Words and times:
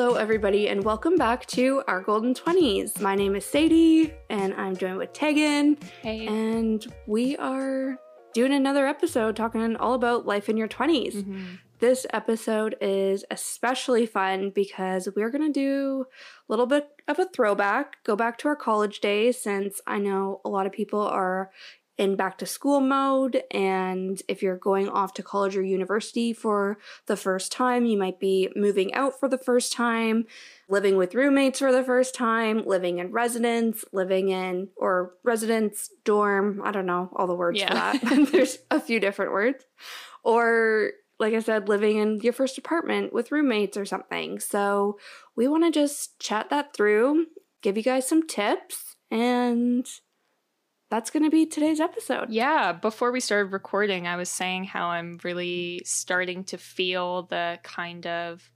Hello, 0.00 0.14
everybody, 0.14 0.66
and 0.70 0.82
welcome 0.82 1.16
back 1.16 1.44
to 1.48 1.82
our 1.86 2.00
Golden 2.00 2.32
20s. 2.32 3.02
My 3.02 3.14
name 3.14 3.36
is 3.36 3.44
Sadie, 3.44 4.14
and 4.30 4.54
I'm 4.54 4.74
joined 4.74 4.96
with 4.96 5.12
Teagan. 5.12 5.76
Hey. 6.00 6.26
And 6.26 6.82
we 7.06 7.36
are 7.36 7.98
doing 8.32 8.54
another 8.54 8.86
episode 8.86 9.36
talking 9.36 9.76
all 9.76 9.92
about 9.92 10.24
life 10.24 10.48
in 10.48 10.56
your 10.56 10.68
20s. 10.68 11.16
Mm-hmm. 11.16 11.44
This 11.80 12.06
episode 12.14 12.76
is 12.80 13.26
especially 13.30 14.06
fun 14.06 14.52
because 14.54 15.06
we're 15.14 15.28
going 15.28 15.52
to 15.52 15.52
do 15.52 16.06
a 16.08 16.50
little 16.50 16.66
bit 16.66 16.88
of 17.06 17.18
a 17.18 17.26
throwback, 17.26 18.02
go 18.02 18.16
back 18.16 18.38
to 18.38 18.48
our 18.48 18.56
college 18.56 19.00
days, 19.00 19.38
since 19.38 19.82
I 19.86 19.98
know 19.98 20.40
a 20.46 20.48
lot 20.48 20.64
of 20.64 20.72
people 20.72 21.02
are 21.02 21.50
in 21.98 22.16
back 22.16 22.38
to 22.38 22.46
school 22.46 22.80
mode. 22.80 23.42
And 23.50 24.20
if 24.28 24.42
you're 24.42 24.56
going 24.56 24.88
off 24.88 25.12
to 25.14 25.22
college 25.22 25.56
or 25.56 25.62
university 25.62 26.32
for 26.32 26.78
the 27.06 27.16
first 27.16 27.52
time, 27.52 27.84
you 27.84 27.98
might 27.98 28.18
be 28.18 28.48
moving 28.56 28.94
out 28.94 29.20
for 29.20 29.28
the 29.28 29.36
first 29.38 29.72
time, 29.72 30.24
living 30.68 30.96
with 30.96 31.14
roommates 31.14 31.58
for 31.58 31.72
the 31.72 31.84
first 31.84 32.14
time, 32.14 32.64
living 32.66 32.98
in 32.98 33.12
residence, 33.12 33.84
living 33.92 34.30
in 34.30 34.68
or 34.76 35.12
residence, 35.24 35.90
dorm, 36.04 36.62
I 36.64 36.70
don't 36.70 36.86
know 36.86 37.10
all 37.16 37.26
the 37.26 37.34
words 37.34 37.58
Yeah. 37.58 37.68
for 37.68 37.74
that. 38.06 38.28
There's 38.32 38.58
a 38.70 38.80
few 38.80 38.98
different 38.98 39.32
words. 39.32 39.64
Or 40.24 40.92
like 41.18 41.34
I 41.34 41.40
said, 41.40 41.68
living 41.68 41.98
in 41.98 42.20
your 42.20 42.32
first 42.32 42.56
apartment 42.56 43.12
with 43.12 43.30
roommates 43.30 43.76
or 43.76 43.84
something. 43.84 44.40
So 44.40 44.98
we 45.36 45.48
want 45.48 45.64
to 45.64 45.70
just 45.70 46.18
chat 46.18 46.48
that 46.48 46.72
through, 46.74 47.26
give 47.60 47.76
you 47.76 47.82
guys 47.82 48.08
some 48.08 48.26
tips, 48.26 48.96
and 49.10 49.86
that's 50.90 51.10
going 51.10 51.22
to 51.22 51.30
be 51.30 51.46
today's 51.46 51.80
episode. 51.80 52.30
Yeah, 52.30 52.72
before 52.72 53.12
we 53.12 53.20
started 53.20 53.52
recording, 53.52 54.08
I 54.08 54.16
was 54.16 54.28
saying 54.28 54.64
how 54.64 54.88
I'm 54.88 55.18
really 55.22 55.82
starting 55.84 56.42
to 56.44 56.58
feel 56.58 57.22
the 57.22 57.60
kind 57.62 58.06
of 58.06 58.50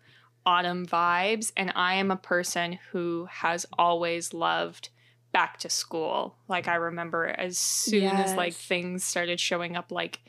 autumn 0.44 0.84
vibes. 0.84 1.52
And 1.56 1.72
I 1.76 1.94
am 1.94 2.10
a 2.10 2.16
person 2.16 2.80
who 2.90 3.28
has 3.30 3.66
always 3.78 4.34
loved 4.34 4.88
back 5.32 5.58
to 5.60 5.70
school. 5.70 6.36
Like, 6.48 6.66
I 6.66 6.74
remember 6.74 7.26
as 7.26 7.56
soon 7.56 8.04
as 8.04 8.34
like 8.34 8.54
things 8.54 9.04
started 9.04 9.38
showing 9.38 9.76
up, 9.76 9.92
like 9.92 10.20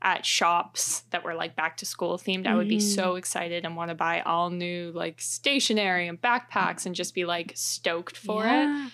at 0.00 0.24
shops 0.24 1.02
that 1.10 1.24
were 1.24 1.34
like 1.34 1.56
back 1.56 1.76
to 1.78 1.86
school 1.86 2.16
themed, 2.16 2.46
I 2.46 2.54
would 2.54 2.68
be 2.68 2.80
so 2.80 3.08
mm-hmm. 3.08 3.18
excited 3.18 3.66
and 3.66 3.76
want 3.76 3.90
to 3.90 3.94
buy 3.94 4.22
all 4.22 4.48
new 4.48 4.92
like 4.92 5.20
stationery 5.20 6.08
and 6.08 6.20
backpacks 6.20 6.86
and 6.86 6.94
just 6.94 7.14
be 7.14 7.26
like 7.26 7.52
stoked 7.54 8.16
for 8.16 8.46
it. 8.46 8.92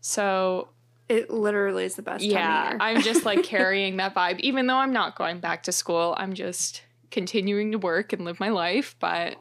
So 0.00 0.68
It 1.08 1.30
literally 1.30 1.84
is 1.84 1.96
the 1.96 2.02
best 2.02 2.22
time 2.22 2.30
yeah. 2.30 2.76
I'm 2.80 3.02
just 3.02 3.24
like 3.24 3.42
carrying 3.44 3.98
that 3.98 4.14
vibe. 4.14 4.40
Even 4.40 4.66
though 4.66 4.76
I'm 4.76 4.92
not 4.92 5.16
going 5.16 5.40
back 5.40 5.64
to 5.64 5.72
school, 5.72 6.14
I'm 6.16 6.32
just 6.32 6.82
continuing 7.10 7.72
to 7.72 7.78
work 7.78 8.12
and 8.12 8.24
live 8.24 8.40
my 8.40 8.48
life. 8.48 8.96
But 8.98 9.36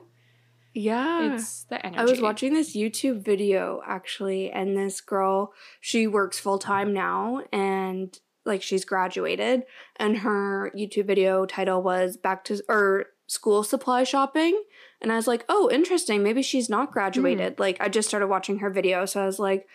yeah. 0.74 1.34
it's 1.34 1.64
the 1.64 1.84
energy. 1.86 2.00
I 2.00 2.04
was 2.04 2.20
watching 2.20 2.54
this 2.54 2.76
YouTube 2.76 3.24
video 3.24 3.82
actually, 3.86 4.52
and 4.52 4.76
this 4.76 5.00
girl, 5.00 5.54
she 5.80 6.08
works 6.08 6.40
full 6.40 6.60
time 6.60 6.94
now, 6.94 7.44
and 7.52 8.18
like 8.46 8.62
she's 8.62 8.84
graduated, 8.84 9.64
and 9.96 10.18
her 10.18 10.72
YouTube 10.76 11.06
video 11.06 11.46
title 11.46 11.82
was 11.82 12.18
"Back 12.18 12.44
to 12.46 12.62
or 12.68 13.08
School 13.28 13.64
Supply 13.64 14.04
Shopping," 14.04 14.62
and 15.02 15.14
I 15.14 15.16
was 15.16 15.28
like, 15.28 15.46
oh, 15.48 15.70
interesting. 15.72 16.24
Maybe 16.24 16.42
she's 16.42 16.70
not 16.70 16.88
hmm. 16.88 16.94
graduated. 16.94 17.58
Like 17.60 17.78
I 17.80 17.88
just 17.88 18.10
started 18.10 18.28
watching 18.28 18.60
her 18.60 18.70
video, 18.70 19.06
so 19.06 19.22
I 19.22 19.26
was 19.26 19.40
like. 19.40 19.68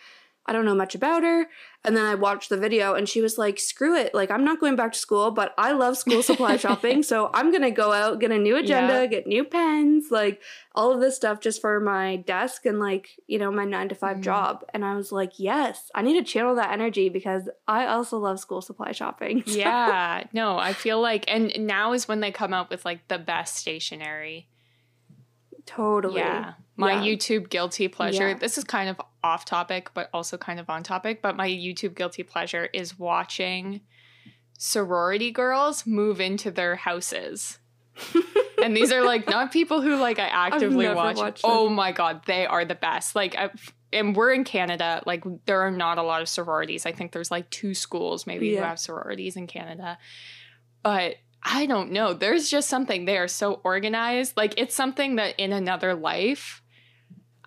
I 0.49 0.51
don't 0.51 0.65
know 0.65 0.73
much 0.75 0.95
about 0.95 1.21
her. 1.23 1.45
And 1.85 1.95
then 1.95 2.03
I 2.05 2.15
watched 2.15 2.49
the 2.49 2.57
video 2.57 2.93
and 2.95 3.07
she 3.07 3.21
was 3.21 3.37
like, 3.37 3.57
screw 3.59 3.95
it. 3.95 4.13
Like, 4.13 4.31
I'm 4.31 4.43
not 4.43 4.59
going 4.59 4.75
back 4.75 4.91
to 4.93 4.99
school, 4.99 5.31
but 5.31 5.53
I 5.57 5.71
love 5.71 5.95
school 5.95 6.21
supply 6.23 6.57
shopping. 6.65 7.03
So 7.03 7.29
I'm 7.33 7.51
going 7.51 7.61
to 7.61 7.71
go 7.71 7.93
out, 7.93 8.19
get 8.19 8.31
a 8.31 8.37
new 8.37 8.57
agenda, 8.57 8.95
Yeah. 8.95 9.05
get 9.05 9.27
new 9.27 9.43
pens, 9.45 10.07
like 10.11 10.41
all 10.75 10.91
of 10.91 10.99
this 10.99 11.15
stuff 11.15 11.39
just 11.39 11.61
for 11.61 11.79
my 11.79 12.17
desk 12.17 12.65
and 12.65 12.79
like, 12.79 13.11
you 13.27 13.37
know, 13.39 13.51
my 13.51 13.63
nine 13.63 13.87
to 13.89 13.95
5 13.95 14.17
Mhm. 14.17 14.21
job. 14.23 14.65
And 14.73 14.83
I 14.83 14.95
was 14.95 15.11
like, 15.11 15.33
yes, 15.39 15.89
I 15.95 16.01
need 16.01 16.17
to 16.19 16.23
channel 16.29 16.55
that 16.55 16.71
energy 16.71 17.07
because 17.09 17.47
I 17.67 17.85
also 17.85 18.17
love 18.17 18.39
school 18.39 18.61
supply 18.61 18.91
shopping. 18.91 19.43
So- 19.47 19.57
yeah, 19.57 20.23
no, 20.33 20.57
I 20.57 20.73
feel 20.73 20.99
like, 20.99 21.25
and 21.27 21.53
now 21.59 21.93
is 21.93 22.07
when 22.07 22.19
they 22.21 22.31
come 22.31 22.53
out 22.53 22.69
with 22.71 22.83
like 22.85 23.07
the 23.07 23.19
best 23.19 23.55
stationery. 23.55 24.47
Totally. 25.75 26.19
Yeah. 26.21 26.53
My 26.75 26.93
Yeah. 26.93 27.15
YouTube 27.15 27.49
guilty 27.49 27.87
pleasure. 27.87 28.29
Yeah. 28.29 28.33
This 28.35 28.57
is 28.57 28.63
kind 28.63 28.89
of 28.89 28.99
off 29.23 29.45
topic, 29.45 29.91
but 29.93 30.09
also 30.13 30.37
kind 30.37 30.59
of 30.59 30.69
on 30.69 30.81
topic. 30.83 31.21
But 31.21 31.35
my 31.35 31.47
YouTube 31.47 31.93
guilty 31.95 32.23
pleasure 32.23 32.69
is 32.73 32.97
watching 32.97 33.81
sorority 34.57 35.31
girls 35.31 35.85
move 35.85 36.19
into 36.21 36.51
their 36.51 36.75
houses. 36.75 37.59
and 38.63 38.75
these 38.75 38.91
are 38.91 39.03
like 39.03 39.27
not 39.27 39.51
people 39.51 39.81
who 39.81 39.97
like 39.97 40.19
I 40.19 40.27
actively 40.27 40.87
watch. 40.87 41.41
oh 41.43 41.69
my 41.69 41.91
god, 41.91 42.21
they 42.25 42.45
are 42.45 42.63
the 42.65 42.75
best. 42.75 43.15
Like, 43.15 43.35
I, 43.35 43.49
and 43.91 44.15
we're 44.15 44.31
in 44.31 44.43
Canada. 44.43 45.03
Like, 45.05 45.23
there 45.45 45.61
are 45.61 45.71
not 45.71 45.97
a 45.97 46.03
lot 46.03 46.21
of 46.21 46.29
sororities. 46.29 46.85
I 46.85 46.91
think 46.91 47.11
there's 47.11 47.31
like 47.31 47.49
two 47.49 47.73
schools 47.73 48.25
maybe 48.27 48.55
who 48.55 48.61
have 48.61 48.79
sororities 48.79 49.35
in 49.35 49.47
Canada, 49.47 49.97
but. 50.83 51.15
I 51.43 51.65
don't 51.65 51.91
know. 51.91 52.13
There's 52.13 52.49
just 52.49 52.69
something 52.69 53.05
they 53.05 53.17
are 53.17 53.27
so 53.27 53.61
organized. 53.63 54.35
Like 54.35 54.53
it's 54.57 54.75
something 54.75 55.15
that 55.15 55.35
in 55.37 55.53
another 55.53 55.95
life 55.95 56.61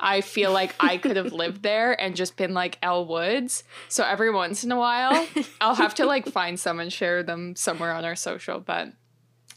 I 0.03 0.21
feel 0.21 0.53
like 0.53 0.75
I 0.81 0.97
could 0.97 1.17
have 1.17 1.33
lived 1.33 1.63
there 1.63 1.99
and 1.99 2.17
just 2.17 2.37
been 2.37 2.53
like 2.53 2.79
Elle 2.83 3.07
Woods. 3.07 3.65
So 3.89 4.05
every 4.05 4.31
once 4.31 4.65
in 4.65 4.73
a 4.73 4.77
while, 4.77 5.27
I'll 5.61 5.77
have 5.77 5.95
to 5.97 6.07
like 6.07 6.27
find 6.27 6.59
some 6.59 6.81
and 6.81 6.93
share 6.93 7.23
them 7.23 7.55
somewhere 7.55 7.93
on 7.93 8.05
our 8.05 8.17
social. 8.17 8.59
But 8.59 8.89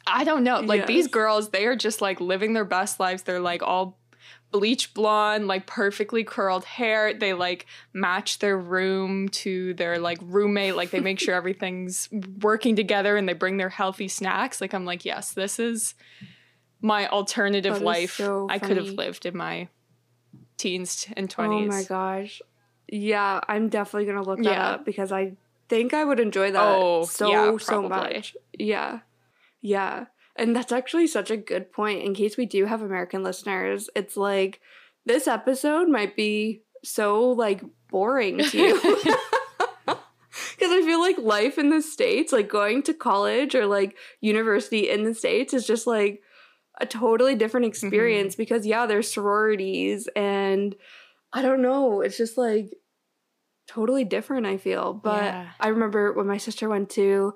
I 0.06 0.24
don't 0.24 0.44
know. 0.44 0.60
Like 0.60 0.86
these 0.86 1.08
girls, 1.08 1.50
they 1.50 1.66
are 1.66 1.76
just 1.76 2.00
like 2.00 2.22
living 2.22 2.54
their 2.54 2.66
best 2.66 3.00
lives. 3.00 3.24
They're 3.24 3.40
like 3.40 3.64
all 3.64 3.98
bleach 4.52 4.94
blonde, 4.94 5.48
like 5.48 5.66
perfectly 5.66 6.24
curled 6.24 6.64
hair. 6.66 7.14
They 7.14 7.34
like 7.34 7.66
match 7.94 8.40
their 8.40 8.58
room 8.58 9.28
to 9.30 9.74
their 9.74 10.00
like 10.00 10.20
roommate. 10.22 10.76
Like 10.76 10.92
they 10.92 11.00
make 11.02 11.20
sure 11.20 11.36
everything's 11.36 12.10
working 12.42 12.76
together 12.76 13.18
and 13.18 13.28
they 13.28 13.34
bring 13.34 13.58
their 13.58 13.70
healthy 13.70 14.08
snacks. 14.08 14.62
Like 14.62 14.74
I'm 14.74 14.86
like, 14.86 15.04
yes, 15.06 15.34
this 15.34 15.60
is 15.60 15.94
my 16.82 17.08
alternative 17.10 17.74
That 17.74 17.84
life 17.84 18.16
so 18.16 18.48
I 18.50 18.60
could 18.60 18.78
have 18.78 18.90
lived 18.90 19.26
in 19.26 19.36
my 19.36 19.68
teens 20.58 21.08
and 21.18 21.30
20s. 21.30 21.64
Oh 21.64 21.66
my 21.68 21.84
gosh. 21.84 22.42
Yeah, 22.88 23.42
I'm 23.48 23.70
definitely 23.70 24.06
going 24.06 24.24
to 24.24 24.30
look 24.30 24.40
that 24.44 24.46
Yeah. 24.46 24.70
up 24.70 24.86
because 24.86 25.12
I 25.12 25.34
think 25.68 25.94
I 25.94 26.04
would 26.04 26.20
enjoy 26.20 26.52
that 26.52 26.82
Oh, 26.82 27.06
so, 27.06 27.30
yeah, 27.30 27.58
so 27.58 27.90
much. 27.90 28.36
Yeah. 28.58 29.00
Yeah. 29.62 30.06
And 30.36 30.56
that's 30.56 30.72
actually 30.72 31.08
such 31.08 31.32
a 31.32 31.38
good 31.38 31.72
point. 31.72 32.04
In 32.04 32.14
case 32.14 32.38
we 32.38 32.46
do 32.46 32.66
have 32.66 32.82
American 32.82 33.24
listeners, 33.24 33.90
it's 33.96 34.18
like 34.18 34.60
this 35.06 35.28
episode 35.28 35.88
might 35.88 36.16
be 36.16 36.64
so 36.84 37.30
like 37.30 37.62
boring 37.90 38.40
to 38.40 38.58
you. 38.58 39.16
Because 40.58 40.72
I 40.72 40.82
feel 40.86 41.00
like 41.00 41.18
life 41.18 41.58
in 41.58 41.70
the 41.70 41.82
States, 41.82 42.32
like 42.32 42.50
going 42.50 42.82
to 42.84 42.94
college 42.94 43.56
or 43.56 43.66
like 43.66 43.98
university 44.22 44.90
in 44.90 45.04
the 45.04 45.14
States, 45.14 45.54
is 45.54 45.68
just 45.68 45.86
like 45.86 46.22
a 46.80 46.86
totally 46.86 47.36
different 47.36 47.66
mm-hmm. 47.66 47.88
experience 47.88 48.36
because, 48.36 48.66
yeah, 48.66 48.86
there's 48.86 49.12
sororities 49.12 50.08
and 50.16 50.76
I 51.34 51.42
don't 51.42 51.62
know, 51.62 52.02
it's 52.02 52.18
just 52.18 52.38
like 52.38 52.72
totally 53.68 54.06
different, 54.06 54.46
I 54.46 54.58
feel. 54.58 54.94
But 54.94 55.24
Yeah. 55.24 55.50
I 55.60 55.68
remember 55.70 56.14
when 56.14 56.28
my 56.28 56.38
sister 56.38 56.70
went 56.70 56.90
to 56.92 57.34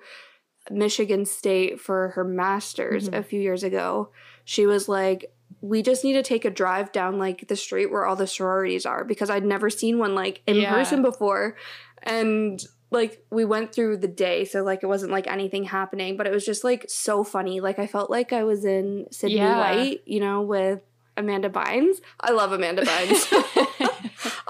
Michigan 0.69 1.25
State 1.25 1.79
for 1.79 2.09
her 2.09 2.23
master's 2.23 3.09
Mhm. 3.09 3.17
a 3.19 3.23
few 3.23 3.41
years 3.41 3.63
ago, 3.63 4.09
she 4.45 4.65
was 4.65 4.87
like, 4.89 5.31
we 5.61 5.81
just 5.81 6.03
need 6.03 6.13
to 6.13 6.23
take 6.23 6.45
a 6.45 6.49
drive 6.49 6.91
down 6.91 7.17
like 7.17 7.47
the 7.47 7.55
street 7.55 7.91
where 7.91 8.05
all 8.05 8.15
the 8.15 8.27
sororities 8.27 8.85
are 8.85 9.03
because 9.03 9.29
I'd 9.29 9.43
never 9.45 9.69
seen 9.69 9.97
one 9.99 10.15
like 10.15 10.41
in 10.47 10.55
Yeah. 10.57 10.71
person 10.71 11.01
before. 11.01 11.55
And 12.03 12.63
like 12.91 13.23
we 13.29 13.45
went 13.45 13.73
through 13.73 13.97
the 13.97 14.07
day, 14.07 14.45
so 14.45 14.63
like 14.63 14.81
it 14.83 14.87
wasn't 14.87 15.11
like 15.11 15.27
anything 15.27 15.65
happening, 15.65 16.17
but 16.17 16.27
it 16.27 16.31
was 16.33 16.45
just 16.45 16.63
like 16.63 16.85
so 16.87 17.23
funny. 17.23 17.59
Like 17.59 17.77
I 17.79 17.87
felt 17.87 18.09
like 18.09 18.31
I 18.31 18.43
was 18.43 18.63
in 18.65 19.07
Sydney 19.11 19.37
Yeah. 19.37 19.59
White, 19.59 20.01
you 20.05 20.19
know, 20.19 20.41
with 20.41 20.81
Amanda 21.17 21.49
Bynes. 21.49 21.97
I 22.21 22.31
love 22.31 22.51
Amanda 22.53 22.83
Bynes. 22.85 23.88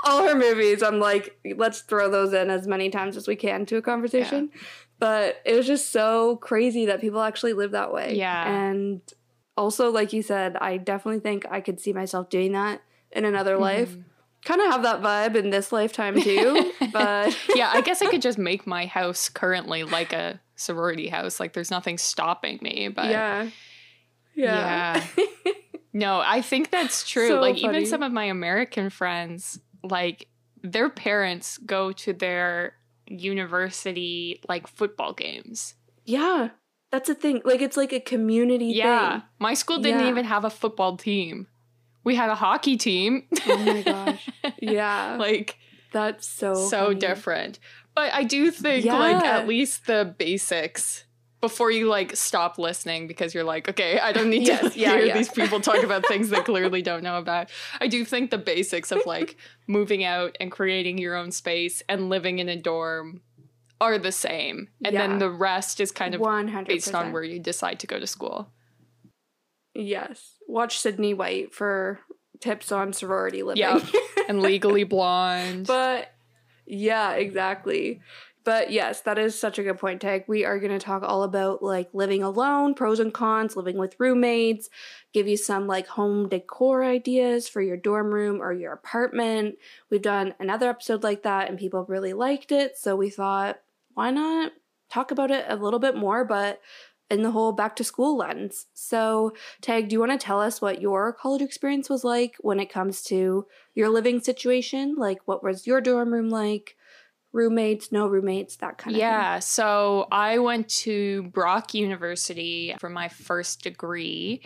all 0.10 0.28
her 0.28 0.36
movies, 0.36 0.84
I'm 0.84 1.00
like, 1.00 1.40
let's 1.56 1.82
throw 1.82 2.10
those 2.10 2.34
in 2.34 2.50
as 2.50 2.68
many 2.68 2.90
times 2.90 3.16
as 3.16 3.28
we 3.28 3.36
can 3.36 3.66
to 3.68 3.78
a 3.78 3.82
conversation. 3.82 4.50
But 5.00 5.42
it 5.46 5.56
was 5.56 5.66
just 5.66 5.92
so 5.92 6.36
crazy 6.38 6.86
that 6.88 7.00
people 7.00 7.22
actually 7.22 7.54
live 7.54 7.72
that 7.72 7.94
way. 7.94 8.16
Yeah. 8.16 8.50
And 8.50 9.02
also, 9.56 9.92
like 9.92 10.12
you 10.12 10.22
said, 10.22 10.58
I 10.58 10.78
definitely 10.78 11.22
think 11.22 11.46
I 11.50 11.62
could 11.62 11.80
see 11.80 11.94
myself 11.94 12.30
doing 12.30 12.52
that 12.52 12.82
in 13.12 13.26
another 13.26 13.58
life. 13.58 13.92
Mhm. 13.92 14.04
Kind 14.46 14.62
of 14.62 14.68
have 14.72 14.84
that 14.84 15.02
vibe 15.02 15.36
in 15.36 15.50
this 15.50 15.72
lifetime 15.72 16.20
too. 16.20 16.74
but 16.94 17.38
yeah, 17.56 17.70
I 17.74 17.82
guess 17.82 18.02
I 18.02 18.08
could 18.08 18.22
just 18.22 18.38
make 18.38 18.66
my 18.66 18.86
house 18.86 19.30
currently 19.30 19.84
like 19.84 20.14
a 20.14 20.40
sorority 20.56 21.08
house. 21.08 21.40
Like 21.40 21.54
there's 21.54 21.72
nothing 21.72 21.98
stopping 21.98 22.60
me. 22.62 22.90
But 22.90 23.10
yeah. 23.10 23.50
Yeah. 24.36 25.04
No, 25.92 26.22
I 26.24 26.42
think 26.42 26.70
that's 26.70 27.08
true. 27.08 27.28
So 27.28 27.42
like 27.42 27.56
funny. 27.56 27.78
even 27.78 27.86
some 27.88 28.04
of 28.04 28.12
my 28.12 28.26
American 28.26 28.90
friends, 28.90 29.60
like 29.84 30.28
their 30.62 30.90
parents 30.90 31.58
go 31.60 31.92
to 31.94 32.14
their 32.14 32.74
university 33.08 34.42
like 34.48 34.68
football 34.68 35.14
games. 35.14 35.76
yeah. 36.06 36.50
That's 36.92 37.08
a 37.08 37.14
thing. 37.14 37.42
Like 37.46 37.62
it's 37.62 37.78
like 37.78 37.94
a 37.94 38.00
community 38.00 38.66
Yeah. 38.74 39.20
thing. 39.20 39.22
My 39.38 39.54
school 39.54 39.78
didn't 39.78 40.02
Yeah. 40.02 40.10
even 40.10 40.26
have 40.26 40.44
a 40.44 40.50
football 40.50 40.98
team. 40.98 41.46
We 42.04 42.16
had 42.16 42.32
a 42.32 42.36
hockey 42.36 42.78
team. 42.78 43.28
Oh 43.46 43.58
my 43.60 43.82
gosh. 43.84 44.28
Yeah. 44.60 45.16
like 45.20 45.56
that's 45.94 46.28
so 46.28 46.56
so 46.56 46.86
funny. 46.88 46.96
different. 47.00 47.60
But 47.94 48.12
I 48.12 48.24
do 48.24 48.50
think 48.50 48.86
like 48.86 49.24
at 49.24 49.48
least 49.48 49.86
the 49.86 50.16
basics 50.18 51.06
before 51.42 51.72
you 51.72 51.88
like 51.88 52.16
stop 52.16 52.58
listening 52.58 53.08
because 53.08 53.34
you're 53.34 53.44
like, 53.46 53.70
okay, 53.70 53.98
I 54.00 54.12
don't 54.12 54.30
need 54.30 54.46
Yes, 54.48 54.74
to 54.74 54.80
yeah, 54.80 54.98
hear 54.98 55.06
yeah. 55.06 55.14
these 55.18 55.30
people 55.30 55.60
talk 55.62 55.84
about 55.84 56.06
things 56.08 56.30
they 56.30 56.42
clearly 56.42 56.82
don't 56.82 57.02
know 57.04 57.18
about. 57.18 57.50
I 57.80 57.88
do 57.88 58.04
think 58.04 58.30
the 58.32 58.38
basics 58.38 58.92
of 58.92 59.06
like 59.06 59.38
moving 59.68 60.04
out 60.04 60.36
and 60.40 60.52
creating 60.52 60.98
your 60.98 61.16
own 61.16 61.32
space 61.32 61.82
and 61.88 62.10
living 62.10 62.40
in 62.40 62.50
a 62.50 62.58
dorm 62.58 63.22
are 63.80 63.98
the 63.98 64.12
same. 64.12 64.68
And 64.84 64.94
Yeah. 64.94 65.08
then 65.08 65.20
the 65.20 65.30
rest 65.30 65.80
is 65.80 65.92
kind 65.92 66.14
of 66.14 66.20
One 66.20 66.50
hundred 66.50 66.68
based 66.68 66.94
on 66.94 67.14
where 67.14 67.24
you 67.24 67.40
decide 67.40 67.80
to 67.80 67.88
go 67.88 68.00
to 68.00 68.08
school. 68.08 68.50
Yes. 69.74 70.36
Watch 70.48 70.80
Sydney 70.80 71.14
White 71.14 71.54
for 71.54 72.00
tips 72.42 72.72
on 72.72 72.92
sorority 72.94 73.44
living. 73.44 73.60
Yeah. 73.62 73.80
And 74.28 74.42
legally 74.42 74.84
blonde. 74.96 75.68
but 75.68 76.12
yeah, 76.66 77.14
exactly. 77.14 78.02
But 78.46 78.72
yes, 78.72 79.02
that 79.02 79.20
is 79.20 79.38
such 79.38 79.60
a 79.60 79.64
good 79.64 79.78
point, 79.78 80.02
Tag. 80.02 80.24
We 80.28 80.46
are 80.46 80.60
going 80.60 80.72
to 80.72 80.80
talk 80.80 81.04
all 81.04 81.24
about 81.24 81.62
like 81.62 81.90
living 81.94 82.24
alone, 82.24 82.74
pros 82.74 83.00
and 83.00 83.14
cons, 83.14 83.56
living 83.56 83.78
with 83.78 84.00
roommates, 84.00 84.70
give 85.14 85.28
you 85.28 85.38
some 85.38 85.68
like 85.68 85.88
home 85.88 86.30
decor 86.30 86.84
ideas 86.84 87.50
for 87.50 87.62
your 87.62 87.78
dorm 87.78 88.14
room 88.14 88.42
or 88.42 88.54
your 88.54 88.74
apartment. 88.74 89.58
We've 89.90 90.02
done 90.02 90.36
another 90.40 90.70
episode 90.70 91.04
like 91.04 91.24
that 91.24 91.50
and 91.50 91.60
people 91.60 91.86
really 91.86 92.14
liked 92.14 92.52
it. 92.52 92.78
So 92.78 92.96
we 92.96 93.10
thought, 93.10 93.60
why 93.94 94.10
not 94.12 94.54
talk 94.90 95.12
about 95.12 95.32
it 95.32 95.46
a 95.48 95.56
little 95.56 95.80
bit 95.80 95.96
more, 95.96 96.24
but 96.26 96.62
in 97.10 97.24
the 97.24 97.32
whole 97.32 97.52
back 97.52 97.76
to 97.76 97.84
school 97.84 98.18
lens. 98.18 98.68
So, 98.74 99.34
Tag, 99.62 99.90
do 99.90 99.94
you 99.94 100.00
want 100.00 100.12
to 100.12 100.18
tell 100.18 100.40
us 100.40 100.62
what 100.62 100.82
your 100.82 101.12
college 101.12 101.42
experience 101.42 101.90
was 101.90 102.04
like 102.04 102.36
when 102.40 102.60
it 102.60 102.72
comes 102.72 103.02
to 103.04 103.48
your 103.74 103.90
living 103.90 104.20
situation? 104.22 104.96
Like, 104.96 105.20
what 105.26 105.44
was 105.44 105.68
your 105.68 105.82
dorm 105.82 106.14
room 106.14 106.30
like? 106.30 106.76
Roommates, 107.32 107.92
no 107.92 108.08
roommates, 108.08 108.56
that 108.58 108.78
kind 108.78 108.96
of 108.96 109.00
yeah, 109.00 109.40
so 109.40 110.08
I 110.12 110.40
went 110.40 110.68
to 110.70 111.24
Brock 111.24 111.74
University 111.74 112.76
for 112.80 112.90
my 112.90 113.08
first 113.08 113.62
degree, 113.62 114.42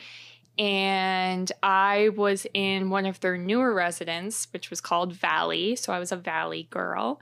and 0.58 1.52
I 1.62 2.10
was 2.16 2.46
in 2.54 2.90
one 2.90 3.06
of 3.06 3.20
their 3.22 3.38
newer 3.38 3.74
residents, 3.74 4.48
which 4.52 4.70
was 4.70 4.82
called 4.82 5.14
Valley. 5.14 5.76
So 5.76 5.94
I 5.94 6.00
was 6.00 6.12
a 6.12 6.18
Valley 6.18 6.68
girl. 6.70 7.20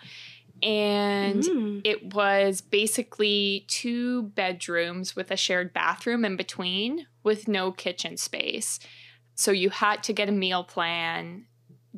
And. 0.64 1.44
Mm. 1.44 1.82
it 1.84 2.14
was 2.14 2.62
basically 2.62 3.66
two 3.68 4.24
bedrooms 4.24 5.16
with 5.16 5.32
a 5.32 5.38
shared 5.38 5.74
bathroom 5.74 6.24
in 6.24 6.36
between 6.36 7.08
with 7.24 7.48
no 7.48 7.72
kitchen 7.72 8.16
space. 8.16 8.80
So 9.34 9.52
you 9.52 9.72
had 9.72 10.04
to 10.04 10.14
get 10.14 10.30
a 10.30 10.32
meal 10.32 10.64
plan 10.64 11.46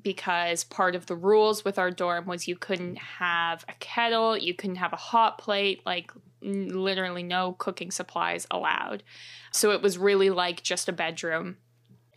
because 0.01 0.63
part 0.63 0.95
of 0.95 1.05
the 1.05 1.15
rules 1.15 1.63
with 1.63 1.77
our 1.77 1.91
dorm 1.91 2.25
was 2.25 2.47
you 2.47 2.55
couldn't 2.55 2.97
have 2.97 3.63
a 3.69 3.73
kettle, 3.73 4.37
you 4.37 4.53
couldn't 4.53 4.77
have 4.77 4.93
a 4.93 4.97
hot 4.97 5.37
plate, 5.37 5.81
like 5.85 6.11
n- 6.43 6.69
literally 6.69 7.23
no 7.23 7.53
cooking 7.59 7.91
supplies 7.91 8.47
allowed. 8.49 9.03
So 9.51 9.71
it 9.71 9.81
was 9.81 9.97
really 9.97 10.29
like 10.29 10.63
just 10.63 10.89
a 10.89 10.93
bedroom 10.93 11.57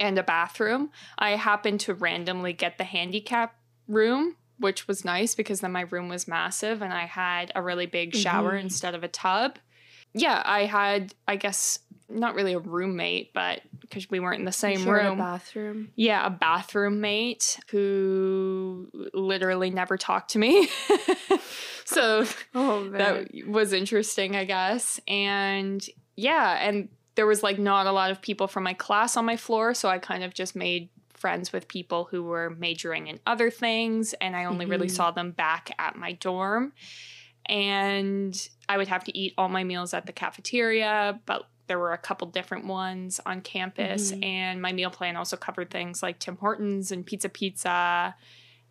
and 0.01 0.19
a 0.19 0.23
bathroom. 0.23 0.91
I 1.19 1.31
happened 1.33 1.81
to 1.81 1.95
randomly 1.95 2.53
get 2.55 2.79
the 2.79 2.85
handicap 2.85 3.57
room, 3.89 4.37
which 4.59 4.89
was 4.89 5.05
nice 5.05 5.35
because 5.35 5.61
then 5.61 5.73
my 5.73 5.83
room 5.83 6.09
was 6.09 6.27
massive 6.27 6.81
and 6.83 6.93
I 6.93 7.05
had 7.05 7.53
a 7.55 7.63
really 7.63 7.87
big 7.87 8.15
shower 8.15 8.53
Mhm. 8.55 8.63
instead 8.63 8.95
of 8.95 9.05
a 9.05 9.09
tub. 9.09 9.59
Yeah, 10.19 10.43
I 10.45 10.65
had, 10.65 11.15
I 11.29 11.37
guess, 11.37 11.79
not 12.09 12.35
really 12.35 12.53
a 12.55 12.59
roommate, 12.59 13.33
but 13.35 13.61
because 13.81 14.09
we 14.11 14.19
weren't 14.21 14.39
in 14.41 14.45
the 14.47 14.53
same 14.53 14.87
a 14.89 14.93
room. 14.93 15.19
bathroom. 15.19 15.89
Yeah, 15.97 16.27
a 16.27 16.31
bathroom 16.31 17.01
mate 17.01 17.59
who 17.71 18.89
literally 19.13 19.71
never 19.71 19.97
talked 19.97 20.31
to 20.31 20.39
me. 20.39 20.69
so 21.85 22.25
Oh 22.55 22.89
that 22.91 23.29
was 23.47 23.73
interesting, 23.73 24.35
I 24.37 24.45
guess. 24.45 24.99
And 25.07 25.85
yeah, 26.17 26.59
and 26.67 26.89
there 27.15 27.27
was 27.27 27.43
like 27.43 27.59
not 27.59 27.87
a 27.87 27.93
lot 27.93 28.11
of 28.11 28.21
people 28.21 28.47
from 28.49 28.63
my 28.65 28.75
class 28.75 29.17
on 29.17 29.25
my 29.25 29.37
floor, 29.37 29.75
so 29.75 29.89
I 29.89 29.99
kind 29.99 30.23
of 30.25 30.35
just 30.35 30.57
made 30.57 30.89
friends 31.15 31.53
with 31.53 31.67
people 31.69 32.05
who 32.11 32.23
were 32.23 32.51
majoring 32.51 33.07
in 33.07 33.19
other 33.27 33.51
things 33.51 34.13
and 34.21 34.37
I 34.37 34.45
only 34.45 34.67
really 34.67 34.87
Mhm. 34.89 34.91
saw 34.97 35.11
them 35.11 35.31
back 35.33 35.71
at 35.79 35.97
my 35.97 36.13
dorm. 36.13 36.73
And 37.49 38.49
I 38.69 38.77
would 38.77 38.89
have 38.89 39.05
to 39.05 39.17
eat 39.19 39.35
all 39.39 39.49
my 39.49 39.65
meals 39.65 39.95
at 39.95 40.07
the 40.07 40.13
cafeteria, 40.13 41.21
but 41.27 41.49
there 41.69 41.79
were 41.79 41.93
a 41.93 41.99
couple 41.99 42.29
different 42.29 42.67
ones 42.67 43.21
on 43.27 43.41
campus 43.41 44.13
Mhm. 44.13 44.25
and 44.25 44.63
my 44.63 44.73
meal 44.73 44.91
plan 44.91 45.17
also 45.17 45.37
covered 45.37 45.71
things 45.71 46.03
like 46.03 46.19
Tim 46.21 46.37
Hortons 46.37 46.93
and 46.93 47.05
Pizza 47.05 47.29
Pizza 47.29 48.15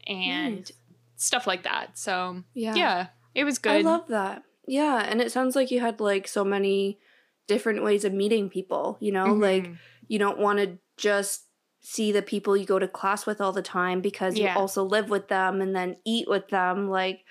and 0.07 0.55
Nice. 0.57 0.71
stuff 1.17 1.45
like 1.47 1.63
that. 1.63 1.97
So, 1.97 2.43
yeah. 2.53 2.75
yeah, 2.75 3.07
it 3.33 3.43
was 3.43 3.57
good. 3.59 3.73
I 3.73 3.81
love 3.81 4.07
that. 4.07 4.43
Yeah, 4.67 5.03
and 5.07 5.21
it 5.21 5.31
sounds 5.31 5.55
like 5.55 5.71
you 5.71 5.79
had 5.81 5.99
like 5.99 6.27
so 6.27 6.43
many 6.45 6.99
different 7.47 7.83
ways 7.83 8.05
of 8.05 8.13
meeting 8.13 8.49
people, 8.49 8.97
you 9.01 9.11
know? 9.11 9.33
Like 9.33 9.65
Mhm. 9.65 9.77
you 10.07 10.17
don't 10.19 10.39
want 10.39 10.59
to 10.59 10.77
just 10.97 11.47
see 11.81 12.11
the 12.11 12.21
people 12.21 12.55
you 12.57 12.65
go 12.65 12.79
to 12.79 12.87
class 12.87 13.25
with 13.25 13.39
all 13.41 13.51
the 13.51 13.61
time 13.61 14.01
because 14.01 14.39
you 14.39 14.47
also 14.49 14.83
live 14.83 15.09
with 15.09 15.27
them 15.27 15.61
and 15.61 15.75
then 15.75 15.97
eat 16.05 16.27
with 16.29 16.47
them. 16.47 16.89
Like 16.89 17.23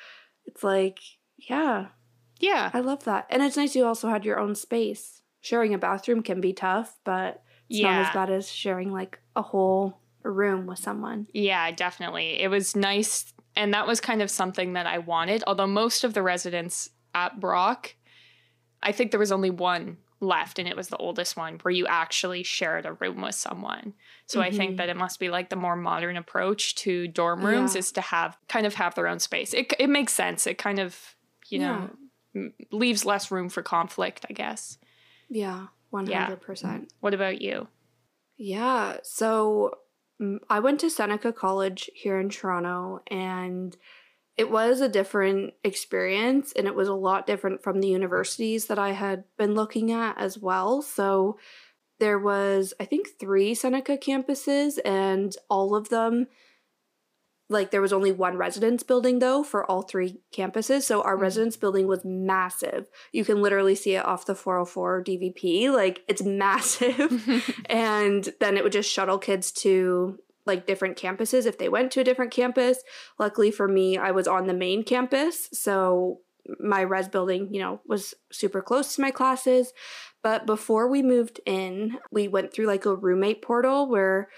it's 0.47 0.63
like, 0.63 0.99
yeah, 1.37 1.87
yeah. 2.41 2.71
I 2.73 2.81
love 2.81 3.05
that. 3.05 3.27
And 3.31 3.43
it's 3.43 3.57
nice 3.57 3.75
you 3.77 3.85
also 3.87 4.09
had 4.09 4.25
your 4.25 4.39
own 4.39 4.55
space. 4.55 5.23
Sharing 5.41 5.75
a 5.75 5.79
bathroom 5.79 6.23
can 6.23 6.41
be 6.41 6.53
tough, 6.53 6.99
but 7.05 7.43
it's 7.69 7.81
not 7.83 7.99
as 7.99 8.11
bad 8.11 8.31
as 8.31 8.51
sharing 8.51 8.91
like 8.93 9.19
a 9.37 9.43
whole 9.43 10.01
room 10.23 10.67
with 10.67 10.79
someone. 10.79 11.27
Yeah, 11.33 11.71
definitely. 11.71 12.41
It 12.41 12.49
was 12.49 12.75
nice. 12.75 13.33
And 13.57 13.73
that 13.75 13.87
was 13.87 14.01
kind 14.01 14.23
of 14.23 14.31
something 14.31 14.73
that 14.73 14.87
I 14.87 14.99
wanted. 14.99 15.45
Although 15.47 15.67
most 15.67 16.03
of 16.05 16.15
the 16.15 16.23
residents 16.23 16.91
at 17.15 17.41
Brock, 17.41 17.95
I 18.83 18.93
think 18.93 19.11
there 19.11 19.21
was 19.21 19.33
only 19.33 19.51
one 19.51 19.99
left, 20.21 20.59
and 20.59 20.67
it 20.67 20.77
was 20.77 20.89
the 20.89 20.97
oldest 20.97 21.37
one 21.37 21.59
where 21.63 21.73
you 21.73 21.87
actually 21.87 22.43
shared 22.43 22.87
a 22.87 22.95
room 22.95 23.21
with 23.21 23.35
someone. 23.35 23.93
So 24.27 24.41
I 24.41 24.51
Mhm. 24.51 24.57
think 24.57 24.77
that 24.79 24.89
it 24.89 24.97
must 24.97 25.21
be 25.21 25.29
like 25.29 25.51
the 25.51 25.57
more 25.57 25.77
modern 25.77 26.17
approach 26.17 26.75
to 26.77 27.07
dorm 27.09 27.45
rooms 27.45 27.75
Yeah. 27.75 27.81
is 27.81 27.93
to 27.93 28.01
have 28.01 28.39
kind 28.49 28.65
of 28.67 28.75
have 28.75 28.95
their 28.95 29.09
own 29.09 29.19
space. 29.19 29.53
It, 29.53 29.75
it 29.79 29.91
makes 29.91 30.15
sense. 30.15 30.47
It 30.47 30.57
kind 30.57 30.79
of, 30.79 31.15
you 31.49 31.59
know, 31.59 31.91
m 32.35 32.53
leaves 32.73 33.05
less 33.05 33.31
room 33.31 33.49
for 33.49 33.63
conflict, 33.63 34.27
I 34.29 34.33
guess. 34.33 34.79
Yeah, 35.29 35.67
100%. 35.93 36.89
What 37.01 37.15
about 37.15 37.41
you? 37.41 37.69
Yeah. 38.37 38.99
So 39.03 39.79
mm, 40.21 40.39
I 40.51 40.61
went 40.61 40.81
to 40.81 40.91
Seneca 40.91 41.33
College 41.33 41.91
here 41.95 42.19
in 42.19 42.29
Toronto, 42.29 43.01
and 43.09 43.77
it 44.37 44.51
was 44.51 44.81
a 44.81 44.89
different 44.89 45.55
experience, 45.63 46.53
and 46.53 46.67
it 46.67 46.75
was 46.75 46.89
a 46.89 46.95
lot 46.95 47.27
different 47.27 47.63
from 47.63 47.81
the 47.81 47.89
universities 47.89 48.67
that 48.67 48.79
I 48.79 48.93
had 48.93 49.25
been 49.37 49.55
looking 49.55 49.93
at 49.93 50.19
as 50.19 50.39
well. 50.39 50.83
So 50.83 51.39
there 52.01 52.19
was, 52.19 52.75
I 52.81 52.85
think, 52.85 53.09
three 53.21 53.55
Seneca 53.55 53.97
campuses, 53.97 54.79
and 54.85 55.35
all 55.49 55.77
of 55.77 55.89
them. 55.89 56.27
Like 57.51 57.71
there 57.71 57.83
was 57.83 57.93
only 57.93 58.11
one 58.11 58.37
residence 58.39 58.83
building 58.83 59.19
though 59.19 59.43
for 59.43 59.69
all 59.71 59.83
three 59.83 60.21
campuses. 60.35 60.83
So 60.85 61.03
our 61.03 61.17
Mhm. 61.17 61.21
residence 61.21 61.57
building 61.57 61.87
was 61.87 62.05
massive. 62.05 62.89
You 63.13 63.25
can 63.25 63.43
literally 63.43 63.75
see 63.75 63.95
it 63.97 64.05
off 64.05 64.25
the 64.27 64.35
404 64.35 65.03
DVP. 65.05 65.69
Like 65.71 66.03
it's 66.09 66.23
massive 66.25 67.29
and 67.67 68.33
then 68.41 68.57
it 68.57 68.65
would 68.65 68.73
just 68.73 68.91
shuttle 68.91 69.19
kids 69.19 69.53
to 69.53 70.19
like 70.47 70.67
different 70.67 70.97
campuses 70.99 71.47
if 71.47 71.59
they 71.59 71.69
went 71.69 71.91
to 71.93 72.01
a 72.01 72.05
different 72.05 72.31
campus. 72.31 72.83
Luckily 73.19 73.51
for 73.51 73.67
me, 73.69 73.97
I 73.99 74.11
was 74.11 74.29
on 74.29 74.47
the 74.47 74.53
main 74.55 74.83
campus, 74.85 75.49
so 75.53 76.21
my 76.61 76.83
res 76.83 77.09
building, 77.09 77.49
you 77.51 77.61
know, 77.61 77.81
was 77.87 78.13
super 78.31 78.61
close 78.61 78.95
to 78.95 79.01
my 79.01 79.11
classes. 79.11 79.73
But 80.23 80.45
before 80.45 80.89
we 80.89 81.03
moved 81.03 81.41
in, 81.47 81.99
we 82.11 82.29
went 82.29 82.53
through 82.53 82.67
like 82.67 82.85
a 82.85 82.95
roommate 82.95 83.41
portal 83.41 83.89
where 83.89 84.29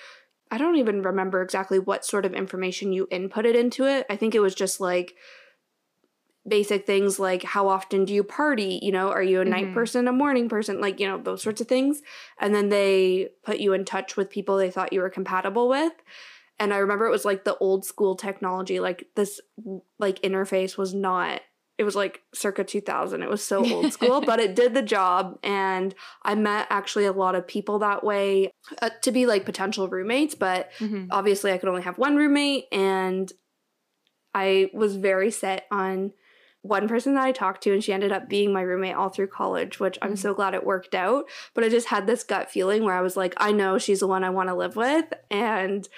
I 0.51 0.59
don't 0.59 0.77
even 0.77 1.03
remember 1.03 1.43
exactly 1.43 1.79
what 1.79 2.05
sort 2.05 2.25
of 2.25 2.35
information 2.35 2.93
you 2.93 3.07
inputted 3.09 3.55
into 3.55 3.85
it. 3.87 4.07
I 4.09 4.17
think 4.17 4.35
it 4.35 4.41
was 4.41 4.55
just 4.55 4.81
like 4.81 5.15
basic 6.49 6.87
things 6.87 7.19
like 7.19 7.43
how 7.43 7.67
often 7.69 8.05
do 8.05 8.15
you 8.15 8.23
party? 8.23 8.79
You 8.81 8.93
know, 8.93 9.09
are 9.09 9.23
you 9.23 9.41
a 9.41 9.45
night 9.45 9.67
Mhm. 9.67 9.75
person, 9.75 10.07
a 10.07 10.13
morning 10.13 10.49
person? 10.49 10.81
Like, 10.81 11.01
you 11.01 11.07
know, 11.09 11.19
those 11.19 11.43
sorts 11.43 11.61
of 11.61 11.67
things. 11.67 12.03
And 12.39 12.55
then 12.55 12.69
they 12.69 13.31
put 13.43 13.59
you 13.59 13.73
in 13.73 13.85
touch 13.85 14.17
with 14.17 14.31
people 14.31 14.57
they 14.57 14.71
thought 14.71 14.93
you 14.93 15.01
were 15.01 15.11
compatible 15.11 15.69
with. 15.69 15.93
And 16.59 16.73
I 16.73 16.79
remember 16.79 17.07
it 17.07 17.11
was 17.11 17.25
like 17.25 17.45
the 17.45 17.57
old 17.59 17.85
school 17.85 18.15
technology. 18.15 18.79
Like 18.81 19.09
this 19.17 19.41
like 19.99 20.23
interface 20.23 20.79
was 20.79 20.95
not 20.95 21.41
it 21.79 21.85
was 21.85 21.95
like 21.95 22.23
circa 22.35 22.65
2000. 22.65 23.23
It 23.23 23.29
was 23.29 23.43
so 23.45 23.59
old 23.71 23.93
school, 23.93 24.21
but 24.23 24.41
it 24.41 24.55
did 24.57 24.73
the 24.75 24.83
job 24.83 25.39
and 25.43 25.95
I 26.23 26.35
met 26.35 26.67
actually 26.71 27.05
a 27.05 27.13
lot 27.13 27.35
of 27.35 27.47
people 27.47 27.79
that 27.81 28.03
way 28.03 28.51
uh, 28.81 28.91
to 29.03 29.13
be 29.13 29.27
like 29.27 29.45
potential 29.45 29.89
roommates, 29.89 30.35
but 30.35 30.71
Mhm. 30.81 31.09
obviously 31.11 31.53
I 31.53 31.59
could 31.59 31.69
only 31.69 31.83
have 31.83 31.99
one 31.99 32.17
roommate 32.17 32.65
and 32.73 33.31
I 34.35 34.71
was 34.75 34.97
very 34.97 35.31
set 35.31 35.67
on 35.71 36.13
one 36.63 36.89
person 36.89 37.15
that 37.15 37.23
I 37.25 37.31
talked 37.33 37.63
to, 37.63 37.73
and 37.73 37.83
she 37.83 37.93
ended 37.93 38.11
up 38.11 38.29
being 38.29 38.53
my 38.53 38.61
roommate 38.61 38.97
all 38.97 39.09
through 39.09 39.29
college, 39.29 39.79
which 39.79 39.99
I'm 40.03 40.15
Mhm. 40.15 40.19
so 40.19 40.35
glad 40.35 40.53
it 40.53 40.67
worked 40.67 40.95
out. 40.97 41.27
But 41.55 41.63
I 41.63 41.69
just 41.69 41.87
had 41.89 42.07
this 42.07 42.25
gut 42.25 42.51
feeling 42.51 42.83
where 42.85 42.95
I 42.95 43.03
was 43.03 43.17
like, 43.17 43.35
I 43.37 43.53
know 43.53 43.79
she's 43.79 44.01
the 44.01 44.09
one 44.09 44.25
I 44.25 44.31
want 44.31 44.49
to 44.49 44.55
live 44.55 44.75
with. 44.75 45.05
And 45.31 45.89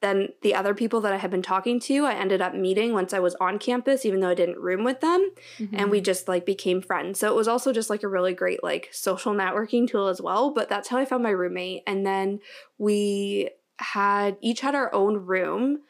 then 0.00 0.28
the 0.42 0.54
other 0.54 0.74
people 0.74 1.00
that 1.02 1.12
I 1.12 1.18
had 1.18 1.30
been 1.30 1.42
talking 1.42 1.78
to, 1.80 2.06
I 2.06 2.14
ended 2.14 2.40
up 2.40 2.54
meeting 2.54 2.92
once 2.92 3.12
I 3.12 3.18
was 3.18 3.34
on 3.36 3.58
campus, 3.58 4.06
even 4.06 4.20
though 4.20 4.30
I 4.30 4.34
didn't 4.34 4.58
room 4.58 4.82
with 4.82 5.00
them. 5.00 5.30
Mm-hmm. 5.58 5.76
And 5.76 5.90
we 5.90 6.00
just 6.00 6.26
like 6.26 6.46
became 6.46 6.80
friends. 6.80 7.20
So 7.20 7.28
it 7.28 7.36
was 7.36 7.48
also 7.48 7.72
just 7.72 7.90
like 7.90 8.02
a 8.02 8.08
really 8.08 8.32
great 8.32 8.62
like 8.62 8.88
social 8.92 9.34
networking 9.34 9.86
tool 9.86 10.08
as 10.08 10.20
well. 10.20 10.52
But 10.52 10.68
that's 10.68 10.88
how 10.88 10.98
I 10.98 11.04
found 11.04 11.22
my 11.22 11.30
roommate. 11.30 11.82
And 11.86 12.06
then 12.06 12.40
we 12.78 13.50
had 13.78 14.36
each 14.40 14.60
had 14.60 14.74
our 14.74 14.92
own 14.94 15.18
room, 15.18 15.80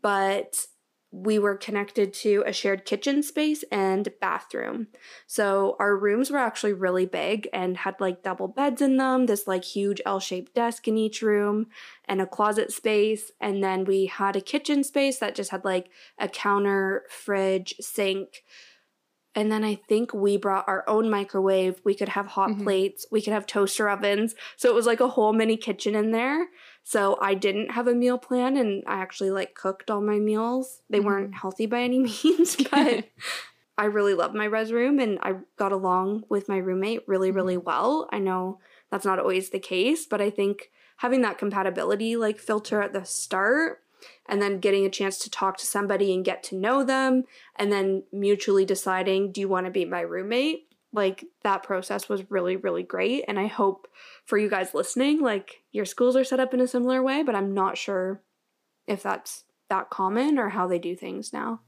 but 0.00 0.66
we 1.14 1.38
were 1.38 1.54
connected 1.56 2.14
to 2.14 2.42
a 2.46 2.52
shared 2.54 2.86
kitchen 2.86 3.22
space 3.22 3.62
and 3.70 4.08
bathroom. 4.18 4.88
So 5.26 5.76
our 5.78 5.94
rooms 5.94 6.30
were 6.30 6.38
actually 6.38 6.72
really 6.72 7.04
big 7.04 7.48
and 7.52 7.76
had 7.76 8.00
like 8.00 8.22
double 8.22 8.48
beds 8.48 8.80
in 8.80 8.96
them, 8.96 9.26
this 9.26 9.46
like 9.46 9.62
huge 9.62 10.00
L 10.06 10.20
shaped 10.20 10.54
desk 10.54 10.88
in 10.88 10.96
each 10.96 11.20
room, 11.20 11.66
and 12.06 12.22
a 12.22 12.26
closet 12.26 12.72
space. 12.72 13.30
And 13.40 13.62
then 13.62 13.84
we 13.84 14.06
had 14.06 14.36
a 14.36 14.40
kitchen 14.40 14.82
space 14.82 15.18
that 15.18 15.34
just 15.34 15.50
had 15.50 15.66
like 15.66 15.90
a 16.18 16.28
counter, 16.28 17.04
fridge, 17.10 17.74
sink. 17.78 18.42
And 19.34 19.52
then 19.52 19.64
I 19.64 19.74
think 19.74 20.12
we 20.12 20.36
brought 20.38 20.68
our 20.68 20.84
own 20.88 21.10
microwave. 21.10 21.80
We 21.84 21.94
could 21.94 22.10
have 22.10 22.26
hot 22.26 22.50
Mhm. 22.50 22.64
plates. 22.64 23.06
We 23.10 23.22
could 23.22 23.32
have 23.32 23.46
toaster 23.46 23.88
ovens. 23.88 24.34
So 24.56 24.68
it 24.70 24.74
was 24.74 24.86
like 24.86 25.00
a 25.00 25.08
whole 25.08 25.32
mini 25.32 25.56
kitchen 25.56 25.94
in 25.94 26.10
there. 26.10 26.48
So 26.84 27.18
I 27.20 27.34
didn't 27.34 27.70
have 27.72 27.86
a 27.86 27.94
meal 27.94 28.18
plan 28.18 28.56
and 28.56 28.82
I 28.86 29.00
actually 29.00 29.30
like 29.30 29.54
cooked 29.54 29.90
all 29.90 30.00
my 30.00 30.18
meals. 30.18 30.82
They 30.90 31.00
weren't 31.00 31.30
Mhm. 31.32 31.34
healthy 31.34 31.66
by 31.66 31.80
any 31.82 31.98
means, 32.24 32.56
but 32.70 33.04
I 33.78 33.84
really 33.86 34.14
love 34.14 34.34
my 34.34 34.44
res 34.44 34.72
room 34.72 34.98
and 34.98 35.18
I 35.22 35.36
got 35.56 35.72
along 35.72 36.24
with 36.28 36.48
my 36.48 36.58
roommate 36.58 37.02
really, 37.06 37.30
really 37.30 37.56
well. 37.56 38.08
I 38.12 38.18
know 38.18 38.58
that's 38.90 39.06
not 39.06 39.18
always 39.18 39.50
the 39.50 39.58
case, 39.58 40.06
but 40.06 40.20
I 40.20 40.30
think 40.30 40.70
having 40.98 41.22
that 41.22 41.38
compatibility 41.38 42.16
like 42.16 42.38
filter 42.38 42.82
at 42.82 42.92
the 42.92 43.04
start 43.04 43.80
and 44.26 44.42
then 44.42 44.58
getting 44.60 44.84
a 44.84 44.90
chance 44.90 45.18
to 45.18 45.30
talk 45.30 45.56
to 45.58 45.66
somebody 45.66 46.12
and 46.12 46.24
get 46.24 46.42
to 46.44 46.56
know 46.56 46.84
them 46.84 47.24
and 47.56 47.72
then 47.72 48.04
mutually 48.12 48.64
deciding, 48.64 49.32
do 49.32 49.40
you 49.40 49.48
want 49.48 49.66
to 49.66 49.72
be 49.72 49.84
my 49.84 50.00
roommate? 50.00 50.71
Like 50.92 51.24
that 51.42 51.62
process 51.62 52.08
was 52.08 52.30
really, 52.30 52.56
really 52.56 52.82
great. 52.82 53.24
And 53.26 53.38
I 53.38 53.46
hope 53.46 53.88
for 54.24 54.36
you 54.36 54.50
guys 54.50 54.74
listening, 54.74 55.20
like 55.20 55.62
your 55.72 55.84
schools 55.84 56.16
are 56.16 56.24
set 56.24 56.40
up 56.40 56.52
in 56.52 56.60
a 56.60 56.66
similar 56.66 57.02
way, 57.02 57.22
but 57.22 57.34
I'm 57.34 57.54
not 57.54 57.78
sure 57.78 58.22
if 58.86 59.02
that's 59.02 59.44
that 59.70 59.88
common 59.90 60.38
or 60.38 60.50
how 60.50 60.66
they 60.66 60.78
do 60.78 60.94
things 60.94 61.32
now. 61.32 61.60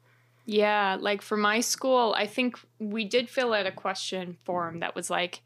Yeah, 0.47 0.99
like 1.00 1.23
for 1.23 1.38
my 1.38 1.61
school, 1.61 2.14
I 2.19 2.26
think 2.26 2.59
we 2.78 3.07
did 3.07 3.31
fill 3.31 3.54
out 3.54 3.66
a 3.66 3.73
question 3.73 4.37
form 4.45 4.81
that 4.81 4.95
was 4.95 5.09
like, 5.09 5.40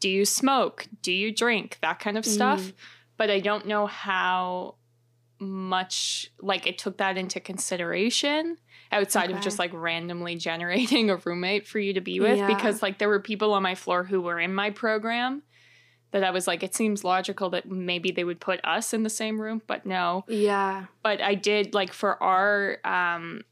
do 0.00 0.10
you 0.10 0.26
smoke? 0.26 0.86
Do 1.00 1.12
you 1.12 1.32
drink? 1.32 1.78
That 1.80 1.98
kind 1.98 2.18
of 2.18 2.26
stuff. 2.26 2.60
Mm. 2.60 2.72
But 3.16 3.30
I 3.30 3.40
don't 3.40 3.66
know 3.66 3.86
how 3.86 4.74
much 5.38 6.30
like 6.40 6.66
it 6.66 6.76
took 6.78 6.98
that 6.98 7.16
into 7.16 7.40
consideration 7.40 8.58
outside 8.94 9.30
of 9.30 9.40
just 9.42 9.58
like 9.58 9.72
randomly 9.74 10.36
generating 10.36 11.10
a 11.10 11.16
roommate 11.16 11.66
for 11.66 11.78
you 11.78 11.92
to 11.94 12.00
be 12.00 12.20
with 12.20 12.38
Yeah. 12.38 12.46
because 12.46 12.80
like 12.82 12.98
there 12.98 13.08
were 13.08 13.20
people 13.20 13.52
on 13.52 13.62
my 13.62 13.74
floor 13.74 14.04
who 14.04 14.20
were 14.22 14.40
in 14.40 14.54
my 14.54 14.70
program 14.70 15.42
that 16.12 16.24
I 16.24 16.30
was 16.30 16.46
like 16.46 16.62
it 16.62 16.74
seems 16.74 17.02
logical 17.04 17.50
that 17.50 17.68
maybe 17.68 18.10
they 18.12 18.24
would 18.24 18.40
put 18.40 18.60
us 18.64 18.94
in 18.94 19.02
the 19.02 19.10
same 19.10 19.40
room 19.40 19.60
but 19.66 19.84
no 19.84 20.24
Yeah. 20.28 20.86
but 21.02 21.20
I 21.20 21.34
did 21.34 21.74
like 21.74 21.92
for 21.92 22.22
our 22.22 22.78
um 22.84 23.42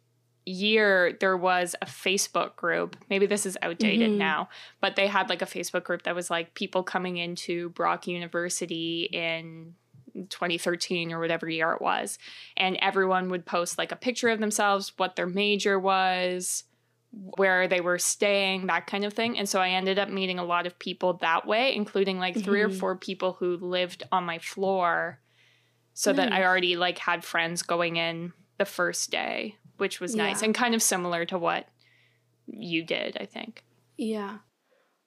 year 0.45 1.17
there 1.21 1.37
was 1.37 1.77
a 1.81 1.87
Facebook 1.87 2.57
group. 2.57 2.97
Maybe 3.09 3.27
this 3.27 3.47
is 3.47 3.57
outdated 3.63 4.11
Mhm. 4.11 4.17
now, 4.17 4.49
but 4.81 4.97
they 4.97 5.07
had 5.07 5.29
like 5.29 5.41
a 5.41 5.47
Facebook 5.47 5.85
group 5.85 6.03
that 6.03 6.17
was 6.17 6.31
like 6.31 6.55
people 6.55 6.83
coming 6.83 7.17
into 7.17 7.69
Brock 7.71 8.09
University 8.09 9.09
in 9.13 9.75
2013 10.29 11.13
or 11.13 11.21
whatever 11.21 11.49
year 11.49 11.73
it 11.73 11.83
was. 11.83 12.19
And 12.57 12.77
everyone 12.81 13.29
would 13.31 13.47
post 13.47 13.79
like 13.79 13.93
a 13.93 13.97
picture 13.97 14.29
of 14.29 14.41
themselves, 14.41 14.93
what 14.97 15.17
their 15.17 15.27
major 15.27 15.79
was, 15.79 16.65
where 17.13 17.69
they 17.69 17.81
were 17.81 17.99
staying, 17.99 18.67
that 18.67 18.87
kind 18.87 19.05
of 19.05 19.13
thing. 19.13 19.39
And 19.39 19.49
so 19.49 19.61
I 19.61 19.71
ended 19.71 19.99
up 19.99 20.09
meeting 20.09 20.39
a 20.39 20.45
lot 20.45 20.67
of 20.67 20.79
people 20.79 21.15
that 21.15 21.47
way, 21.47 21.75
including 21.75 22.19
like 22.19 22.43
3 22.43 22.63
or 22.63 22.69
Mhm. 22.69 22.79
four 22.81 22.97
people 22.97 23.35
who 23.35 23.57
lived 23.59 24.03
on 24.11 24.25
my 24.25 24.39
floor 24.39 25.21
so 25.95 26.13
that 26.15 26.33
I 26.33 26.43
already 26.45 26.75
like 26.77 26.97
had 26.99 27.23
friends 27.23 27.63
going 27.63 27.97
in 27.97 28.33
the 28.57 28.65
first 28.65 29.11
day, 29.11 29.57
which 29.77 30.01
was 30.01 30.15
nice 30.17 30.41
Yeah. 30.41 30.47
and 30.47 30.55
kind 30.55 30.75
of 30.75 30.83
similar 30.83 31.27
to 31.27 31.39
what 31.39 31.69
you 32.47 32.83
did, 32.83 33.19
I 33.21 33.27
think. 33.27 33.63
Yeah. 33.99 34.39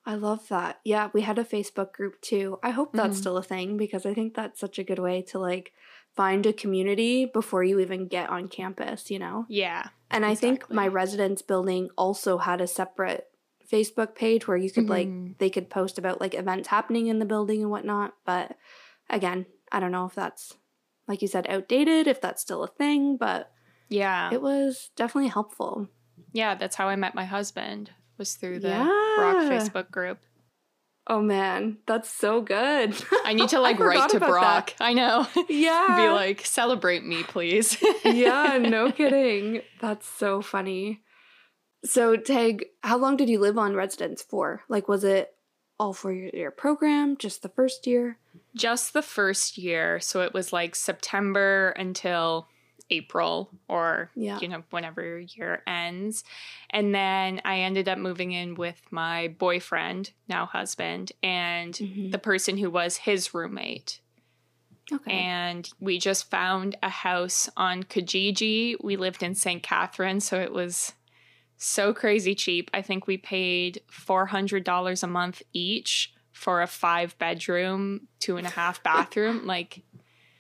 I 0.06 0.16
love 0.16 0.48
that. 0.50 0.80
Yeah, 0.84 1.10
we 1.14 1.22
had 1.22 1.40
a 1.40 1.44
Facebook 1.44 1.92
group 1.94 2.22
too. 2.22 2.60
I 2.62 2.70
hope 2.70 2.94
that's 2.94 3.18
Mhm. 3.18 3.22
still 3.22 3.38
a 3.38 3.44
thing 3.44 3.76
because 3.78 4.06
I 4.06 4.14
think 4.14 4.36
that's 4.36 4.60
such 4.60 4.78
a 4.78 4.84
good 4.84 5.00
way 5.00 5.22
to 5.24 5.40
like 5.40 5.74
find 6.16 6.46
a 6.46 6.54
community 6.54 7.26
before 7.26 7.64
you 7.64 7.80
even 7.80 8.08
get 8.08 8.30
on 8.30 8.48
campus, 8.48 9.10
you 9.12 9.20
know? 9.20 9.46
Yeah. 9.50 9.90
And 10.12 10.26
I 10.26 10.36
think 10.36 10.70
my 10.72 10.88
residence 10.88 11.42
building 11.42 11.90
also 11.98 12.38
had 12.38 12.62
a 12.62 12.68
separate 12.68 13.28
Facebook 13.70 14.14
page 14.16 14.48
where 14.48 14.58
you 14.58 14.70
could 14.72 14.86
Mhm. 14.86 14.90
like 14.90 15.38
they 15.40 15.50
could 15.50 15.70
post 15.70 15.98
about 15.98 16.22
like 16.22 16.36
events 16.36 16.68
happening 16.70 17.08
in 17.08 17.20
the 17.20 17.26
building 17.26 17.62
and 17.62 17.72
whatnot. 17.72 18.14
But 18.26 18.56
again, 19.10 19.48
I 19.72 19.80
don't 19.80 19.92
know 19.92 20.06
if 20.06 20.14
that's 20.16 20.56
like 21.08 21.22
you 21.22 21.28
said 21.28 21.48
outdated, 21.50 22.08
if 22.08 22.22
that's 22.22 22.42
still 22.42 22.64
a 22.64 22.68
thing, 22.68 23.18
but 23.18 23.52
Yeah. 23.90 24.32
it 24.34 24.42
was 24.42 24.92
definitely 24.96 25.30
helpful. 25.30 25.88
yeah, 26.32 26.54
that's 26.56 26.76
how 26.76 26.88
I 26.90 26.96
met 26.96 27.16
my 27.16 27.26
husband. 27.26 27.92
Was 28.18 28.36
through 28.36 28.60
the 28.60 28.70
yeah. 28.70 29.14
Brock 29.18 29.36
Facebook 29.52 29.92
group. 29.92 30.20
Oh 31.08 31.22
man, 31.22 31.78
that's 31.86 32.10
so 32.10 32.42
good. 32.42 32.96
I 33.26 33.34
need 33.34 33.50
to 33.50 33.60
like 33.62 33.80
write 33.80 34.10
to 34.12 34.20
Brock. 34.20 34.74
I 34.80 34.94
know. 34.94 35.28
Yeah. 35.50 35.96
Be 35.98 36.10
like, 36.10 36.46
celebrate 36.46 37.06
me, 37.06 37.24
please. 37.24 37.78
yeah, 38.06 38.58
no 38.58 38.92
kidding. 38.92 39.62
That's 39.80 40.08
so 40.08 40.42
funny. 40.42 41.02
So, 41.84 42.16
Tag, 42.18 42.66
how 42.82 42.98
long 42.98 43.16
did 43.16 43.30
you 43.30 43.40
live 43.40 43.60
on 43.60 43.76
residence 43.76 44.24
for? 44.24 44.64
Like, 44.68 44.88
was 44.88 45.04
it 45.04 45.36
all 45.80 45.94
for 45.94 46.12
your, 46.12 46.30
your 46.34 46.52
program, 46.52 47.16
just 47.18 47.44
the 47.44 47.50
first 47.50 47.86
year? 47.86 48.18
Just 48.56 48.94
the 48.94 49.04
first 49.04 49.58
year. 49.58 50.00
So 50.00 50.22
it 50.22 50.34
was 50.34 50.52
like 50.52 50.76
September 50.76 51.70
until 51.78 52.48
April 52.90 53.50
or, 53.68 54.12
Yeah. 54.16 54.40
you 54.42 54.48
know, 54.48 54.64
whenever 54.70 55.02
your 55.04 55.20
year 55.20 55.64
ends. 55.66 56.24
And 56.70 56.94
then 56.94 57.42
I 57.44 57.60
ended 57.62 57.90
up 57.90 57.98
moving 57.98 58.32
in 58.32 58.56
with 58.56 58.82
my 58.92 59.28
boyfriend, 59.30 60.12
now 60.28 60.46
husband, 60.46 61.12
and 61.24 61.74
Mhm. 61.74 62.12
the 62.12 62.18
person 62.20 62.58
who 62.58 62.70
was 62.70 62.98
his 62.98 63.34
roommate. 63.34 64.00
Okay. 64.94 65.14
and 65.14 65.68
we 65.80 65.98
just 65.98 66.30
found 66.30 66.78
a 66.84 66.90
house 66.90 67.50
on 67.58 67.82
Kijiji. 67.82 68.76
We 68.84 68.98
lived 68.98 69.24
in 69.24 69.34
St. 69.34 69.64
Catherine, 69.64 70.20
so 70.20 70.40
it 70.40 70.52
was 70.54 70.94
so 71.58 71.92
crazy 71.92 72.36
cheap. 72.36 72.70
I 72.72 72.84
think 72.84 73.08
we 73.08 73.18
paid 73.18 73.82
four 73.90 74.28
hundred 74.28 74.64
dollars 74.64 75.02
a 75.02 75.08
month 75.08 75.42
each 75.54 76.14
for 76.32 76.62
a 76.62 76.68
five 76.68 77.18
bedroom, 77.18 78.08
two 78.20 78.38
and 78.38 78.46
a 78.46 78.52
half 78.52 78.84
bathroom. 78.84 79.48
like 79.48 79.82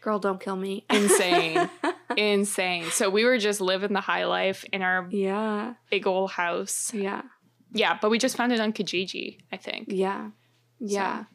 Girl, 0.01 0.19
don't 0.19 0.39
kill 0.39 0.57
me. 0.57 0.85
Insane. 0.91 1.67
insane. 2.17 2.85
So 2.85 3.09
we 3.09 3.25
were 3.25 3.37
just 3.37 3.61
living 3.61 3.93
the 3.93 4.01
high 4.01 4.25
life 4.25 4.65
in 4.71 4.81
our 4.81 5.07
yeah. 5.09 5.73
big 5.89 6.07
old 6.07 6.31
house. 6.31 6.93
Yeah. 6.93 7.21
Yeah, 7.73 7.97
but 8.01 8.09
we 8.09 8.19
just 8.19 8.37
found 8.37 8.53
it 8.53 8.59
on 8.59 8.73
Kijiji, 8.73 9.39
I 9.51 9.57
think. 9.57 9.87
Yeah. 9.89 10.29
Yeah. 10.79 11.25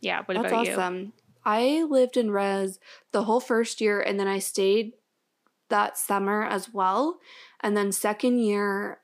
Yeah, 0.00 0.22
what 0.24 0.34
That's 0.34 0.46
about 0.52 0.66
you? 0.66 0.72
awesome. 0.72 1.12
I 1.44 1.84
lived 1.88 2.16
in 2.16 2.30
res 2.30 2.78
the 3.12 3.24
whole 3.24 3.40
first 3.40 3.80
year 3.80 4.00
and 4.00 4.18
then 4.18 4.28
I 4.28 4.38
stayed 4.38 4.92
that 5.68 5.96
summer 5.96 6.44
as 6.44 6.72
well. 6.72 7.18
And 7.60 7.76
then 7.76 7.92
second 7.92 8.38
year, 8.38 8.98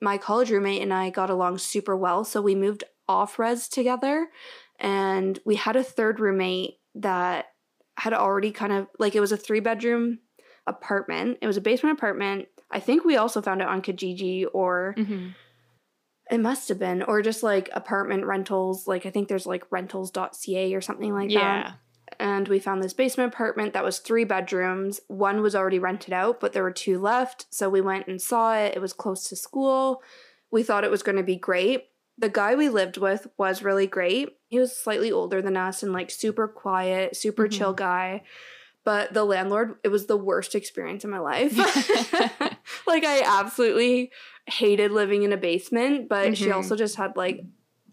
my 0.00 0.18
college 0.18 0.50
roommate 0.50 0.82
and 0.82 0.92
I 0.92 1.10
got 1.10 1.30
along 1.30 1.58
super 1.58 1.96
well. 1.96 2.24
So 2.24 2.42
we 2.42 2.54
moved 2.54 2.84
off 3.08 3.38
res 3.38 3.68
together 3.68 4.28
and 4.78 5.38
we 5.44 5.56
had 5.56 5.76
a 5.76 5.84
third 5.84 6.20
roommate 6.20 6.78
that 6.94 7.46
had 7.96 8.12
already 8.12 8.52
kind 8.52 8.72
of 8.72 8.86
like 8.98 9.14
it 9.14 9.20
was 9.20 9.32
a 9.32 9.36
three 9.36 9.60
bedroom 9.60 10.20
apartment. 10.68 11.38
It 11.40 11.46
was 11.46 11.56
a 11.56 11.60
basement 11.62 11.98
apartment. 11.98 12.48
I 12.70 12.80
think 12.80 13.04
we 13.04 13.16
also 13.16 13.40
found 13.42 13.62
it 13.62 13.68
on 13.68 13.82
Kijiji 13.82 14.46
or 14.52 14.94
Mhm. 14.98 15.34
it 16.30 16.38
must 16.40 16.68
have 16.68 16.78
been, 16.78 17.02
or 17.02 17.22
just 17.22 17.42
like 17.42 17.70
apartment 17.72 18.26
rentals. 18.26 18.86
Like 18.86 19.06
I 19.06 19.10
think 19.10 19.28
there's 19.28 19.46
like 19.46 19.64
rentals.ca 19.70 20.74
or 20.74 20.80
something 20.80 21.14
like 21.14 21.30
Yeah. 21.30 21.40
that. 21.62 21.72
And 22.20 22.48
we 22.48 22.58
found 22.58 22.82
this 22.82 22.94
basement 22.94 23.32
apartment 23.32 23.72
that 23.74 23.84
was 23.84 23.98
three 23.98 24.24
bedrooms. 24.24 25.00
One 25.08 25.40
was 25.40 25.54
already 25.54 25.78
rented 25.78 26.12
out, 26.12 26.40
but 26.40 26.52
there 26.52 26.62
were 26.62 26.70
two 26.72 26.98
left. 26.98 27.46
So 27.50 27.68
we 27.68 27.80
went 27.80 28.06
and 28.08 28.20
saw 28.20 28.54
it. 28.56 28.74
It 28.76 28.80
was 28.80 28.92
close 28.92 29.28
to 29.28 29.36
school. 29.36 30.02
We 30.50 30.62
thought 30.62 30.84
it 30.84 30.90
was 30.90 31.02
going 31.02 31.16
to 31.16 31.22
be 31.22 31.36
great. 31.36 31.86
The 32.16 32.30
guy 32.30 32.54
we 32.54 32.68
lived 32.68 32.96
with 32.96 33.28
was 33.36 33.62
really 33.62 33.86
great. 33.86 34.38
He 34.48 34.58
was 34.58 34.76
slightly 34.76 35.12
older 35.12 35.40
than 35.40 35.56
us 35.56 35.82
and 35.82 35.92
like 35.92 36.10
super 36.10 36.48
quiet, 36.48 37.14
super 37.16 37.46
Mhm. 37.46 37.52
chill 37.52 37.72
guy. 37.74 38.24
But 38.88 39.12
the 39.12 39.22
landlord, 39.22 39.74
it 39.84 39.88
was 39.88 40.06
the 40.06 40.16
worst 40.16 40.54
experience 40.54 41.04
in 41.04 41.10
my 41.10 41.18
life. 41.18 41.52
like 42.86 43.04
I 43.04 43.20
absolutely 43.22 44.10
hated 44.46 44.92
living 44.92 45.24
in 45.24 45.32
a 45.34 45.36
basement, 45.36 46.08
but 46.08 46.38
she 46.38 46.46
Mhm. 46.46 46.54
also 46.54 46.74
just 46.74 46.96
had 46.96 47.14
like 47.14 47.44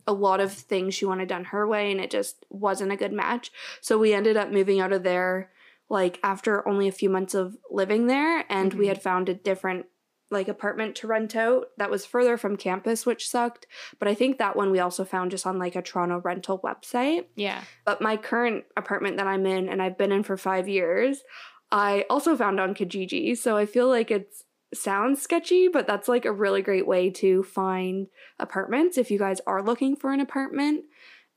a 0.08 0.14
lot 0.14 0.40
of 0.40 0.54
things 0.54 0.96
she 0.96 1.04
wanted 1.04 1.28
done 1.28 1.44
her 1.46 1.68
way 1.68 1.92
and 1.92 2.00
it 2.00 2.10
just 2.12 2.46
wasn't 2.50 2.94
a 2.94 2.96
good 2.96 3.12
match. 3.12 3.52
So 3.82 3.98
we 3.98 4.14
ended 4.14 4.38
up 4.38 4.52
moving 4.52 4.80
out 4.80 4.94
of 4.94 5.04
there 5.04 5.52
like 5.90 6.18
after 6.24 6.66
only 6.66 6.88
a 6.88 6.94
few 6.94 7.10
months 7.10 7.34
of 7.36 7.58
living 7.70 8.08
there 8.08 8.46
and 8.50 8.74
we 8.74 8.86
Mhm. 8.86 8.88
had 8.88 9.02
found 9.02 9.28
a 9.28 9.34
different 9.34 9.88
like 10.36 10.48
apartment 10.48 10.96
to 10.96 11.08
rent 11.08 11.36
out 11.36 11.66
that 11.78 11.90
was 11.90 12.06
further 12.06 12.38
from 12.38 12.56
campus 12.58 13.06
which 13.06 13.28
sucked 13.28 13.66
but 14.00 14.08
i 14.08 14.14
think 14.14 14.38
that 14.38 14.56
one 14.56 14.70
we 14.72 14.80
also 14.80 15.04
found 15.04 15.32
just 15.32 15.48
on 15.48 15.58
like 15.58 15.76
a 15.76 15.82
toronto 15.82 16.20
rental 16.24 16.60
website 16.60 17.26
yeah. 17.36 17.62
but 17.86 18.02
my 18.02 18.16
current 18.18 18.64
apartment 18.78 19.18
that 19.18 19.28
i'm 19.34 19.46
in 19.46 19.68
and 19.70 19.82
i've 19.82 19.98
been 19.98 20.12
in 20.12 20.24
for 20.24 20.38
five 20.38 20.68
years 20.68 21.24
i 21.72 22.06
also 22.10 22.36
found 22.38 22.60
on 22.60 22.76
kijiji 22.76 23.36
so 23.36 23.58
i 23.58 23.66
feel 23.66 23.88
like 23.88 24.12
it 24.12 24.34
sounds 24.74 25.22
sketchy 25.22 25.68
but 25.70 25.88
that's 25.88 26.08
like 26.10 26.26
a 26.26 26.32
really 26.44 26.62
great 26.62 26.86
way 26.86 27.10
to 27.10 27.42
find 27.44 28.08
apartments 28.40 28.98
if 28.98 29.10
you 29.10 29.18
guys 29.18 29.40
are 29.48 29.64
looking 29.64 29.96
for 29.96 30.12
an 30.12 30.20
apartment 30.20 30.84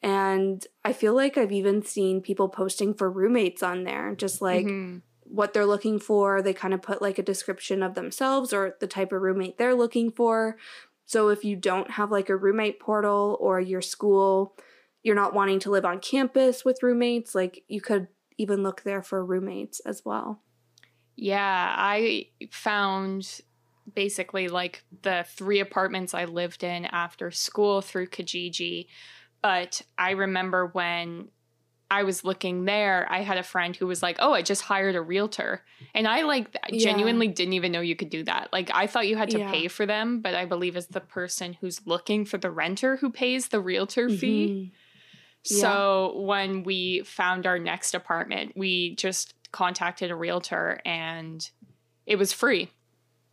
and 0.03 0.67
i 0.85 0.93
feel 0.93 1.15
like 1.15 1.37
i've 1.39 1.53
even 1.53 1.83
seen 1.83 2.21
people 2.21 2.49
posting 2.49 2.95
for 2.95 3.11
roommates 3.11 3.63
on 3.63 3.85
there 3.85 4.15
just 4.17 4.41
like 4.43 4.67
Mhm. 4.67 5.03
What 5.31 5.53
they're 5.53 5.67
looking 5.67 5.99
for. 5.99 6.43
They 6.43 6.53
kind 6.53 6.75
of 6.75 6.83
put 6.83 7.03
like 7.03 7.19
a 7.19 7.23
description 7.23 7.83
of 7.83 7.95
themselves 7.95 8.53
or 8.53 8.77
the 8.81 8.87
type 8.87 9.13
of 9.13 9.23
roommate 9.23 9.59
they're 9.59 9.75
looking 9.75 10.11
for. 10.11 10.57
So 11.07 11.29
if 11.29 11.45
you 11.45 11.57
don't 11.57 11.93
have 11.93 12.11
like 12.11 12.29
a 12.29 12.37
roommate 12.37 12.81
portal 12.81 13.37
or 13.41 13.61
your 13.61 13.81
school, 13.81 14.57
you're 15.03 15.15
not 15.15 15.35
wanting 15.35 15.61
to 15.61 15.71
live 15.71 15.85
on 15.85 16.01
campus 16.01 16.65
with 16.65 16.83
roommates, 16.83 17.35
like 17.35 17.65
you 17.69 17.81
could 17.81 18.09
even 18.37 18.63
look 18.63 18.83
there 18.83 19.03
for 19.03 19.25
roommates 19.25 19.81
as 19.81 20.05
well. 20.05 20.43
Yeah, 21.17 21.75
I 21.77 22.29
found 22.51 23.41
basically 23.95 24.49
like 24.49 24.85
the 25.03 25.25
three 25.29 25.61
apartments 25.61 26.15
I 26.15 26.27
lived 26.27 26.63
in 26.63 26.85
after 26.85 27.31
school 27.31 27.81
through 27.81 28.09
Kijiji. 28.09 28.87
But 29.43 29.83
I 29.97 30.11
remember 30.11 30.67
when 30.67 31.29
I 31.91 32.03
was 32.03 32.23
looking 32.25 32.65
there, 32.65 33.07
I 33.11 33.23
had 33.23 33.39
a 33.39 33.43
friend 33.43 33.75
who 33.75 33.87
was 33.87 34.03
like, 34.03 34.17
"Oh, 34.21 34.33
I 34.35 34.43
just 34.43 34.63
hired 34.63 34.95
a 34.95 35.01
realtor." 35.01 35.65
And 35.95 36.07
I 36.07 36.23
like 36.23 36.55
Yeah. 36.71 36.79
genuinely 36.79 37.29
didn't 37.29 37.55
even 37.55 37.73
know 37.73 37.81
you 37.81 37.97
could 37.97 38.11
do 38.11 38.23
that. 38.25 38.53
Like 38.53 38.71
I 38.75 38.87
thought 38.87 39.09
you 39.09 39.17
had 39.17 39.31
to 39.31 39.39
Yeah. 39.39 39.51
pay 39.51 39.69
for 39.69 39.87
them, 39.87 40.21
but 40.21 40.35
I 40.35 40.45
believe 40.45 40.77
it's 40.77 40.87
the 40.87 41.01
person 41.01 41.55
who's 41.55 41.87
looking 41.87 42.25
for 42.25 42.37
the 42.39 42.51
renter 42.51 42.97
who 42.97 43.11
pays 43.11 43.49
the 43.49 43.61
realtor 43.61 44.09
fee. 44.11 44.49
Mhm. 44.49 44.71
Yeah. 45.51 45.57
So 45.63 46.21
when 46.21 46.63
we 46.63 47.03
found 47.05 47.47
our 47.47 47.59
next 47.59 47.95
apartment, 47.95 48.53
we 48.57 48.95
just 48.97 49.35
contacted 49.53 50.11
a 50.11 50.15
realtor 50.17 50.81
and 50.85 51.49
it 52.07 52.17
was 52.17 52.33
free 52.33 52.71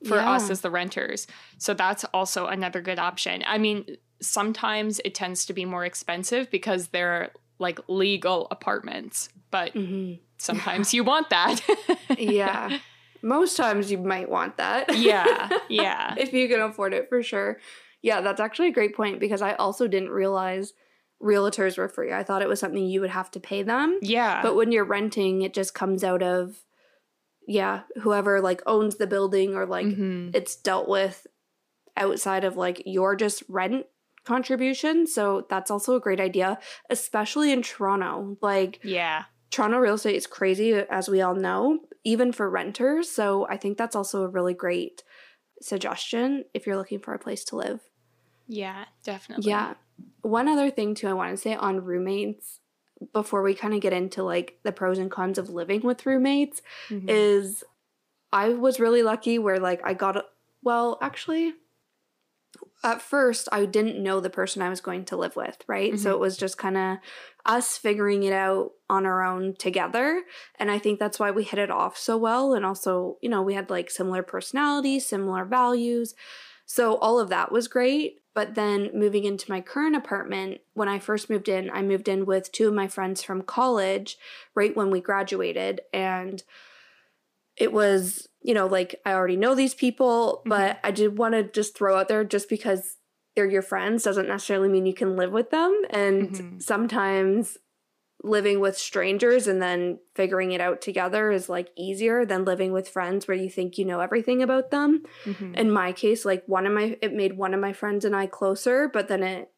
for 0.05 0.19
us 0.19 0.49
as 0.49 0.61
the 0.61 0.69
renters. 0.69 1.27
So 1.57 1.73
that's 1.73 2.05
also 2.13 2.47
another 2.47 2.79
good 2.79 2.99
option. 2.99 3.43
I 3.45 3.57
mean, 3.57 3.97
sometimes 4.21 5.01
it 5.03 5.15
tends 5.15 5.45
to 5.47 5.53
be 5.53 5.65
more 5.65 5.83
expensive 5.83 6.49
because 6.51 6.89
they're 6.89 7.31
like 7.59 7.79
legal 7.87 8.47
apartments, 8.51 9.29
but 9.51 9.73
Mhm. 9.73 10.19
sometimes 10.37 10.93
you 10.93 11.03
want 11.03 11.29
that. 11.29 11.61
yeah. 12.17 12.79
Most 13.21 13.57
times 13.57 13.91
you 13.91 13.97
might 13.97 14.29
want 14.29 14.57
that. 14.57 14.95
Yeah, 14.97 15.49
yeah. 15.69 16.13
if 16.17 16.31
you 16.33 16.47
can 16.47 16.61
afford 16.61 16.93
it 16.93 17.09
for 17.09 17.23
sure. 17.23 17.57
Yeah, 18.01 18.21
that's 18.21 18.39
actually 18.39 18.67
a 18.67 18.73
great 18.73 18.95
point 18.95 19.19
because 19.19 19.41
I 19.41 19.53
also 19.53 19.87
didn't 19.87 20.09
realize 20.11 20.73
realtors 21.23 21.77
were 21.77 21.87
free. 21.89 22.13
I 22.13 22.23
thought 22.23 22.43
it 22.43 22.47
was 22.47 22.59
something 22.59 22.85
you 22.85 23.01
would 23.01 23.09
have 23.09 23.31
to 23.31 23.39
pay 23.39 23.63
them. 23.63 23.97
Yeah. 24.03 24.41
But 24.43 24.55
when 24.55 24.71
you're 24.71 24.83
renting, 24.85 25.41
it 25.41 25.53
just 25.55 25.73
comes 25.73 26.03
out 26.03 26.21
of 26.21 26.57
yeah, 27.47 27.81
whoever 28.01 28.41
like 28.41 28.61
owns 28.65 28.95
the 28.97 29.07
building 29.07 29.55
or 29.55 29.65
like 29.65 29.85
Mhm. 29.87 30.35
it's 30.35 30.55
dealt 30.55 30.87
with 30.89 31.25
outside 31.95 32.43
of 32.43 32.57
like 32.57 32.81
your 32.85 33.15
just 33.15 33.43
rent 33.47 33.85
contribution. 34.25 35.07
So 35.07 35.45
that's 35.49 35.71
also 35.71 35.95
a 35.95 35.99
great 35.99 36.19
idea, 36.19 36.59
especially 36.89 37.51
in 37.51 37.61
Toronto. 37.61 38.37
Like 38.41 38.79
yeah. 38.83 39.25
Toronto 39.51 39.77
real 39.77 39.93
estate 39.93 40.15
is 40.15 40.27
crazy, 40.27 40.73
as 40.73 41.07
we 41.07 41.21
all 41.21 41.35
know, 41.35 41.79
even 42.03 42.31
for 42.33 42.49
renters. 42.49 43.09
So 43.09 43.47
I 43.47 43.57
think 43.57 43.77
that's 43.77 43.95
also 43.95 44.23
a 44.23 44.27
really 44.27 44.53
great 44.53 45.03
suggestion 45.61 46.45
if 46.53 46.65
you're 46.67 46.77
looking 46.77 46.99
for 46.99 47.13
a 47.13 47.19
place 47.19 47.43
to 47.45 47.55
live. 47.55 47.79
Yeah, 48.47 48.85
definitely. 49.03 49.49
Yeah. 49.49 49.75
One 50.21 50.47
other 50.47 50.69
thing, 50.69 50.93
too, 50.95 51.07
I 51.07 51.13
want 51.13 51.31
to 51.31 51.37
say 51.41 51.55
on 51.55 51.83
roommates 51.83 52.59
before 53.13 53.41
we 53.41 53.53
kind 53.53 53.73
of 53.73 53.81
get 53.81 53.93
into 53.93 54.23
like 54.23 54.59
the 54.63 54.71
pros 54.71 54.97
and 54.97 55.09
cons 55.11 55.37
of 55.37 55.49
living 55.49 55.81
with 55.81 56.05
roommates 56.05 56.61
Mhm. 56.89 57.05
is 57.09 57.63
I 58.31 58.49
was 58.49 58.79
really 58.79 59.03
lucky 59.03 59.37
where 59.39 59.59
like 59.59 59.81
I 59.85 59.93
got, 59.93 60.17
a- 60.17 60.25
well, 60.63 60.97
actually, 61.01 61.53
at 62.85 63.01
first 63.01 63.49
I 63.51 63.65
didn't 63.65 64.01
know 64.01 64.19
the 64.19 64.29
person 64.29 64.61
I 64.61 64.69
was 64.69 64.79
going 64.79 65.03
to 65.05 65.17
live 65.17 65.35
with, 65.35 65.57
right? 65.67 65.99
So 65.99 66.11
Mhm. 66.11 66.13
it 66.13 66.19
was 66.19 66.37
just 66.37 66.57
kind 66.57 66.77
of 66.77 66.97
us 67.45 67.77
figuring 67.77 68.23
it 68.23 68.33
out 68.33 68.71
on 68.89 69.05
our 69.05 69.23
own 69.23 69.55
together. 69.55 70.23
And 70.59 70.71
I 70.71 70.79
think 70.79 70.99
that's 70.99 71.19
why 71.19 71.31
we 71.31 71.43
hit 71.43 71.59
it 71.59 71.71
off 71.71 71.97
so 71.97 72.15
well. 72.17 72.53
And 72.53 72.65
also, 72.65 73.17
you 73.21 73.29
know, 73.29 73.41
we 73.41 73.55
had 73.55 73.69
like 73.69 73.89
similar 73.89 74.23
personalities, 74.23 75.05
similar 75.05 75.43
values. 75.45 76.15
So 76.65 76.95
all 76.97 77.19
of 77.19 77.29
that 77.29 77.51
was 77.51 77.67
great. 77.67 78.21
But 78.33 78.55
then 78.55 78.89
moving 78.93 79.23
into 79.23 79.49
my 79.49 79.61
current 79.61 79.95
apartment, 79.95 80.59
when 80.73 80.89
I 80.89 80.99
first 80.99 81.29
moved 81.29 81.47
in, 81.47 81.69
I 81.69 81.81
moved 81.81 82.07
in 82.07 82.25
with 82.25 82.51
two 82.51 82.67
of 82.67 82.73
my 82.73 82.87
friends 82.87 83.23
from 83.23 83.41
college 83.41 84.17
right 84.53 84.75
when 84.75 84.91
we 84.91 84.99
graduated. 84.99 85.81
And 85.93 86.43
it 87.57 87.71
was, 87.71 88.27
you 88.41 88.53
know, 88.53 88.67
like 88.67 88.99
I 89.05 89.13
already 89.13 89.37
know 89.37 89.55
these 89.55 89.73
people, 89.73 90.41
but 90.45 90.79
I 90.83 90.91
did 90.91 91.17
want 91.17 91.33
to 91.35 91.43
just 91.43 91.77
throw 91.77 91.97
out 91.97 92.07
there 92.07 92.23
just 92.23 92.49
because 92.49 92.97
they're 93.35 93.45
your 93.49 93.61
friends 93.61 94.03
doesn't 94.03 94.27
necessarily 94.27 94.69
mean 94.69 94.85
you 94.85 94.93
can 94.93 95.15
live 95.15 95.31
with 95.31 95.49
them. 95.51 95.81
And 95.89 96.29
Mhm. 96.31 96.61
sometimes 96.61 97.57
living 98.23 98.59
with 98.59 98.77
strangers 98.77 99.45
and 99.45 99.61
then 99.61 99.99
figuring 100.15 100.51
it 100.51 100.61
out 100.61 100.81
together 100.81 101.31
is 101.31 101.49
like 101.49 101.69
easier 101.75 102.25
than 102.25 102.45
living 102.45 102.71
with 102.71 102.89
friends 102.89 103.27
where 103.27 103.37
you 103.37 103.49
think 103.49 103.77
you 103.77 103.85
know 103.85 103.99
everything 103.99 104.41
about 104.41 104.71
them 104.71 105.03
Mhm. 105.25 105.55
in 105.55 105.69
my 105.69 105.91
case 105.91 106.23
like 106.25 106.43
one 106.47 106.65
of 106.65 106.71
my 106.73 106.97
it 107.01 107.13
made 107.13 107.37
one 107.37 107.53
of 107.53 107.59
my 107.59 107.73
friends 107.73 108.05
and 108.05 108.15
i 108.15 108.25
closer 108.25 108.87
but 108.87 109.09
then 109.09 109.21
it 109.21 109.51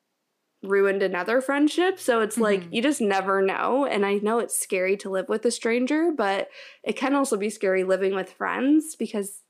ruined 0.67 1.01
another 1.03 1.41
friendship 1.41 1.99
so 1.99 2.21
it's 2.21 2.38
like 2.38 2.62
Mhm. 2.62 2.73
you 2.73 2.82
just 2.82 3.01
never 3.01 3.41
know 3.41 3.86
and 3.86 4.06
i 4.06 4.15
know 4.15 4.39
it's 4.39 4.58
scary 4.60 4.95
to 4.97 5.10
live 5.10 5.27
with 5.30 5.45
a 5.45 5.51
stranger 5.51 6.12
but 6.15 6.49
it 6.84 6.93
can 6.93 7.15
also 7.15 7.38
be 7.38 7.49
scary 7.49 7.84
living 7.84 8.13
with 8.15 8.32
friends 8.32 8.95
because 8.95 9.41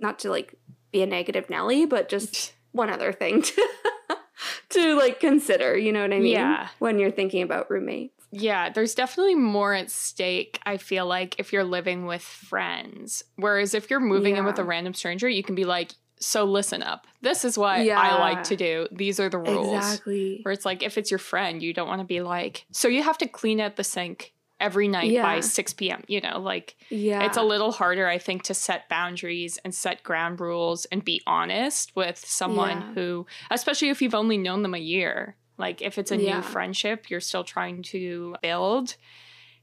not 0.00 0.18
to 0.20 0.30
like 0.30 0.54
be 0.92 1.02
a 1.02 1.06
negative 1.06 1.48
nelly 1.50 1.86
but 1.86 2.08
just 2.08 2.52
one 2.72 2.90
other 2.90 3.12
thing 3.12 3.42
to, 3.42 3.68
to 4.70 4.94
like 4.96 5.20
consider 5.20 5.76
you 5.76 5.92
know 5.92 6.02
what 6.02 6.12
i 6.12 6.18
mean 6.18 6.32
Yeah. 6.32 6.68
when 6.78 6.98
you're 6.98 7.10
thinking 7.10 7.42
about 7.42 7.70
roommates 7.70 8.12
Yeah, 8.32 8.68
there's 8.68 8.96
definitely 8.96 9.36
more 9.36 9.74
at 9.74 9.92
stake, 9.92 10.58
I 10.66 10.76
feel 10.76 11.06
like, 11.06 11.36
if 11.38 11.52
you're 11.52 11.62
living 11.62 12.04
with 12.04 12.20
friends. 12.22 13.22
Whereas 13.36 13.74
if 13.74 13.88
you're 13.90 14.00
moving 14.00 14.36
in 14.36 14.44
with 14.44 14.58
a 14.58 14.64
random 14.64 14.92
stranger, 14.92 15.28
you 15.28 15.44
can 15.44 15.54
be 15.54 15.64
like, 15.64 15.92
so 16.24 16.44
listen 16.44 16.82
up. 16.82 17.06
This 17.20 17.44
is 17.44 17.56
what 17.58 17.76
I 17.78 18.18
like 18.18 18.44
to 18.44 18.56
do. 18.56 18.88
These 18.90 19.20
are 19.20 19.28
the 19.28 19.38
rules. 19.38 19.74
exactly 19.76 20.40
Where 20.42 20.52
it's 20.52 20.64
like, 20.64 20.82
if 20.82 20.96
it's 20.98 21.10
your 21.10 21.18
friend, 21.18 21.62
you 21.62 21.72
don't 21.74 21.88
want 21.88 22.00
to 22.00 22.06
be 22.06 22.20
like, 22.20 22.66
so 22.72 22.88
you 22.88 23.02
have 23.02 23.18
to 23.18 23.28
clean 23.28 23.60
out 23.60 23.76
the 23.76 23.84
sink 23.84 24.32
every 24.60 24.86
night 24.88 25.14
by 25.20 25.40
6 25.40 25.72
p.m. 25.74 26.02
You 26.06 26.20
know, 26.20 26.38
like 26.40 26.76
yeah 26.88 27.24
it's 27.24 27.36
a 27.36 27.42
little 27.42 27.72
harder, 27.72 28.06
I 28.06 28.18
think, 28.18 28.44
to 28.44 28.54
set 28.54 28.88
boundaries 28.88 29.58
and 29.64 29.74
set 29.74 30.02
ground 30.02 30.40
rules 30.40 30.84
and 30.86 31.04
be 31.04 31.20
honest 31.26 31.94
with 31.96 32.18
someone 32.18 32.80
Yeah. 32.80 32.92
who, 32.94 33.26
especially 33.50 33.90
if 33.90 34.00
you've 34.00 34.14
only 34.14 34.38
known 34.38 34.62
them 34.62 34.74
a 34.74 34.78
year. 34.78 35.36
Like 35.58 35.82
if 35.82 35.98
it's 35.98 36.10
a 36.12 36.16
Yeah. 36.16 36.36
new 36.36 36.42
friendship 36.42 37.10
you're 37.10 37.20
still 37.20 37.44
trying 37.44 37.82
to 37.84 38.36
build, 38.42 38.96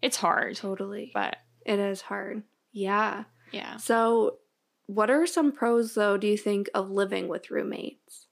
it's 0.02 0.17
hard. 0.17 0.56
totally 0.58 1.12
But 1.13 1.38
it 1.65 1.80
is 1.80 2.02
hard 2.02 2.43
yeah 2.74 3.24
yeah. 3.52 3.76
So, 3.78 4.38
what 4.88 5.10
are 5.10 5.26
some 5.26 5.52
pros, 5.52 5.94
though, 5.94 6.17
do 6.17 6.28
you 6.28 6.38
think, 6.38 6.70
of 6.74 6.89
living 6.89 7.28
with 7.28 7.50
roommates? 7.52 8.28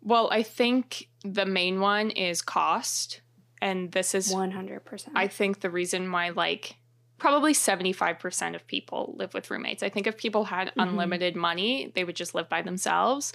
Well, 0.00 0.28
I 0.30 0.42
think 0.42 1.08
the 1.24 1.46
main 1.46 1.80
one 1.80 2.10
is 2.10 2.42
cost. 2.42 3.20
And 3.60 3.90
this 3.90 4.14
is 4.14 4.32
100%. 4.32 5.08
I 5.16 5.26
think 5.26 5.60
the 5.60 5.70
reason 5.70 6.12
why 6.12 6.28
like 6.28 6.76
probably 7.18 7.52
75% 7.52 8.54
of 8.54 8.64
people 8.68 9.16
live 9.18 9.34
with 9.34 9.50
roommates. 9.50 9.82
I 9.82 9.88
think 9.88 10.06
if 10.06 10.16
people 10.16 10.44
had 10.44 10.68
Mhm. 10.68 10.72
unlimited 10.84 11.34
money, 11.34 11.90
they 11.96 12.04
would 12.04 12.14
just 12.14 12.32
live 12.36 12.48
by 12.48 12.62
themselves. 12.62 13.32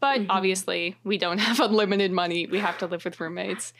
But 0.00 0.20
Mhm. 0.22 0.26
obviously, 0.30 0.96
we 1.04 1.18
don't 1.18 1.36
have 1.50 1.60
unlimited 1.60 2.10
money. 2.12 2.46
We 2.46 2.60
have 2.60 2.78
to 2.78 2.86
live 2.86 3.04
with 3.04 3.20
roommates. 3.20 3.74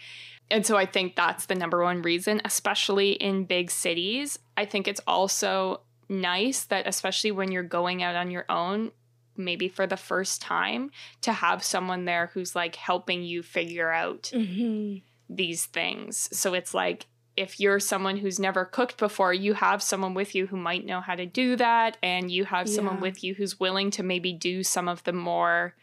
And 0.51 0.67
so 0.67 0.77
I 0.77 0.85
think 0.85 1.17
that's 1.17 1.47
the 1.47 1.55
number 1.55 1.83
one 1.83 2.03
reason, 2.03 2.43
especially 2.45 3.13
in 3.13 3.45
big 3.47 3.71
cities. 3.71 4.39
I 4.59 4.67
think 4.67 4.87
it's 4.87 5.01
also 5.07 5.81
nice 6.09 6.65
that, 6.65 6.87
especially 6.87 7.33
when 7.33 7.51
you're 7.53 7.63
going 7.63 8.03
out 8.03 8.17
on 8.17 8.31
your 8.31 8.45
own, 8.49 8.93
maybe 9.37 9.69
for 9.69 9.87
the 9.87 9.97
first 9.97 10.41
time, 10.41 10.91
to 11.23 11.33
have 11.33 11.63
someone 11.63 12.05
there 12.05 12.31
who's 12.33 12.55
like 12.55 12.77
helping 12.77 13.23
you 13.23 13.43
figure 13.43 13.91
out 13.93 14.31
Mhm. 14.35 15.03
these 15.29 15.67
things. 15.67 16.29
So 16.37 16.55
it's 16.55 16.73
like 16.75 17.07
if 17.37 17.61
you're 17.61 17.81
someone 17.81 18.17
who's 18.17 18.39
never 18.41 18.65
cooked 18.65 18.97
before, 18.97 19.35
you 19.35 19.53
have 19.53 19.83
someone 19.83 20.15
with 20.15 20.35
you 20.35 20.47
who 20.47 20.57
might 20.57 20.87
know 20.87 21.03
how 21.03 21.15
to 21.15 21.27
do 21.27 21.55
that. 21.57 21.99
And 22.03 22.31
you 22.31 22.47
have 22.47 22.67
someone 22.67 22.99
with 23.01 23.23
you 23.23 23.35
who's 23.35 23.61
willing 23.61 23.91
to 23.91 24.03
maybe 24.03 24.33
do 24.33 24.63
some 24.63 24.89
of 24.89 25.05
the 25.05 25.13
more 25.13 25.75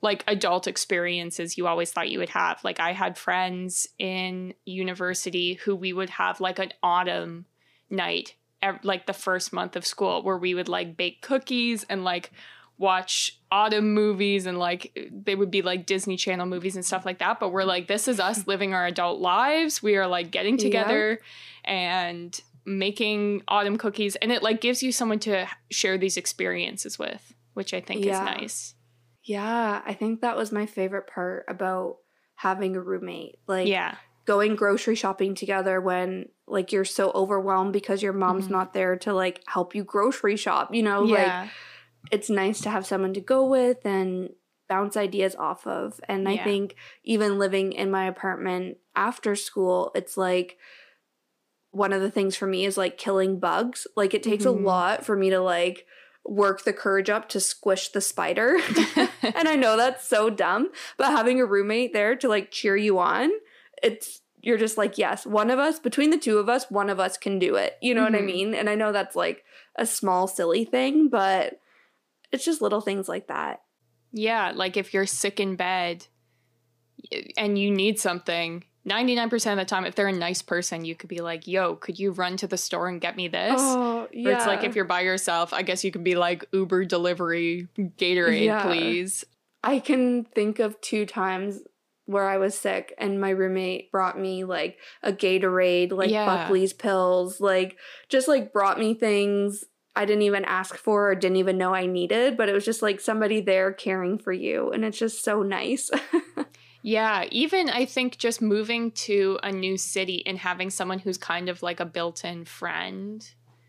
like 0.00 0.24
adult 0.26 0.66
experiences 0.66 1.58
you 1.58 1.66
always 1.66 1.92
thought 1.92 2.08
you 2.10 2.18
would 2.18 2.30
have. 2.30 2.64
Like 2.64 2.80
I 2.80 2.92
had 2.92 3.18
friends 3.18 3.86
in 3.98 4.54
university 4.64 5.54
who 5.64 5.76
we 5.76 5.92
would 5.92 6.10
have 6.10 6.40
like 6.40 6.58
an 6.58 6.72
autumn 6.82 7.44
night, 7.90 8.34
like 8.82 9.06
the 9.06 9.12
first 9.12 9.52
month 9.52 9.76
of 9.76 9.84
school, 9.86 10.22
where 10.22 10.38
we 10.38 10.54
would 10.54 10.68
like 10.68 10.96
bake 10.96 11.22
cookies 11.22 11.84
and 11.88 12.04
like 12.04 12.30
watch 12.78 13.38
autumn 13.50 13.94
movies 13.94 14.46
and 14.46 14.58
like 14.58 14.98
they 15.12 15.34
would 15.36 15.50
be 15.50 15.62
like 15.62 15.86
Disney 15.86 16.16
Channel 16.16 16.46
movies 16.46 16.74
and 16.74 16.84
stuff 16.84 17.04
like 17.06 17.18
that. 17.18 17.38
But 17.38 17.50
we're 17.50 17.64
like, 17.64 17.86
this 17.86 18.08
is 18.08 18.18
us 18.18 18.46
living 18.46 18.74
our 18.74 18.86
adult 18.86 19.20
lives. 19.20 19.82
We 19.82 19.96
are 19.96 20.06
like 20.06 20.30
getting 20.30 20.58
Yeah. 20.58 20.64
together 20.64 21.20
and 21.64 22.40
making 22.64 23.42
autumn 23.48 23.76
cookies. 23.76 24.16
And 24.16 24.32
it 24.32 24.42
like 24.42 24.60
gives 24.60 24.82
you 24.82 24.92
someone 24.92 25.18
to 25.20 25.46
share 25.70 25.98
these 25.98 26.16
experiences 26.16 26.98
with, 26.98 27.34
which 27.54 27.74
I 27.74 27.80
think 27.80 28.04
Yeah. 28.04 28.14
is 28.14 28.20
nice. 28.20 28.74
Yeah, 29.24 29.82
I 29.84 29.94
think 29.94 30.20
that 30.22 30.36
was 30.36 30.50
my 30.50 30.66
favorite 30.66 31.06
part 31.06 31.44
about 31.48 31.98
having 32.34 32.74
a 32.74 32.80
roommate. 32.80 33.38
Like 33.46 33.68
yeah. 33.68 33.96
Going 34.24 34.54
grocery 34.56 34.94
shopping 34.94 35.34
together 35.34 35.80
when 35.80 36.28
like 36.46 36.70
you're 36.72 36.84
so 36.84 37.10
overwhelmed 37.12 37.72
because 37.72 38.02
your 38.02 38.12
mom's 38.12 38.46
Mhm. 38.46 38.50
not 38.50 38.72
there 38.72 38.96
to 38.98 39.12
like 39.12 39.42
help 39.48 39.74
you 39.74 39.82
grocery 39.84 40.36
shop, 40.36 40.74
you 40.74 40.82
know, 40.82 41.02
like 41.02 41.26
yeah. 41.26 41.48
it's 42.10 42.28
nice 42.30 42.60
to 42.60 42.70
have 42.70 42.86
someone 42.86 43.14
to 43.14 43.20
go 43.20 43.44
with 43.46 43.84
and 43.86 44.30
bounce 44.68 44.96
ideas 44.96 45.34
off 45.36 45.66
of. 45.66 46.00
And 46.08 46.28
I 46.28 46.36
think 46.44 46.76
even 47.04 47.38
living 47.38 47.72
in 47.72 47.90
my 47.90 48.06
apartment 48.06 48.78
after 48.94 49.34
school, 49.34 49.90
it's 49.94 50.16
like 50.16 50.56
one 51.70 51.92
of 51.92 52.00
the 52.02 52.10
things 52.10 52.36
for 52.36 52.46
me 52.46 52.64
is 52.64 52.76
like 52.76 52.98
killing 52.98 53.38
bugs. 53.38 53.86
Like 53.96 54.14
it 54.14 54.22
takes 54.22 54.44
Mhm. 54.44 54.48
a 54.48 54.50
lot 54.52 55.04
for 55.04 55.16
me 55.16 55.30
to 55.30 55.40
like 55.40 55.86
work 56.24 56.62
the 56.64 56.72
courage 56.72 57.10
up 57.10 57.28
to 57.30 57.40
squish 57.40 57.88
the 57.88 58.00
spider. 58.00 58.58
and 59.22 59.48
I 59.48 59.56
know 59.56 59.76
that's 59.76 60.06
so 60.06 60.30
dumb, 60.30 60.70
but 60.96 61.10
having 61.10 61.40
a 61.40 61.46
roommate 61.46 61.92
there 61.92 62.14
to 62.16 62.28
like 62.28 62.50
cheer 62.50 62.76
you 62.76 62.98
on, 62.98 63.30
it's 63.82 64.20
you're 64.44 64.58
just 64.58 64.76
like, 64.76 64.98
yes, 64.98 65.24
one 65.24 65.50
of 65.50 65.58
us, 65.60 65.78
between 65.78 66.10
the 66.10 66.18
two 66.18 66.38
of 66.38 66.48
us, 66.48 66.68
one 66.68 66.90
of 66.90 66.98
us 66.98 67.16
can 67.16 67.38
do 67.38 67.54
it. 67.54 67.76
You 67.80 67.94
know 67.94 68.02
what 68.02 68.14
I 68.16 68.18
Mhm. 68.20 68.24
mean? 68.26 68.54
And 68.54 68.68
I 68.68 68.74
know 68.74 68.90
that's 68.90 69.14
like 69.14 69.44
a 69.76 69.86
small, 69.86 70.26
silly 70.26 70.64
thing, 70.64 71.08
but 71.08 71.60
it's 72.32 72.44
just 72.44 72.60
little 72.60 72.80
things 72.80 73.08
like 73.08 73.28
that. 73.28 73.62
Yeah, 74.10 74.50
like 74.54 74.76
if 74.76 74.92
you're 74.92 75.06
sick 75.06 75.38
in 75.38 75.54
bed 75.54 76.06
and 77.36 77.58
you 77.58 77.70
need 77.70 77.98
something, 77.98 78.64
99% 78.84 79.52
of 79.52 79.58
the 79.58 79.64
time, 79.68 79.84
if 79.84 79.94
they're 79.94 80.08
a 80.08 80.12
nice 80.12 80.42
person, 80.42 80.84
you 80.84 80.94
could 80.96 81.08
be 81.08 81.20
like, 81.20 81.46
yo, 81.46 81.76
could 81.76 81.98
you 81.98 82.10
run 82.10 82.36
to 82.38 82.46
the 82.48 82.56
store 82.56 82.88
and 82.88 83.00
get 83.00 83.16
me 83.16 83.28
this? 83.28 83.54
Oh, 83.56 84.02
Or 84.02 84.08
it's 84.12 84.46
like 84.46 84.64
if 84.64 84.74
you're 84.74 84.84
by 84.84 85.02
yourself, 85.02 85.52
I 85.52 85.62
guess 85.62 85.84
you 85.84 85.92
could 85.92 86.04
be 86.04 86.16
like 86.16 86.44
Uber 86.52 86.84
delivery 86.86 87.68
Gatorade, 87.78 88.44
Yeah. 88.46 88.66
please. 88.66 89.24
I 89.62 89.78
can 89.78 90.24
think 90.24 90.58
of 90.58 90.80
two 90.80 91.06
times 91.06 91.60
where 92.06 92.28
I 92.28 92.36
was 92.38 92.58
sick 92.58 92.92
and 92.98 93.20
my 93.20 93.30
roommate 93.30 93.90
brought 93.92 94.18
me 94.18 94.44
like 94.44 94.78
a 95.02 95.12
Gatorade, 95.12 95.92
like 95.92 96.10
Yeah. 96.10 96.26
Buckley's 96.26 96.72
pills, 96.72 97.40
like 97.40 97.78
just 98.08 98.28
like 98.28 98.52
brought 98.52 98.78
me 98.78 98.94
things 98.94 99.64
I 99.94 100.06
didn't 100.06 100.22
even 100.22 100.44
ask 100.46 100.74
for 100.76 101.10
or 101.10 101.14
didn't 101.14 101.36
even 101.36 101.58
know 101.58 101.74
I 101.74 101.84
needed, 101.86 102.36
but 102.38 102.48
it 102.48 102.54
was 102.54 102.64
just 102.64 102.80
like 102.80 102.98
somebody 102.98 103.40
there 103.42 103.72
caring 103.72 104.18
for 104.18 104.32
you 104.32 104.70
and 104.70 104.84
it's 104.84 104.98
just 104.98 105.22
so 105.22 105.42
nice. 105.42 105.90
Yeah, 106.84 107.26
even 107.30 107.70
I 107.70 107.84
think 107.84 108.18
just 108.18 108.42
moving 108.42 108.90
to 109.06 109.38
a 109.44 109.52
new 109.52 109.76
city 109.78 110.26
and 110.26 110.36
having 110.36 110.68
someone 110.68 110.98
who's 110.98 111.16
kind 111.16 111.48
of 111.48 111.62
like 111.62 111.78
a 111.78 111.84
built 111.84 112.24
in 112.24 112.44
friend 112.44 113.24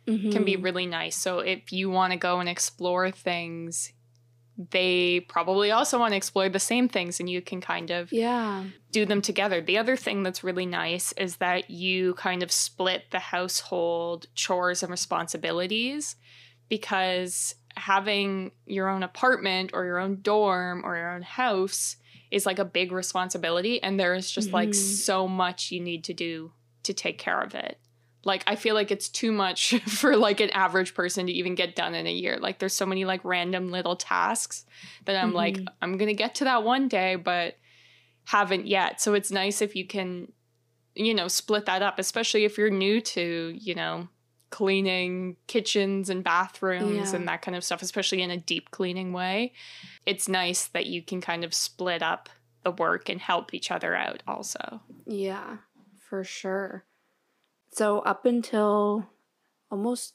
can 0.07 0.43
be 0.43 0.57
Mhm. 0.57 0.63
really 0.63 0.85
nice. 0.87 1.15
So 1.15 1.37
if 1.39 1.71
you 1.71 1.91
want 1.91 2.11
to 2.11 2.17
go 2.17 2.39
and 2.39 2.49
explore 2.49 3.11
things, 3.11 3.93
they 4.57 5.21
probably 5.21 5.71
also 5.71 5.97
want 5.97 6.11
to 6.11 6.17
explore 6.17 6.47
the 6.49 6.59
same 6.59 6.87
things 6.87 7.19
and 7.19 7.29
you 7.29 7.41
can 7.41 7.59
kind 7.61 7.89
of 7.89 8.11
Yeah. 8.11 8.65
do 8.91 9.05
them 9.05 9.21
together. 9.21 9.61
The 9.61 9.77
other 9.79 9.95
thing 9.95 10.21
that's 10.23 10.43
really 10.43 10.65
nice 10.67 11.11
is 11.13 11.37
that 11.37 11.69
you 11.71 12.13
kind 12.15 12.43
of 12.43 12.51
split 12.51 13.05
the 13.11 13.19
household 13.19 14.27
chores 14.35 14.83
and 14.83 14.91
responsibilities 14.91 16.15
because 16.69 17.55
having 17.75 18.51
your 18.65 18.87
own 18.89 19.03
apartment 19.03 19.71
or 19.73 19.85
your 19.85 19.97
own 19.99 20.21
dorm 20.21 20.85
or 20.85 20.95
your 20.95 21.11
own 21.15 21.23
house 21.23 21.95
is 22.31 22.45
like 22.45 22.59
a 22.59 22.65
big 22.65 22.91
responsibility 22.91 23.81
and 23.81 23.99
there 23.99 24.13
is 24.13 24.29
just 24.31 24.53
like 24.53 24.69
Mhm. 24.69 24.75
so 24.75 25.27
much 25.27 25.71
you 25.71 25.79
need 25.79 26.03
to 26.03 26.13
do 26.13 26.53
to 26.83 26.93
take 26.93 27.17
care 27.17 27.41
of 27.41 27.55
it. 27.55 27.79
Like 28.25 28.43
I 28.47 28.55
feel 28.55 28.73
like 28.75 28.89
it's 28.91 29.09
too 29.09 29.31
much 29.31 29.75
for 29.87 30.15
like 30.15 30.39
an 30.39 30.49
average 30.51 30.93
person 30.93 31.25
to 31.27 31.31
even 31.33 31.55
get 31.55 31.75
done 31.75 31.93
in 31.95 32.07
a 32.07 32.11
year. 32.13 32.37
Like 32.39 32.59
there's 32.59 32.73
so 32.73 32.85
many 32.85 33.03
like 33.05 33.23
random 33.25 33.69
little 33.71 33.95
tasks 33.95 34.65
that 35.05 35.21
I'm 35.21 35.33
like 35.33 35.55
Mhm. 35.57 35.67
I'm 35.81 35.97
going 35.97 36.07
to 36.09 36.13
get 36.13 36.35
to 36.35 36.43
that 36.45 36.63
one 36.63 36.87
day 36.87 37.15
but 37.15 37.57
haven't 38.25 38.67
yet. 38.67 39.01
So 39.01 39.13
it's 39.13 39.31
nice 39.31 39.61
if 39.61 39.75
you 39.75 39.85
can 39.85 40.31
you 40.95 41.13
know 41.13 41.27
split 41.27 41.65
that 41.65 41.81
up 41.81 41.97
especially 41.99 42.45
if 42.45 42.57
you're 42.57 42.69
new 42.69 43.01
to, 43.01 43.53
you 43.59 43.75
know, 43.75 44.07
cleaning 44.51 45.35
kitchens 45.47 46.09
and 46.09 46.23
bathrooms 46.23 47.09
Yeah. 47.11 47.15
and 47.17 47.27
that 47.27 47.41
kind 47.41 47.57
of 47.57 47.63
stuff, 47.63 47.81
especially 47.81 48.21
in 48.21 48.29
a 48.31 48.37
deep 48.37 48.69
cleaning 48.71 49.11
way. 49.11 49.51
It's 50.05 50.29
nice 50.29 50.67
that 50.67 50.85
you 50.85 51.01
can 51.01 51.19
kind 51.21 51.43
of 51.43 51.53
split 51.53 52.03
up 52.03 52.29
the 52.63 52.71
work 52.71 53.09
and 53.09 53.19
help 53.19 53.53
each 53.53 53.71
other 53.71 53.95
out 53.95 54.21
also. 54.27 54.81
Yeah, 55.07 55.57
for 56.07 56.23
sure. 56.23 56.85
So, 57.73 57.99
up 57.99 58.25
until 58.25 59.09
almost 59.71 60.13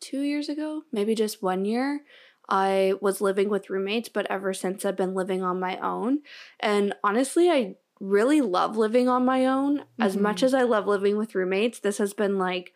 two 0.00 0.20
years 0.20 0.48
ago, 0.48 0.82
maybe 0.92 1.14
just 1.14 1.42
one 1.42 1.64
year, 1.64 2.02
I 2.48 2.94
was 3.00 3.20
living 3.22 3.48
with 3.48 3.70
roommates, 3.70 4.08
but 4.10 4.26
ever 4.30 4.52
since 4.52 4.84
I've 4.84 4.96
been 4.96 5.14
living 5.14 5.42
on 5.42 5.58
my 5.58 5.78
own. 5.78 6.20
And 6.58 6.94
honestly, 7.02 7.48
I 7.48 7.76
really 8.00 8.40
love 8.42 8.76
living 8.76 9.08
on 9.08 9.24
my 9.24 9.46
own. 9.46 9.84
As 9.98 10.16
Mhm. 10.16 10.20
much 10.22 10.42
as 10.42 10.52
I 10.52 10.62
love 10.62 10.86
living 10.86 11.16
with 11.16 11.34
roommates, 11.34 11.78
this 11.80 11.98
has 11.98 12.12
been 12.12 12.38
like 12.38 12.72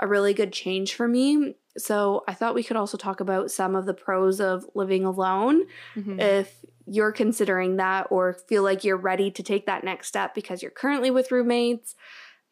a 0.00 0.06
really 0.06 0.32
good 0.32 0.52
change 0.52 0.94
for 0.94 1.08
me. 1.08 1.56
So, 1.76 2.24
I 2.26 2.32
thought 2.34 2.54
we 2.54 2.62
could 2.64 2.76
also 2.76 2.96
talk 2.96 3.20
about 3.20 3.50
some 3.50 3.74
of 3.74 3.84
the 3.84 3.94
pros 3.94 4.40
of 4.40 4.64
living 4.74 5.04
alone 5.04 5.66
Mhm. 5.96 6.20
if 6.20 6.64
you're 6.86 7.12
considering 7.12 7.76
that 7.76 8.06
or 8.10 8.32
feel 8.32 8.62
like 8.62 8.84
you're 8.84 8.96
ready 8.96 9.30
to 9.32 9.42
take 9.42 9.66
that 9.66 9.82
next 9.84 10.06
step 10.06 10.34
because 10.34 10.62
you're 10.62 10.70
currently 10.70 11.10
with 11.10 11.32
roommates. 11.32 11.94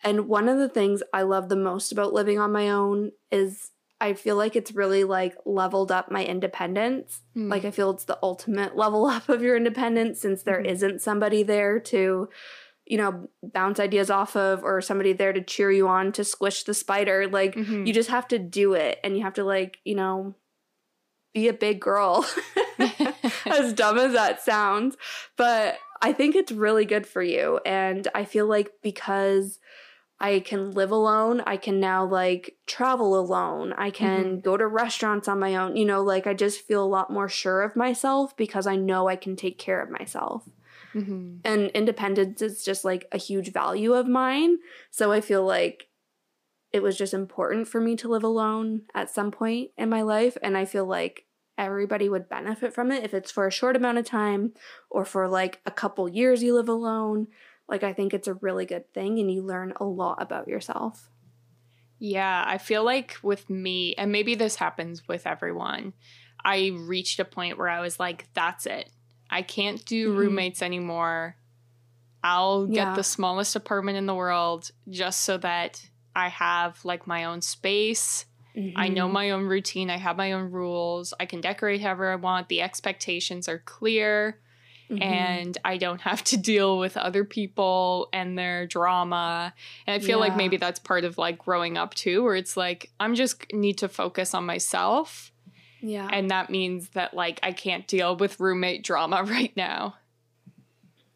And 0.04 0.28
one 0.28 0.48
of 0.48 0.58
the 0.58 0.68
things 0.68 1.02
I 1.12 1.22
love 1.22 1.48
the 1.48 1.56
most 1.56 1.90
about 1.90 2.12
living 2.12 2.38
on 2.38 2.52
my 2.52 2.68
own 2.68 3.12
is 3.32 3.70
I 4.00 4.12
feel 4.12 4.36
like 4.36 4.54
it's 4.54 4.72
really 4.72 5.02
like 5.04 5.34
leveled 5.46 5.90
up 5.90 6.10
my 6.10 6.24
independence. 6.24 7.22
Mm. 7.36 7.48
Like 7.50 7.64
I 7.64 7.70
feel 7.70 7.90
it's 7.90 8.04
the 8.04 8.18
ultimate 8.22 8.76
level 8.84 9.06
up 9.06 9.28
of 9.30 9.42
your 9.42 9.56
independence 9.56 10.20
since 10.20 10.42
there 10.42 10.62
Mhm. 10.62 10.82
not 10.92 11.00
somebody 11.00 11.42
there 11.42 11.80
to 11.80 12.28
you 12.86 12.98
know 12.98 13.28
bounce 13.42 13.80
ideas 13.80 14.10
off 14.10 14.36
of 14.36 14.62
or 14.62 14.82
somebody 14.82 15.14
there 15.14 15.32
to 15.32 15.40
cheer 15.40 15.70
you 15.72 15.88
on 15.88 16.12
to 16.12 16.22
squish 16.22 16.64
the 16.64 16.74
spider 16.74 17.26
like 17.26 17.54
Mhm. 17.54 17.86
you 17.86 17.94
just 17.94 18.10
have 18.10 18.28
to 18.28 18.38
do 18.38 18.74
it 18.74 18.98
and 19.02 19.16
you 19.16 19.22
have 19.22 19.32
to 19.34 19.44
like 19.44 19.78
you 19.84 19.94
know 19.94 20.34
be 21.32 21.48
a 21.48 21.54
big 21.54 21.80
girl 21.80 22.26
as 23.46 23.72
dumb 23.80 23.96
as 23.98 24.12
that 24.12 24.42
sounds 24.42 24.96
but 25.38 25.78
i 26.02 26.12
think 26.12 26.36
it's 26.36 26.52
really 26.52 26.84
good 26.84 27.06
for 27.06 27.22
you 27.22 27.58
and 27.64 28.06
i 28.14 28.24
feel 28.26 28.46
like 28.46 28.70
because 28.82 29.58
i 30.20 30.40
can 30.40 30.70
live 30.72 30.90
alone. 30.90 31.40
I 31.40 31.56
can 31.56 31.80
now 31.80 32.04
like 32.06 32.56
travel 32.66 33.18
alone. 33.18 33.72
I 33.76 33.90
can 33.90 34.40
go 34.40 34.56
to 34.56 34.66
restaurants 34.66 35.28
on 35.28 35.38
my 35.40 35.56
own. 35.56 35.76
You 35.76 35.84
know 35.84 36.02
like 36.02 36.26
i 36.26 36.34
just 36.34 36.60
feel 36.66 36.82
a 36.84 36.86
lot 36.96 37.10
more 37.12 37.28
sure 37.28 37.62
of 37.62 37.76
myself 37.76 38.36
because 38.36 38.66
i 38.66 38.76
know 38.76 39.08
i 39.08 39.16
can 39.16 39.36
take 39.36 39.58
care 39.58 39.80
of 39.82 39.90
myself. 39.90 40.48
Mhm. 40.94 41.40
and 41.44 41.70
independence 41.70 42.40
is 42.40 42.64
just 42.64 42.84
like 42.84 43.08
a 43.10 43.18
huge 43.18 43.52
value 43.52 43.94
of 43.94 44.06
mine. 44.06 44.58
So 44.90 45.10
i 45.12 45.20
feel 45.20 45.44
like 45.44 45.88
it 46.72 46.82
was 46.82 46.96
just 46.96 47.14
important 47.14 47.66
for 47.68 47.80
me 47.80 47.94
to 47.96 48.08
live 48.08 48.24
alone 48.24 48.82
at 48.94 49.10
some 49.10 49.30
point 49.30 49.70
in 49.76 49.88
my 49.88 50.02
life. 50.02 50.36
And 50.42 50.56
i 50.56 50.64
feel 50.64 50.84
like 50.86 51.26
everybody 51.58 52.08
would 52.08 52.28
benefit 52.28 52.72
from 52.72 52.90
it 52.90 53.04
if 53.04 53.14
it's 53.14 53.30
for 53.30 53.46
a 53.46 53.50
short 53.52 53.76
amount 53.76 53.98
of 53.98 54.04
time 54.04 54.52
or 54.90 55.04
for 55.04 55.28
like 55.28 55.60
a 55.66 55.70
couple 55.70 56.08
years 56.08 56.42
you 56.42 56.52
live 56.54 56.68
alone 56.68 57.28
like 57.68 57.82
i 57.82 57.92
think 57.92 58.12
it's 58.14 58.28
a 58.28 58.34
really 58.34 58.66
good 58.66 58.92
thing 58.92 59.18
and 59.18 59.30
you 59.32 59.42
learn 59.42 59.72
a 59.76 59.84
lot 59.84 60.20
about 60.20 60.48
yourself 60.48 61.08
Yeah, 61.98 62.44
I 62.46 62.58
feel 62.58 62.84
like 62.84 63.16
with 63.22 63.48
me, 63.48 63.94
and 63.94 64.12
maybe 64.12 64.34
this 64.34 64.56
happens 64.56 65.06
with 65.08 65.26
everyone, 65.26 65.94
I 66.44 66.72
reached 66.76 67.18
a 67.20 67.24
point 67.24 67.56
where 67.56 67.68
I 67.68 67.80
was 67.80 67.98
like, 67.98 68.26
that's 68.34 68.66
it. 68.66 68.90
I 69.30 69.42
can't 69.42 69.82
do 69.86 70.12
Mhm. 70.12 70.16
roommates 70.18 70.60
anymore. 70.60 71.36
I'll 72.22 72.66
get 72.66 72.74
Yeah. 72.88 72.94
the 72.94 73.04
smallest 73.04 73.56
apartment 73.56 73.96
in 73.96 74.06
the 74.06 74.14
world 74.14 74.70
just 74.88 75.22
so 75.22 75.38
that 75.38 75.88
I 76.16 76.28
have 76.28 76.84
like 76.84 77.06
my 77.06 77.24
own 77.24 77.40
space. 77.42 78.26
I 78.76 78.88
know 78.88 79.08
Mhm. 79.08 79.12
my 79.12 79.30
own 79.30 79.46
routine. 79.46 79.88
I 79.90 79.96
have 79.96 80.16
my 80.16 80.32
own 80.32 80.50
rules. 80.50 81.14
I 81.18 81.26
can 81.26 81.40
decorate 81.40 81.80
however 81.80 82.10
I 82.12 82.16
want. 82.16 82.48
The 82.48 82.60
expectations 82.62 83.48
are 83.48 83.58
clear. 83.60 84.40
Mm-hmm. 84.98 85.02
and 85.02 85.58
I 85.64 85.76
don't 85.76 86.00
have 86.00 86.22
to 86.24 86.36
deal 86.36 86.78
with 86.78 86.96
other 86.96 87.24
people 87.24 88.08
and 88.12 88.38
their 88.38 88.66
drama. 88.66 89.54
And 89.86 89.94
I 89.94 90.04
feel 90.04 90.18
yeah. 90.18 90.26
like 90.26 90.36
maybe 90.36 90.56
that's 90.56 90.78
part 90.78 91.04
of 91.04 91.18
like 91.18 91.38
growing 91.38 91.76
up 91.76 91.94
too, 91.94 92.22
where 92.22 92.36
it's 92.36 92.56
like, 92.56 92.90
I'm 93.00 93.14
just 93.14 93.52
need 93.52 93.78
to 93.78 93.88
focus 93.88 94.34
on 94.34 94.46
myself. 94.46 95.32
Yeah. 95.80 96.08
And 96.10 96.30
that 96.30 96.48
means 96.50 96.90
that 96.90 97.14
like 97.14 97.40
I 97.42 97.52
can't 97.52 97.86
deal 97.86 98.16
with 98.16 98.40
roommate 98.40 98.82
drama 98.82 99.22
right 99.26 99.54
now. 99.56 99.96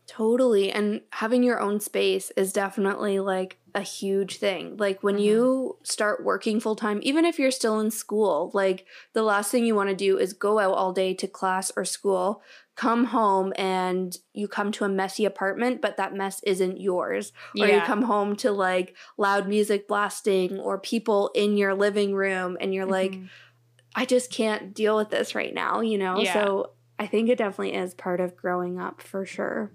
Totally. 0.08 0.72
And 0.72 1.02
having 1.12 1.42
your 1.42 1.60
own 1.60 1.80
space 1.80 2.32
is 2.34 2.52
definitely 2.52 3.20
like 3.20 3.58
a 3.74 3.82
huge 3.82 4.38
thing. 4.38 4.76
Like 4.78 5.02
when 5.02 5.16
mm-hmm. 5.16 5.24
you 5.24 5.78
start 5.82 6.24
working 6.24 6.60
full 6.60 6.76
time, 6.76 7.00
even 7.02 7.26
if 7.26 7.38
you're 7.38 7.50
still 7.50 7.78
in 7.78 7.90
school, 7.90 8.50
like 8.54 8.86
the 9.12 9.22
last 9.22 9.50
thing 9.50 9.66
you 9.66 9.74
want 9.74 9.90
to 9.90 9.94
do 9.94 10.18
is 10.18 10.32
go 10.32 10.58
out 10.58 10.72
all 10.72 10.94
day 10.94 11.12
to 11.14 11.28
class 11.28 11.70
or 11.76 11.84
school, 11.84 12.42
come 12.78 13.06
home 13.06 13.52
and 13.56 14.16
you 14.34 14.46
come 14.46 14.70
to 14.70 14.84
a 14.84 14.88
messy 14.88 15.24
apartment, 15.24 15.82
but 15.82 15.96
that 15.96 16.14
mess 16.14 16.40
isn't 16.44 16.80
yours. 16.80 17.32
Yeah. 17.52 17.64
Or 17.64 17.68
you 17.70 17.80
come 17.80 18.02
home 18.02 18.36
to 18.36 18.52
like 18.52 18.94
loud 19.16 19.48
music 19.48 19.88
blasting 19.88 20.60
or 20.60 20.78
people 20.78 21.32
in 21.34 21.56
your 21.56 21.74
living 21.74 22.14
room 22.14 22.56
and 22.60 22.72
you're 22.72 22.84
mm-hmm. 22.84 22.92
like, 22.92 23.30
I 23.96 24.04
just 24.04 24.30
can't 24.30 24.74
deal 24.74 24.96
with 24.96 25.10
this 25.10 25.34
right 25.34 25.52
now, 25.52 25.80
you 25.80 25.98
know? 25.98 26.20
Yeah. 26.20 26.32
So 26.32 26.70
I 27.00 27.08
think 27.08 27.28
it 27.28 27.38
definitely 27.38 27.74
is 27.74 27.94
part 27.94 28.20
of 28.20 28.36
growing 28.36 28.78
up 28.78 29.02
for 29.02 29.26
sure. 29.26 29.72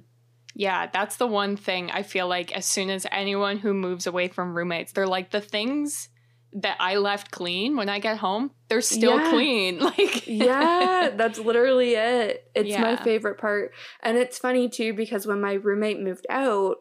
Yeah, 0.56 0.88
that's 0.88 1.18
the 1.18 1.28
one 1.28 1.58
thing 1.58 1.92
I 1.92 2.04
feel 2.04 2.30
like 2.30 2.56
as 2.56 2.66
soon 2.66 2.90
as 2.90 3.06
anyone 3.12 3.58
who 3.58 3.74
moves 3.74 4.08
away 4.08 4.30
from 4.30 4.56
roommates, 4.56 4.94
they're 4.94 5.08
like 5.08 5.32
the 5.32 5.42
things 5.42 6.08
that 6.56 6.78
I 6.80 6.98
left 6.98 7.32
clean 7.32 7.76
when 7.76 7.90
I 7.90 8.00
get 8.00 8.18
home, 8.18 8.52
they're 8.70 8.82
still 8.82 9.18
yeah. 9.18 9.30
clean. 9.30 9.80
Like 9.84 10.28
Yeah, 10.28 11.10
that's 11.16 11.40
literally 11.40 11.96
it. 11.96 12.50
It's 12.56 12.70
yeah. 12.70 12.82
my 12.82 12.96
favorite 12.96 13.38
part. 13.38 13.74
And 14.02 14.18
it's 14.18 14.38
funny 14.38 14.70
too 14.70 14.94
because 14.94 15.28
when 15.28 15.42
my 15.42 15.54
roommate 15.54 16.00
moved 16.00 16.26
out, 16.30 16.78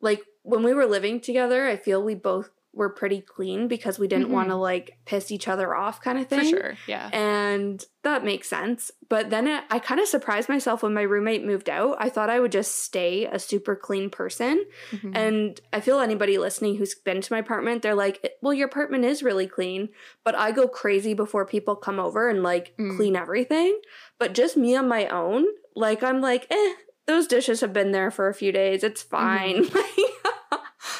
like 0.00 0.22
when 0.42 0.62
we 0.62 0.74
were 0.74 0.86
living 0.86 1.20
together, 1.20 1.66
I 1.66 1.76
feel 1.76 2.02
we 2.02 2.14
both 2.14 2.50
were 2.74 2.88
pretty 2.88 3.20
clean 3.20 3.68
because 3.68 3.98
we 3.98 4.08
didn't 4.08 4.26
mm-hmm. 4.26 4.34
want 4.34 4.48
to 4.48 4.56
like 4.56 4.96
piss 5.04 5.30
each 5.30 5.46
other 5.46 5.74
off 5.74 6.00
kind 6.00 6.18
of 6.18 6.26
thing. 6.26 6.40
For 6.40 6.46
sure. 6.46 6.74
Yeah. 6.86 7.10
And 7.12 7.84
that 8.02 8.24
makes 8.24 8.48
sense. 8.48 8.90
But 9.10 9.28
then 9.28 9.46
it, 9.46 9.64
I 9.70 9.78
kind 9.78 10.00
of 10.00 10.08
surprised 10.08 10.48
myself 10.48 10.82
when 10.82 10.94
my 10.94 11.02
roommate 11.02 11.44
moved 11.44 11.68
out. 11.68 11.96
I 11.98 12.08
thought 12.08 12.30
I 12.30 12.40
would 12.40 12.52
just 12.52 12.82
stay 12.82 13.26
a 13.26 13.38
super 13.38 13.76
clean 13.76 14.08
person. 14.08 14.64
Mm-hmm. 14.90 15.14
And 15.14 15.60
I 15.72 15.80
feel 15.80 16.00
anybody 16.00 16.38
listening 16.38 16.76
who's 16.76 16.94
been 16.94 17.20
to 17.20 17.32
my 17.32 17.40
apartment, 17.40 17.82
they're 17.82 17.94
like, 17.94 18.26
well, 18.40 18.54
your 18.54 18.68
apartment 18.68 19.04
is 19.04 19.22
really 19.22 19.46
clean. 19.46 19.90
But 20.24 20.34
I 20.34 20.50
go 20.50 20.66
crazy 20.66 21.12
before 21.12 21.44
people 21.44 21.76
come 21.76 22.00
over 22.00 22.30
and 22.30 22.42
like 22.42 22.74
mm. 22.78 22.96
clean 22.96 23.16
everything. 23.16 23.78
But 24.18 24.32
just 24.32 24.56
me 24.56 24.76
on 24.76 24.88
my 24.88 25.08
own, 25.08 25.44
like, 25.76 26.02
I'm 26.02 26.20
like, 26.20 26.46
eh, 26.50 26.72
those 27.06 27.26
dishes 27.26 27.60
have 27.60 27.72
been 27.72 27.92
there 27.92 28.10
for 28.10 28.28
a 28.28 28.34
few 28.34 28.52
days. 28.52 28.82
It's 28.82 29.02
fine. 29.02 29.66
Mm-hmm. 29.72 30.11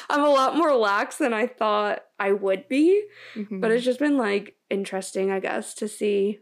I'm 0.09 0.23
a 0.23 0.29
lot 0.29 0.55
more 0.55 0.73
lax 0.75 1.17
than 1.17 1.33
I 1.33 1.47
thought 1.47 2.03
I 2.19 2.31
would 2.31 2.67
be. 2.67 3.03
Mm-hmm. 3.35 3.59
But 3.59 3.71
it's 3.71 3.85
just 3.85 3.99
been 3.99 4.17
like 4.17 4.55
interesting, 4.69 5.31
I 5.31 5.39
guess, 5.39 5.73
to 5.75 5.87
see 5.87 6.39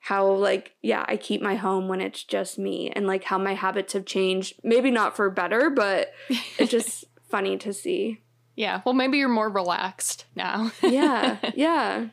how 0.00 0.26
like 0.32 0.74
yeah, 0.82 1.04
I 1.06 1.16
keep 1.16 1.40
my 1.40 1.54
home 1.54 1.88
when 1.88 2.00
it's 2.00 2.24
just 2.24 2.58
me 2.58 2.90
and 2.90 3.06
like 3.06 3.24
how 3.24 3.38
my 3.38 3.54
habits 3.54 3.92
have 3.92 4.04
changed. 4.04 4.60
Maybe 4.64 4.90
not 4.90 5.16
for 5.16 5.30
better, 5.30 5.70
but 5.70 6.12
it's 6.58 6.70
just 6.70 7.04
funny 7.30 7.56
to 7.58 7.72
see. 7.72 8.20
Yeah. 8.56 8.82
Well, 8.84 8.94
maybe 8.94 9.18
you're 9.18 9.28
more 9.28 9.48
relaxed 9.48 10.26
now. 10.34 10.72
yeah. 10.82 11.38
Yeah. 11.54 12.08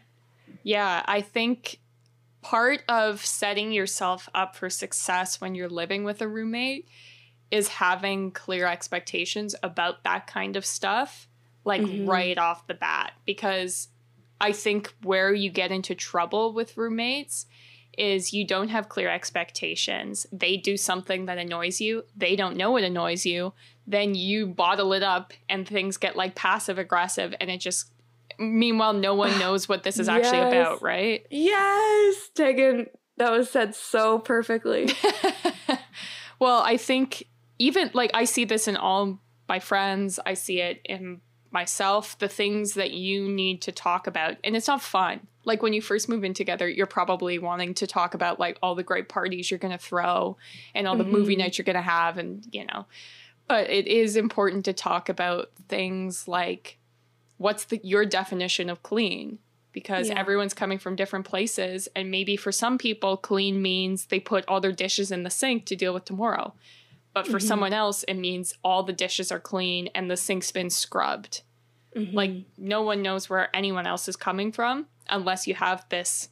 Yeah, 0.64 1.04
I 1.06 1.22
think 1.22 1.80
part 2.42 2.84
of 2.88 3.26
setting 3.26 3.72
yourself 3.72 4.30
up 4.36 4.56
for 4.56 4.70
success 4.70 5.42
when 5.42 5.56
you're 5.56 5.70
living 5.70 6.04
with 6.04 6.22
a 6.22 6.28
roommate 6.28 6.88
is 7.52 7.68
having 7.68 8.32
clear 8.32 8.66
expectations 8.66 9.56
about 9.64 10.04
that 10.04 10.28
kind 10.28 10.56
of 10.56 10.66
stuff 10.66 11.28
like 11.66 11.82
mm-hmm. 11.82 12.08
right 12.10 12.38
off 12.38 12.68
the 12.68 12.74
bat 12.74 13.14
because 13.26 13.90
I 14.42 14.52
think 14.52 14.94
where 15.04 15.34
you 15.34 15.50
get 15.50 15.72
into 15.72 15.96
trouble 15.96 16.54
with 16.54 16.78
roommates 16.78 17.46
is 17.98 18.34
you 18.34 18.46
don't 18.46 18.70
have 18.70 18.88
clear 18.88 19.10
expectations. 19.10 20.26
They 20.32 20.56
do 20.56 20.78
something 20.78 21.26
that 21.26 21.38
annoys 21.38 21.82
you, 21.82 22.06
they 22.16 22.36
don't 22.36 22.56
know 22.56 22.78
it 22.78 22.84
annoys 22.84 23.26
you, 23.26 23.54
then 23.86 24.16
you 24.16 24.48
bottle 24.48 24.94
it 24.94 25.04
up 25.04 25.34
and 25.50 25.68
things 25.68 25.98
get 25.98 26.16
like 26.16 26.36
passive 26.36 26.78
aggressive 26.78 27.36
and 27.42 27.50
it 27.50 27.58
just 27.58 27.92
meanwhile 28.38 28.94
no 28.94 29.14
one 29.16 29.38
knows 29.40 29.68
what 29.68 29.84
this 29.84 30.00
is 30.00 30.08
yes. 30.08 30.26
actually 30.26 30.60
about, 30.60 30.82
right? 30.82 31.26
Yes, 31.30 32.30
Teagan, 32.36 32.88
that 33.18 33.32
was 33.32 33.50
said 33.50 33.76
so 33.76 34.20
perfectly. 34.20 34.90
well, 36.40 36.62
I 36.62 36.78
think 36.78 37.26
even 37.60 37.92
like 37.94 38.12
I 38.14 38.24
see 38.24 38.46
this 38.46 38.68
in 38.68 38.78
all 38.78 39.20
my 39.48 39.60
friends, 39.60 40.20
I 40.26 40.34
see 40.34 40.62
it 40.62 40.82
in 40.86 41.22
myself, 41.52 42.18
the 42.20 42.28
things 42.28 42.76
that 42.76 42.92
you 42.92 43.28
need 43.28 43.62
to 43.64 43.72
talk 43.72 44.08
about. 44.08 44.38
And 44.44 44.56
it's 44.56 44.68
not 44.68 44.82
fun. 44.82 45.28
Like 45.46 45.62
when 45.62 45.74
you 45.74 45.82
first 45.82 46.08
move 46.08 46.24
in 46.24 46.34
together, 46.34 46.70
you're 46.70 46.86
probably 46.86 47.40
wanting 47.40 47.74
to 47.76 47.88
talk 47.88 48.14
about 48.14 48.40
like 48.40 48.58
all 48.62 48.76
the 48.76 48.84
great 48.84 49.10
parties 49.10 49.50
you're 49.50 49.58
going 49.58 49.76
to 49.76 49.84
throw 49.84 50.38
and 50.76 50.88
all 50.88 50.96
the 50.96 51.04
mm-hmm. 51.04 51.14
movie 51.14 51.36
nights 51.36 51.58
you're 51.58 51.66
going 51.66 51.76
to 51.76 51.82
have 51.82 52.18
and, 52.18 52.48
you 52.52 52.66
know. 52.66 52.86
But 53.48 53.70
it 53.70 53.88
is 53.88 54.16
important 54.16 54.66
to 54.66 54.74
talk 54.74 55.10
about 55.10 55.52
things 55.68 56.28
like 56.28 56.78
what's 57.38 57.66
the 57.66 57.80
your 57.84 58.06
definition 58.06 58.70
of 58.70 58.84
clean? 58.84 59.40
because 59.72 60.10
yeah. 60.10 60.20
everyone's 60.20 60.54
coming 60.54 60.80
from 60.80 60.96
different 60.96 61.26
places 61.26 61.88
and 61.96 62.10
maybe 62.10 62.36
for 62.36 62.52
some 62.52 62.78
people 62.78 63.18
clean 63.18 63.62
means 63.62 64.08
they 64.08 64.20
put 64.20 64.44
all 64.48 64.60
their 64.60 64.72
dishes 64.72 65.12
in 65.12 65.24
the 65.24 65.30
sink 65.30 65.66
to 65.66 65.76
deal 65.76 65.94
with 65.94 66.06
tomorrow 66.06 66.54
but 67.14 67.26
for 67.26 67.38
mm-hmm. 67.38 67.48
someone 67.48 67.74
else, 67.74 68.04
it 68.04 68.16
means 68.16 68.54
all 68.64 68.84
the 68.84 68.94
dishes 68.94 69.32
are 69.32 69.40
clean 69.40 69.90
and 69.96 70.10
the 70.10 70.18
sink's 70.18 70.52
been 70.52 70.70
scrubbed. 70.70 71.42
Mm-hmm. 71.96 72.16
Like, 72.16 72.32
no 72.58 72.82
one 72.82 73.02
knows 73.02 73.30
where 73.30 73.54
anyone 73.56 73.88
else 73.88 74.08
is 74.08 74.16
coming 74.16 74.52
from 74.52 74.88
unless 75.08 75.48
you 75.48 75.56
have 75.56 75.86
this 75.90 76.30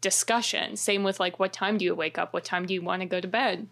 discussion. 0.00 0.76
Same 0.76 1.02
with 1.02 1.18
like, 1.18 1.38
what 1.38 1.52
time 1.52 1.78
do 1.78 1.84
you 1.84 1.94
wake 1.94 2.18
up? 2.18 2.32
What 2.32 2.44
time 2.44 2.66
do 2.66 2.74
you 2.74 2.82
want 2.82 3.02
to 3.02 3.06
go 3.06 3.20
to 3.20 3.28
bed? 3.28 3.66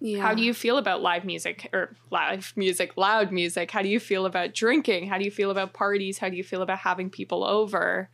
Yeah. 0.00 0.22
How 0.22 0.34
do 0.34 0.42
you 0.42 0.54
feel 0.54 0.78
about 0.78 1.02
live 1.02 1.24
music 1.24 1.68
or 1.72 1.96
live 2.10 2.52
music, 2.54 2.96
loud 2.96 3.32
music? 3.32 3.70
How 3.70 3.82
do 3.82 3.88
you 3.88 3.98
feel 3.98 4.26
about 4.26 4.54
drinking? 4.54 5.08
How 5.08 5.18
do 5.18 5.24
you 5.24 5.30
feel 5.30 5.50
about 5.50 5.72
parties? 5.72 6.18
How 6.18 6.28
do 6.28 6.36
you 6.36 6.44
feel 6.44 6.62
about 6.62 6.78
having 6.78 7.10
people 7.10 7.42
over? 7.44 8.10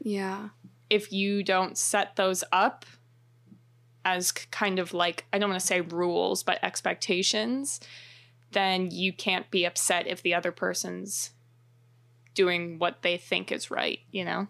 Yeah. 0.00 0.48
If 0.90 1.12
you 1.12 1.42
don't 1.42 1.78
set 1.78 2.16
those 2.16 2.44
up, 2.52 2.84
as 4.04 4.32
kind 4.32 4.78
of 4.78 4.92
like 4.92 5.24
I 5.32 5.38
don't 5.38 5.50
want 5.50 5.60
to 5.60 5.66
say 5.66 5.80
rules, 5.80 6.42
but 6.42 6.62
expectations, 6.62 7.80
then 8.52 8.90
you 8.90 9.12
can't 9.12 9.50
be 9.50 9.64
upset 9.64 10.06
if 10.06 10.22
the 10.22 10.34
other 10.34 10.52
person's 10.52 11.30
doing 12.34 12.78
what 12.78 13.02
they 13.02 13.16
think 13.16 13.52
is 13.52 13.70
right, 13.70 14.00
you 14.10 14.24
know? 14.24 14.48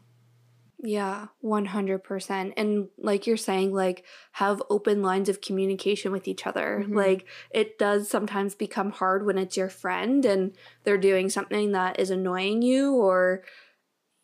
Yeah, 0.87 1.29
100%. 1.43 2.53
And 2.59 2.89
like 2.99 3.27
you're 3.27 3.39
saying, 3.39 3.73
like 3.73 4.05
have 4.33 4.63
open 4.69 5.03
lines 5.03 5.31
of 5.31 5.41
communication 5.41 6.13
with 6.13 6.29
each 6.29 6.47
other. 6.47 6.83
Mm-hmm. 6.83 6.95
Like 6.95 7.27
it 7.51 7.79
does 7.79 8.11
sometimes 8.11 8.55
become 8.55 8.91
hard 8.91 9.25
when 9.25 9.39
it's 9.39 9.57
your 9.57 9.71
friend 9.71 10.25
and 10.27 10.55
they're 10.83 10.99
doing 10.99 11.31
something 11.31 11.73
that 11.73 11.99
is 11.99 12.11
annoying 12.11 12.61
you 12.61 12.95
or 12.95 13.45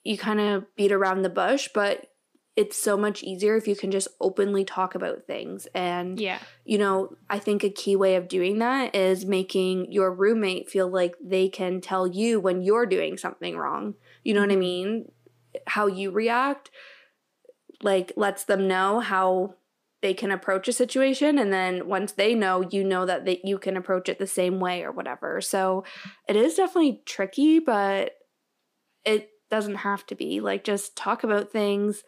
you 0.05 0.19
kind 0.19 0.41
of 0.41 0.65
beat 0.77 0.93
around 0.93 1.23
the 1.23 1.31
bush, 1.31 1.69
but 1.73 2.09
it's 2.57 2.77
so 2.77 2.97
much 2.97 3.23
easier 3.23 3.57
if 3.57 3.69
you 3.69 3.77
can 3.77 3.91
just 3.91 4.09
openly 4.21 4.65
talk 4.65 4.95
about 4.95 5.25
things. 5.27 5.67
And, 5.75 6.21
yeah. 6.21 6.39
you 6.65 6.79
know, 6.79 7.17
I 7.29 7.39
think 7.39 7.63
a 7.63 7.71
key 7.71 7.97
way 7.97 8.17
of 8.17 8.29
doing 8.29 8.59
that 8.59 8.95
is 8.95 9.25
making 9.25 9.91
your 9.93 10.13
roommate 10.13 10.69
feel 10.69 10.89
like 10.89 11.15
they 11.23 11.49
can 11.49 11.81
tell 11.81 12.07
you 12.07 12.41
when 12.41 12.63
you're 12.63 12.87
doing 12.87 13.17
something 13.17 13.57
wrong. 13.57 13.95
You 14.25 14.35
know 14.35 14.41
what 14.41 14.51
I 14.51 14.55
mm-hmm. 14.55 14.61
mean? 14.61 15.13
How 15.69 15.87
you 15.87 16.11
react, 16.11 16.71
like, 17.83 18.13
lets 18.17 18.45
them 18.45 18.67
know 18.67 19.01
how 19.01 19.55
they 20.03 20.15
can 20.15 20.31
approach 20.31 20.67
a 20.67 20.73
situation 20.73 21.39
and 21.39 21.53
then 21.53 21.87
once 21.87 22.13
they 22.13 22.35
know 22.35 22.67
you 22.71 22.83
know 22.83 23.05
that 23.05 23.27
they, 23.27 23.39
you 23.45 23.59
can 23.59 23.77
approach 23.77 24.09
it 24.09 24.19
the 24.19 24.27
same 24.27 24.59
way 24.59 24.83
or 24.83 24.91
whatever 24.91 25.43
so 25.43 25.85
it 26.27 26.37
is 26.37 26.55
definitely 26.55 27.03
tricky 27.05 27.59
but 27.59 28.13
it 29.05 29.29
doesn't 29.51 29.77
have 29.77 30.07
to 30.07 30.15
be 30.15 30.41
like 30.41 30.65
just 30.65 30.97
talk 30.97 31.23
about 31.23 31.53
things 31.53 32.03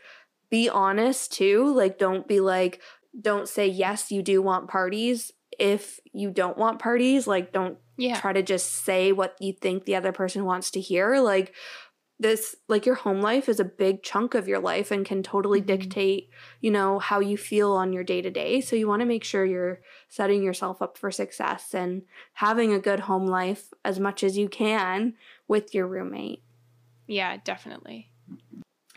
be 0.53 0.69
honest 0.69 1.33
too. 1.33 1.75
Like, 1.75 1.99
don't 1.99 2.29
be 2.29 2.39
like, 2.39 2.83
don't 3.19 3.49
say, 3.49 3.67
yes, 3.67 4.13
you 4.13 4.23
do 4.23 4.43
want 4.43 4.69
parties 4.69 5.33
if 5.59 5.99
you 6.13 6.31
don't 6.31 6.59
want 6.59 6.79
parties. 6.79 7.27
Like, 7.27 7.55
don't 7.55 7.79
yeah. 7.97 8.21
try 8.21 8.35
to 8.35 8.43
just 8.43 8.71
say 8.71 9.13
what 9.13 9.35
you 9.41 9.55
think 9.55 9.87
the 9.87 9.97
other 9.97 10.13
person 10.13 10.45
wants 10.45 10.71
to 10.73 10.81
hear. 10.81 11.21
Like, 11.21 11.55
this, 12.21 12.55
like, 12.69 12.85
your 12.85 12.97
home 12.97 13.23
life 13.23 13.49
is 13.49 13.61
a 13.61 13.65
big 13.65 14.03
chunk 14.03 14.35
of 14.35 14.47
your 14.47 14.61
life 14.61 14.91
and 14.91 15.07
can 15.07 15.23
totally 15.23 15.61
mm-hmm. 15.61 15.69
dictate, 15.69 16.29
you 16.61 16.71
know, 16.71 16.99
how 16.99 17.19
you 17.19 17.39
feel 17.39 17.73
on 17.73 17.95
your 17.95 18.05
day 18.05 18.21
to 18.21 18.31
day. 18.31 18.61
So, 18.61 18.77
you 18.77 18.87
want 18.87 19.01
to 19.01 19.07
make 19.07 19.25
sure 19.25 19.47
you're 19.47 19.81
setting 20.09 20.43
yourself 20.43 20.83
up 20.83 20.99
for 20.99 21.11
success 21.11 21.73
and 21.73 22.03
having 22.35 22.75
a 22.75 22.79
good 22.79 23.01
home 23.01 23.27
life 23.27 23.73
as 23.87 23.99
much 23.99 24.23
as 24.23 24.37
you 24.37 24.51
can 24.51 25.15
with 25.49 25.75
your 25.75 25.87
roommate. 25.87 26.43
Yeah, 27.07 27.39
definitely. 27.43 28.12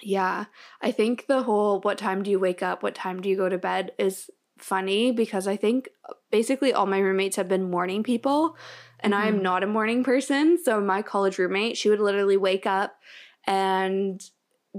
Yeah. 0.05 0.45
I 0.81 0.91
think 0.91 1.25
the 1.25 1.41
whole 1.43 1.81
what 1.81 1.97
time 1.97 2.21
do 2.21 2.29
you 2.29 2.39
wake 2.39 2.61
up, 2.61 2.83
what 2.83 2.93
time 2.93 3.21
do 3.21 3.27
you 3.27 3.35
go 3.35 3.49
to 3.49 3.57
bed 3.57 3.91
is 3.97 4.29
funny 4.59 5.11
because 5.11 5.47
I 5.47 5.57
think 5.57 5.89
basically 6.31 6.71
all 6.73 6.85
my 6.85 6.99
roommates 6.99 7.37
have 7.37 7.47
been 7.47 7.71
morning 7.71 8.03
people 8.03 8.55
and 8.99 9.13
mm-hmm. 9.13 9.23
I 9.23 9.27
am 9.27 9.33
mm-hmm. 9.35 9.43
not 9.43 9.63
a 9.63 9.67
morning 9.67 10.03
person. 10.03 10.59
So 10.63 10.79
my 10.79 11.01
college 11.01 11.39
roommate, 11.39 11.75
she 11.75 11.89
would 11.89 11.99
literally 11.99 12.37
wake 12.37 12.67
up 12.67 12.95
and 13.47 14.21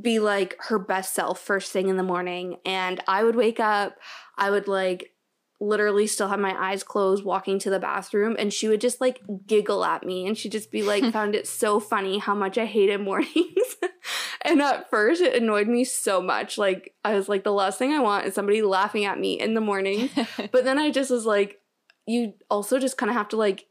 be 0.01 0.21
like 0.21 0.57
her 0.69 0.79
best 0.79 1.13
self 1.13 1.41
first 1.41 1.73
thing 1.73 1.89
in 1.89 1.97
the 1.97 2.03
morning 2.05 2.59
and 2.65 3.03
I 3.09 3.25
would 3.25 3.37
wake 3.37 3.59
up, 3.59 3.97
I 4.39 4.51
would 4.51 4.69
like 4.69 5.11
literally 5.61 6.07
still 6.07 6.29
have 6.29 6.41
my 6.41 6.55
eyes 6.59 6.83
closed 6.83 7.25
walking 7.25 7.59
to 7.59 7.71
the 7.71 7.79
bathroom 7.79 8.37
and 8.39 8.53
she 8.53 8.69
would 8.69 8.81
just 8.81 9.01
like 9.01 9.23
giggle 9.47 9.85
at 9.85 10.05
me 10.05 10.27
and 10.27 10.37
she'd 10.37 10.53
just 10.53 10.71
be 10.71 10.83
like 10.83 11.03
found 11.13 11.35
it 11.35 11.49
so 11.49 11.81
funny 11.81 12.19
how 12.19 12.35
much 12.35 12.59
I 12.59 12.67
hated 12.67 13.01
mornings. 13.01 13.77
and 14.43 14.61
at 14.61 14.91
first 14.91 15.23
it 15.23 15.41
annoyed 15.41 15.69
me 15.69 15.85
so 15.85 16.21
much. 16.21 16.59
Like 16.59 16.95
I 17.05 17.15
was 17.15 17.29
like 17.29 17.45
the 17.45 17.53
last 17.53 17.79
thing 17.79 17.93
I 17.93 18.01
want 18.01 18.27
is 18.27 18.35
somebody 18.35 18.63
laughing 18.63 19.05
at 19.05 19.19
me 19.19 19.41
in 19.41 19.55
the 19.55 19.61
morning. 19.61 20.11
but 20.53 20.65
then 20.65 20.79
I 20.79 20.91
just 20.91 21.11
was 21.11 21.25
like 21.25 21.61
you 22.07 22.35
also 22.51 22.79
just 22.79 22.99
kind 22.99 23.11
of 23.11 23.17
have 23.17 23.29
to 23.29 23.37
like 23.37 23.67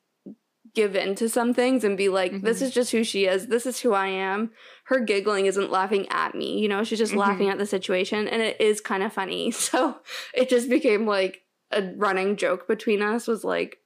give 0.74 0.96
in 0.96 1.16
to 1.16 1.30
some 1.30 1.54
things 1.54 1.86
and 1.86 1.98
be 1.98 2.10
like 2.10 2.32
mm-hmm. 2.32 2.46
this 2.46 2.62
is 2.62 2.72
just 2.72 2.92
who 2.92 3.04
she 3.04 3.28
is. 3.28 3.48
This 3.48 3.68
is 3.68 3.80
who 3.80 3.94
I 3.94 4.08
am. 4.08 4.52
Her 4.86 5.00
giggling 5.00 5.46
isn't 5.46 5.72
laughing 5.72 6.08
at 6.10 6.34
me, 6.34 6.60
you 6.60 6.68
know, 6.68 6.84
she's 6.84 7.00
just 7.00 7.12
mm-hmm. 7.12 7.22
laughing 7.22 7.50
at 7.50 7.60
the 7.60 7.66
situation 7.66 8.28
and 8.28 8.42
it 8.42 8.60
is 8.60 8.82
kind 8.82 9.04
of 9.04 9.14
funny. 9.14 9.52
So 9.52 9.98
it 10.34 10.50
just 10.50 10.70
became 10.70 11.06
like 11.06 11.45
a 11.76 11.94
running 11.96 12.38
joke 12.38 12.68
between 12.68 13.02
us 13.02 13.28
was 13.28 13.44
like 13.44 13.80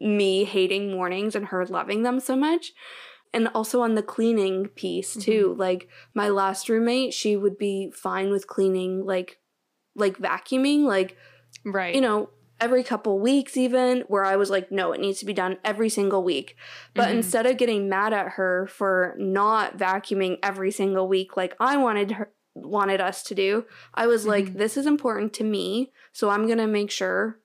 me 0.00 0.44
hating 0.44 0.90
mornings 0.90 1.34
and 1.34 1.46
her 1.46 1.64
loving 1.66 2.02
them 2.02 2.20
so 2.20 2.36
much. 2.36 2.72
And 3.32 3.48
also 3.48 3.82
on 3.82 3.94
the 3.94 4.02
cleaning 4.02 4.68
piece 4.68 5.14
too. 5.14 5.50
Mm-hmm. 5.50 5.60
Like 5.60 5.88
my 6.14 6.28
last 6.28 6.68
roommate, 6.68 7.12
she 7.12 7.36
would 7.36 7.58
be 7.58 7.92
fine 7.94 8.30
with 8.30 8.46
cleaning 8.46 9.04
like 9.04 9.38
like 9.94 10.18
vacuuming, 10.18 10.84
like 10.84 11.16
right. 11.64 11.94
You 11.94 12.00
know, 12.00 12.30
every 12.60 12.82
couple 12.82 13.18
weeks 13.18 13.56
even 13.56 14.04
where 14.08 14.24
I 14.24 14.36
was 14.36 14.48
like, 14.48 14.72
no, 14.72 14.92
it 14.92 15.00
needs 15.00 15.20
to 15.20 15.26
be 15.26 15.34
done 15.34 15.58
every 15.62 15.90
single 15.90 16.24
week. 16.24 16.56
But 16.94 17.08
mm-hmm. 17.08 17.18
instead 17.18 17.44
of 17.44 17.58
getting 17.58 17.88
mad 17.88 18.14
at 18.14 18.30
her 18.32 18.66
for 18.66 19.14
not 19.18 19.76
vacuuming 19.76 20.38
every 20.42 20.70
single 20.70 21.06
week 21.06 21.36
like 21.36 21.54
I 21.60 21.76
wanted 21.76 22.12
her 22.12 22.32
wanted 22.62 23.00
us 23.00 23.22
to 23.24 23.34
do. 23.34 23.64
I 23.94 24.06
was 24.06 24.22
mm-hmm. 24.22 24.30
like, 24.30 24.54
this 24.54 24.76
is 24.76 24.86
important 24.86 25.32
to 25.34 25.44
me. 25.44 25.92
So 26.12 26.30
I'm 26.30 26.46
going 26.46 26.58
to 26.58 26.66
make 26.66 26.90
sure 26.90 27.38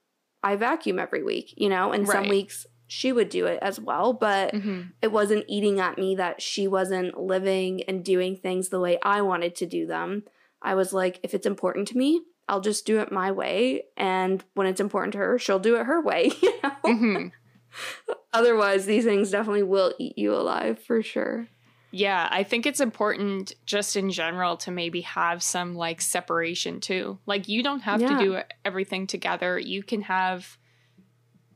I 0.44 0.56
vacuum 0.56 1.00
every 1.00 1.24
week, 1.24 1.54
you 1.58 1.70
know? 1.70 1.92
And 1.92 2.08
right. 2.08 2.14
some 2.14 2.28
weeks 2.28 2.66
she 2.88 3.12
would 3.12 3.30
do 3.30 3.46
it 3.48 3.60
as 3.62 3.80
well, 3.80 4.14
but 4.14 4.54
mm-hmm. 4.54 4.82
it 5.02 5.12
wasn't 5.12 5.46
eating 5.48 5.80
at 5.80 5.98
me 5.98 6.16
that 6.16 6.42
she 6.42 6.68
wasn't 6.68 7.20
living 7.20 7.82
and 7.84 8.06
doing 8.06 8.36
things 8.36 8.70
the 8.70 8.80
way 8.80 9.00
I 9.02 9.22
wanted 9.22 9.56
to 9.56 9.66
do 9.66 9.88
them. 9.88 10.24
I 10.62 10.76
was 10.76 10.94
like, 10.94 11.20
if 11.24 11.34
it's 11.34 11.48
important 11.48 11.88
to 11.90 11.98
me, 11.98 12.22
I'll 12.48 12.62
just 12.62 12.86
do 12.86 13.00
it 13.00 13.12
my 13.12 13.32
way. 13.32 13.86
And 13.98 14.44
when 14.54 14.68
it's 14.68 14.82
important 14.82 15.14
to 15.14 15.20
her, 15.20 15.40
she'll 15.40 15.60
do 15.60 15.76
it 15.78 15.86
her 15.86 16.02
way, 16.02 16.32
you 16.42 16.54
know? 16.62 16.72
Mm-hmm. 16.86 17.28
Otherwise, 18.32 18.86
these 18.86 19.06
things 19.06 19.32
definitely 19.32 19.64
will 19.64 19.94
eat 19.98 20.18
you 20.18 20.36
alive 20.36 20.80
for 20.80 21.02
sure. 21.02 21.48
Yeah, 21.96 22.28
I 22.32 22.42
think 22.42 22.66
it's 22.66 22.80
important 22.80 23.54
just 23.68 23.96
in 23.96 24.10
general 24.10 24.58
to 24.58 24.72
maybe 24.72 25.02
have 25.02 25.44
some 25.44 25.76
like 25.76 26.02
separation 26.02 26.80
too. 26.80 27.20
Like 27.28 27.48
you 27.48 27.62
don't 27.62 27.82
have 27.82 28.02
yeah. 28.02 28.18
to 28.18 28.26
do 28.26 28.40
everything 28.66 29.06
together. 29.06 29.60
You 29.60 29.84
can 29.84 30.02
have 30.02 30.58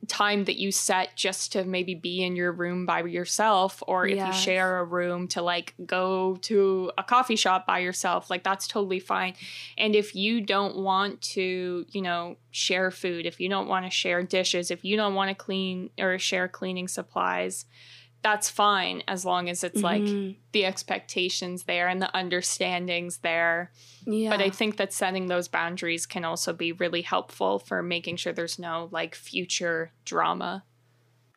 time 0.07 0.43
that 0.43 0.57
you 0.57 0.71
set 0.71 1.15
just 1.15 1.53
to 1.53 1.63
maybe 1.63 1.95
be 1.95 2.23
in 2.23 2.35
your 2.35 2.51
room 2.51 2.85
by 2.85 3.01
yourself 3.01 3.81
or 3.87 4.05
if 4.05 4.17
yes. 4.17 4.27
you 4.27 4.41
share 4.41 4.77
a 4.77 4.83
room 4.83 5.27
to 5.27 5.41
like 5.41 5.73
go 5.87 6.37
to 6.43 6.91
a 6.99 7.03
coffee 7.03 7.35
shop 7.35 7.65
by 7.65 7.79
yourself 7.79 8.29
like 8.29 8.43
that's 8.43 8.67
totally 8.67 8.99
fine 8.99 9.33
and 9.77 9.95
if 9.95 10.15
you 10.15 10.39
don't 10.39 10.77
want 10.77 11.21
to 11.21 11.85
you 11.89 12.01
know 12.01 12.37
share 12.51 12.89
food 12.89 13.25
if 13.25 13.39
you 13.39 13.49
don't 13.49 13.67
want 13.67 13.85
to 13.85 13.91
share 13.91 14.23
dishes 14.23 14.71
if 14.71 14.85
you 14.85 14.95
don't 14.95 15.15
want 15.15 15.29
to 15.29 15.35
clean 15.35 15.89
or 15.99 16.17
share 16.17 16.47
cleaning 16.47 16.87
supplies 16.87 17.65
that's 18.27 18.49
fine 18.49 19.01
as 19.07 19.23
long 19.23 19.47
as 19.47 19.63
it's 19.63 19.81
mm-hmm. 19.81 20.25
like 20.27 20.35
the 20.51 20.65
expectations 20.65 21.63
there 21.63 21.87
and 21.87 22.01
the 22.01 22.13
understandings 22.13 23.19
there. 23.19 23.71
Yeah. 24.05 24.31
But 24.31 24.41
I 24.41 24.49
think 24.49 24.75
that 24.77 24.91
setting 24.91 25.27
those 25.27 25.47
boundaries 25.47 26.05
can 26.05 26.25
also 26.25 26.51
be 26.51 26.73
really 26.73 27.03
helpful 27.03 27.57
for 27.57 27.81
making 27.81 28.17
sure 28.17 28.33
there's 28.33 28.59
no 28.59 28.89
like 28.91 29.15
future 29.15 29.93
drama. 30.03 30.65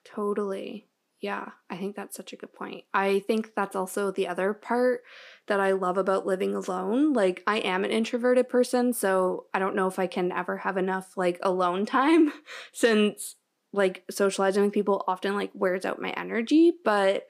Totally. 0.05 0.89
Yeah, 1.21 1.51
I 1.69 1.77
think 1.77 1.95
that's 1.95 2.17
such 2.17 2.33
a 2.33 2.37
good 2.37 2.53
point. 2.55 2.85
I 2.93 3.21
think 3.21 3.55
that's 3.55 3.77
also 3.77 4.11
the 4.11 4.27
other 4.27 4.53
part 4.53 5.03
that 5.47 5.61
I 5.61 5.73
love 5.73 5.97
about 5.99 6.27
living 6.27 6.55
alone. 6.55 7.13
Like, 7.13 7.43
I 7.47 7.59
am 7.59 7.85
an 7.85 7.91
introverted 7.91 8.49
person, 8.49 8.95
so 8.95 9.45
I 9.53 9.59
don't 9.59 9.77
know 9.77 9.87
if 9.87 9.99
I 9.99 10.07
can 10.07 10.33
ever 10.33 10.57
have 10.57 10.79
enough 10.79 11.19
like 11.19 11.39
alone 11.43 11.85
time 12.01 12.33
since 12.73 13.37
like 13.73 14.05
socializing 14.11 14.65
with 14.65 14.73
people 14.73 15.05
often 15.07 15.35
like 15.35 15.51
wears 15.55 15.85
out 15.85 16.01
my 16.01 16.11
energy, 16.11 16.73
but 16.85 17.27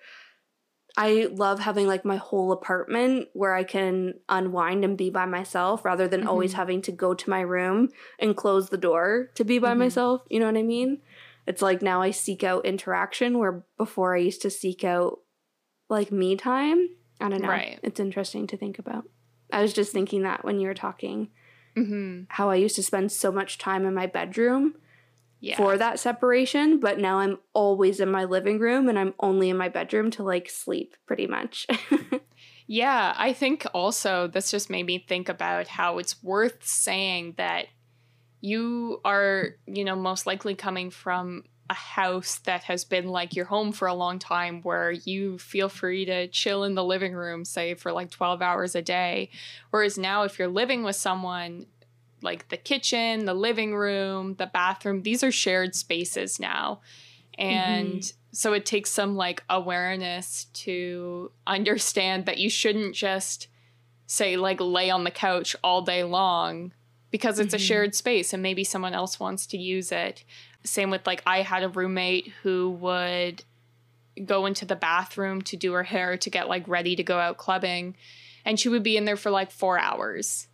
I 0.97 1.29
love 1.31 1.61
having 1.61 1.87
like 1.87 2.05
my 2.05 2.17
whole 2.17 2.53
apartment 2.53 3.29
where 3.33 3.55
I 3.55 3.65
can 3.65 4.15
unwind 4.29 4.85
and 4.85 4.99
be 4.99 5.11
by 5.11 5.27
myself 5.27 5.85
rather 5.85 6.09
than 6.09 6.21
mm-hmm. 6.21 6.29
always 6.29 6.55
having 6.55 6.83
to 6.83 6.93
go 6.93 7.15
to 7.15 7.31
my 7.31 7.41
room 7.41 7.91
and 8.19 8.37
close 8.37 8.69
the 8.69 8.77
door 8.77 9.31
to 9.37 9.45
be 9.45 9.59
by 9.59 9.71
mm-hmm. 9.71 9.81
myself. 9.81 10.23
You 10.29 10.41
know 10.41 10.47
what 10.47 10.57
I 10.57 10.63
mean? 10.63 11.01
It's 11.47 11.63
like 11.63 11.83
now 11.83 12.03
I 12.03 12.11
seek 12.11 12.43
out 12.43 12.67
interaction 12.67 13.39
where 13.39 13.65
before 13.77 14.15
I 14.15 14.21
used 14.21 14.43
to 14.43 14.51
seek 14.51 14.85
out 14.85 15.19
like 15.89 16.11
me 16.11 16.37
time. 16.37 16.89
I 17.21 17.29
don't 17.29 17.43
know. 17.43 17.49
Right. 17.49 17.79
It's 17.83 18.01
interesting 18.01 18.47
to 18.49 18.57
think 18.57 18.79
about. 18.79 19.05
I 19.53 19.63
was 19.63 19.73
just 19.73 19.93
thinking 19.93 20.23
that 20.23 20.45
when 20.45 20.59
you 20.59 20.69
were 20.69 20.75
talking, 20.75 21.29
mm-hmm. 21.77 22.23
how 22.29 22.51
I 22.51 22.57
used 22.57 22.77
to 22.77 22.83
spend 22.83 23.13
so 23.13 23.31
much 23.31 23.59
time 23.59 23.85
in 23.85 23.95
my 23.95 24.07
bedroom 24.07 24.75
yeah. 25.41 25.57
for 25.57 25.77
that 25.77 25.99
separation, 25.99 26.79
but 26.79 26.99
now 26.99 27.19
I'm 27.19 27.39
always 27.53 28.01
in 28.01 28.11
my 28.11 28.25
living 28.25 28.59
room 28.59 28.89
and 28.89 28.99
I'm 28.99 29.15
only 29.21 29.51
in 29.51 29.57
my 29.57 29.69
bedroom 29.69 30.11
to 30.13 30.23
like 30.23 30.51
sleep 30.51 30.97
pretty 31.07 31.27
much. 31.27 31.67
yeah, 32.67 33.15
I 33.17 33.33
think 33.33 33.67
also 33.73 34.27
this 34.27 34.51
just 34.51 34.71
made 34.71 34.87
me 34.87 35.05
think 35.07 35.29
about 35.29 35.67
how 35.67 35.99
it's 35.99 36.23
worth 36.23 36.59
saying 36.63 37.35
that 37.39 37.67
you 38.43 39.01
are, 39.05 39.57
you 39.67 39.85
know, 39.85 39.97
most 39.97 40.27
likely 40.27 40.55
coming 40.55 40.91
from 40.91 41.45
a 41.71 41.75
house 41.75 42.39
that 42.45 42.65
has 42.65 42.85
been 42.85 43.09
like 43.09 43.37
your 43.37 43.45
home 43.45 43.71
for 43.71 43.87
a 43.87 43.95
long 43.95 44.19
time 44.19 44.61
where 44.63 44.91
you 44.91 45.39
feel 45.39 45.69
free 45.69 46.05
to 46.05 46.27
chill 46.27 46.65
in 46.65 46.75
the 46.75 46.85
living 46.85 47.13
room 47.13 47.45
say 47.45 47.75
for 47.75 47.93
like 47.93 48.11
12 48.11 48.43
hours 48.43 48.75
a 48.75 48.83
day 48.83 49.31
whereas 49.71 49.97
now 49.97 50.25
if 50.25 50.37
you're 50.37 50.49
living 50.49 50.83
with 50.83 50.97
someone 50.97 51.67
like 52.23 52.49
the 52.49 52.57
kitchen, 52.57 53.25
the 53.25 53.35
living 53.35 53.75
room, 53.75 54.35
the 54.35 54.47
bathroom, 54.47 55.03
these 55.03 55.23
are 55.23 55.33
shared 55.33 55.75
spaces 55.75 56.39
now. 56.39 56.81
And 57.39 57.95
mm-hmm. 57.95 58.17
so 58.33 58.53
it 58.53 58.67
takes 58.67 58.91
some 58.91 59.17
like 59.17 59.43
awareness 59.49 60.45
to 60.45 61.33
understand 61.47 62.27
that 62.27 62.39
you 62.39 62.51
shouldn't 62.51 62.95
just 62.95 63.49
say 64.07 64.37
like 64.37 64.61
lay 64.61 64.91
on 64.91 65.05
the 65.05 65.11
couch 65.11 65.55
all 65.63 65.83
day 65.83 66.03
long 66.05 66.73
because 67.11 67.39
it's 67.39 67.55
mm-hmm. 67.55 67.63
a 67.63 67.67
shared 67.67 67.95
space 67.95 68.33
and 68.33 68.43
maybe 68.43 68.65
someone 68.65 68.95
else 68.95 69.21
wants 69.21 69.47
to 69.49 69.59
use 69.59 69.93
it. 69.93 70.25
Same 70.65 70.91
with 70.91 71.07
like 71.07 71.23
I 71.27 71.43
had 71.43 71.63
a 71.63 71.69
roommate 71.69 72.33
who 72.43 72.71
would 72.71 73.45
go 74.25 74.47
into 74.47 74.65
the 74.65 74.77
bathroom 74.77 75.41
to 75.43 75.57
do 75.57 75.73
her 75.73 75.83
hair 75.83 76.17
to 76.19 76.31
get 76.31 76.49
like 76.49 76.67
ready 76.69 76.97
to 76.97 77.03
go 77.03 77.19
out 77.19 77.39
clubbing 77.39 77.97
and 78.45 78.59
she 78.59 78.69
would 78.69 78.83
be 78.83 78.97
in 78.97 79.05
there 79.05 79.17
for 79.17 79.31
like 79.31 79.51
4 79.51 79.79
hours 79.79 80.49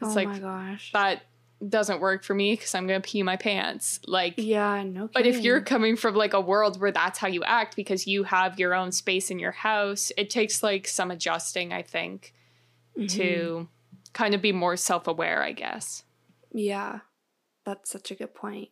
it's 0.00 0.10
oh 0.10 0.14
like, 0.14 0.28
my 0.28 0.38
gosh. 0.38 0.92
That 0.92 1.22
doesn't 1.66 2.00
work 2.00 2.22
for 2.22 2.34
me 2.34 2.52
because 2.52 2.74
I'm 2.74 2.86
gonna 2.86 3.00
pee 3.00 3.22
my 3.22 3.36
pants. 3.36 4.00
Like, 4.06 4.34
yeah, 4.36 4.82
no. 4.82 5.08
Kidding. 5.08 5.10
But 5.14 5.26
if 5.26 5.42
you're 5.42 5.60
coming 5.60 5.96
from 5.96 6.14
like 6.14 6.34
a 6.34 6.40
world 6.40 6.80
where 6.80 6.92
that's 6.92 7.18
how 7.18 7.28
you 7.28 7.42
act 7.44 7.76
because 7.76 8.06
you 8.06 8.24
have 8.24 8.58
your 8.58 8.74
own 8.74 8.92
space 8.92 9.30
in 9.30 9.38
your 9.38 9.52
house, 9.52 10.12
it 10.16 10.30
takes 10.30 10.62
like 10.62 10.86
some 10.86 11.10
adjusting, 11.10 11.72
I 11.72 11.82
think, 11.82 12.34
mm-hmm. 12.96 13.06
to 13.06 13.68
kind 14.12 14.34
of 14.34 14.42
be 14.42 14.52
more 14.52 14.76
self 14.76 15.06
aware, 15.06 15.42
I 15.42 15.52
guess. 15.52 16.04
Yeah, 16.52 17.00
that's 17.64 17.90
such 17.90 18.10
a 18.10 18.14
good 18.14 18.34
point. 18.34 18.68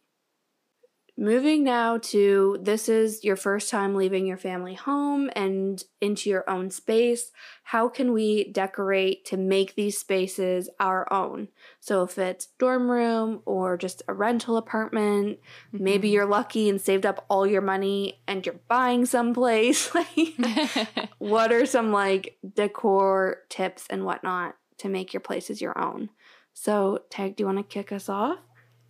Moving 1.16 1.62
now 1.62 1.98
to 1.98 2.59
this 2.61 2.88
is 2.88 3.22
your 3.22 3.37
first 3.37 3.70
time 3.70 3.94
leaving 3.94 4.27
your 4.27 4.37
family 4.37 4.74
home 4.74 5.31
and 5.37 5.81
into 6.00 6.29
your 6.29 6.48
own 6.50 6.73
space. 6.73 7.31
How 7.62 7.88
can 7.88 8.12
we 8.12 8.50
decorate 8.50 9.25
to 9.27 9.37
make 9.37 9.77
these 9.77 9.96
spaces 9.96 10.69
our 10.81 11.10
own? 11.12 11.48
So, 11.79 12.02
if 12.02 12.19
it's 12.19 12.46
dorm 12.58 12.90
room 12.90 13.42
or 13.46 13.77
just 13.77 14.02
a 14.08 14.12
rental 14.12 14.56
apartment, 14.56 15.38
mm-hmm. 15.73 15.85
maybe 15.85 16.08
you're 16.08 16.27
lucky 16.27 16.69
and 16.69 16.81
saved 16.81 17.06
up 17.06 17.25
all 17.29 17.46
your 17.46 17.62
money 17.62 18.21
and 18.27 18.44
you're 18.44 18.60
buying 18.69 19.06
someplace. 19.06 19.92
Like, 19.94 21.10
what 21.19 21.52
are 21.52 21.65
some 21.65 21.92
like 21.92 22.38
decor 22.56 23.42
tips 23.48 23.87
and 23.88 24.04
whatnot 24.04 24.56
to 24.79 24.88
make 24.88 25.12
your 25.12 25.21
places 25.21 25.62
your 25.62 25.79
own? 25.79 26.10
So, 26.52 27.02
Tag, 27.08 27.37
do 27.37 27.42
you 27.42 27.46
want 27.46 27.58
to 27.58 27.62
kick 27.62 27.92
us 27.92 28.08
off? 28.08 28.38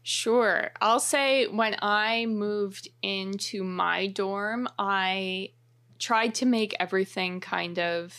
Sure. 0.07 0.71
I'll 0.83 1.01
say 1.01 1.47
when 1.47 1.77
I 1.81 2.27
moved 2.27 2.89
into 3.01 3.65
my 3.65 4.07
dorm, 4.07 4.69
I 4.79 5.53
tried 5.99 6.35
to 6.37 6.47
make 6.47 6.77
everything 6.79 7.41
kind 7.41 7.79
of 7.79 8.15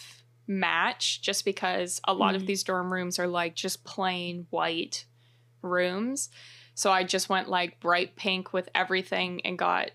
match 0.48 1.22
just 1.22 1.46
because 1.46 2.02
a 2.08 2.14
lot 2.14 2.34
mm. 2.34 2.38
of 2.38 2.48
these 2.48 2.64
dorm 2.64 2.92
rooms 2.92 3.20
are 3.20 3.28
like 3.28 3.54
just 3.54 3.84
plain 3.84 4.48
white 4.50 5.06
rooms. 5.62 6.30
So 6.74 6.92
I 6.92 7.04
just 7.04 7.30
went 7.30 7.50
like 7.50 7.80
bright 7.80 8.16
pink 8.16 8.52
with 8.52 8.68
everything 8.74 9.42
and 9.46 9.56
got 9.56 9.92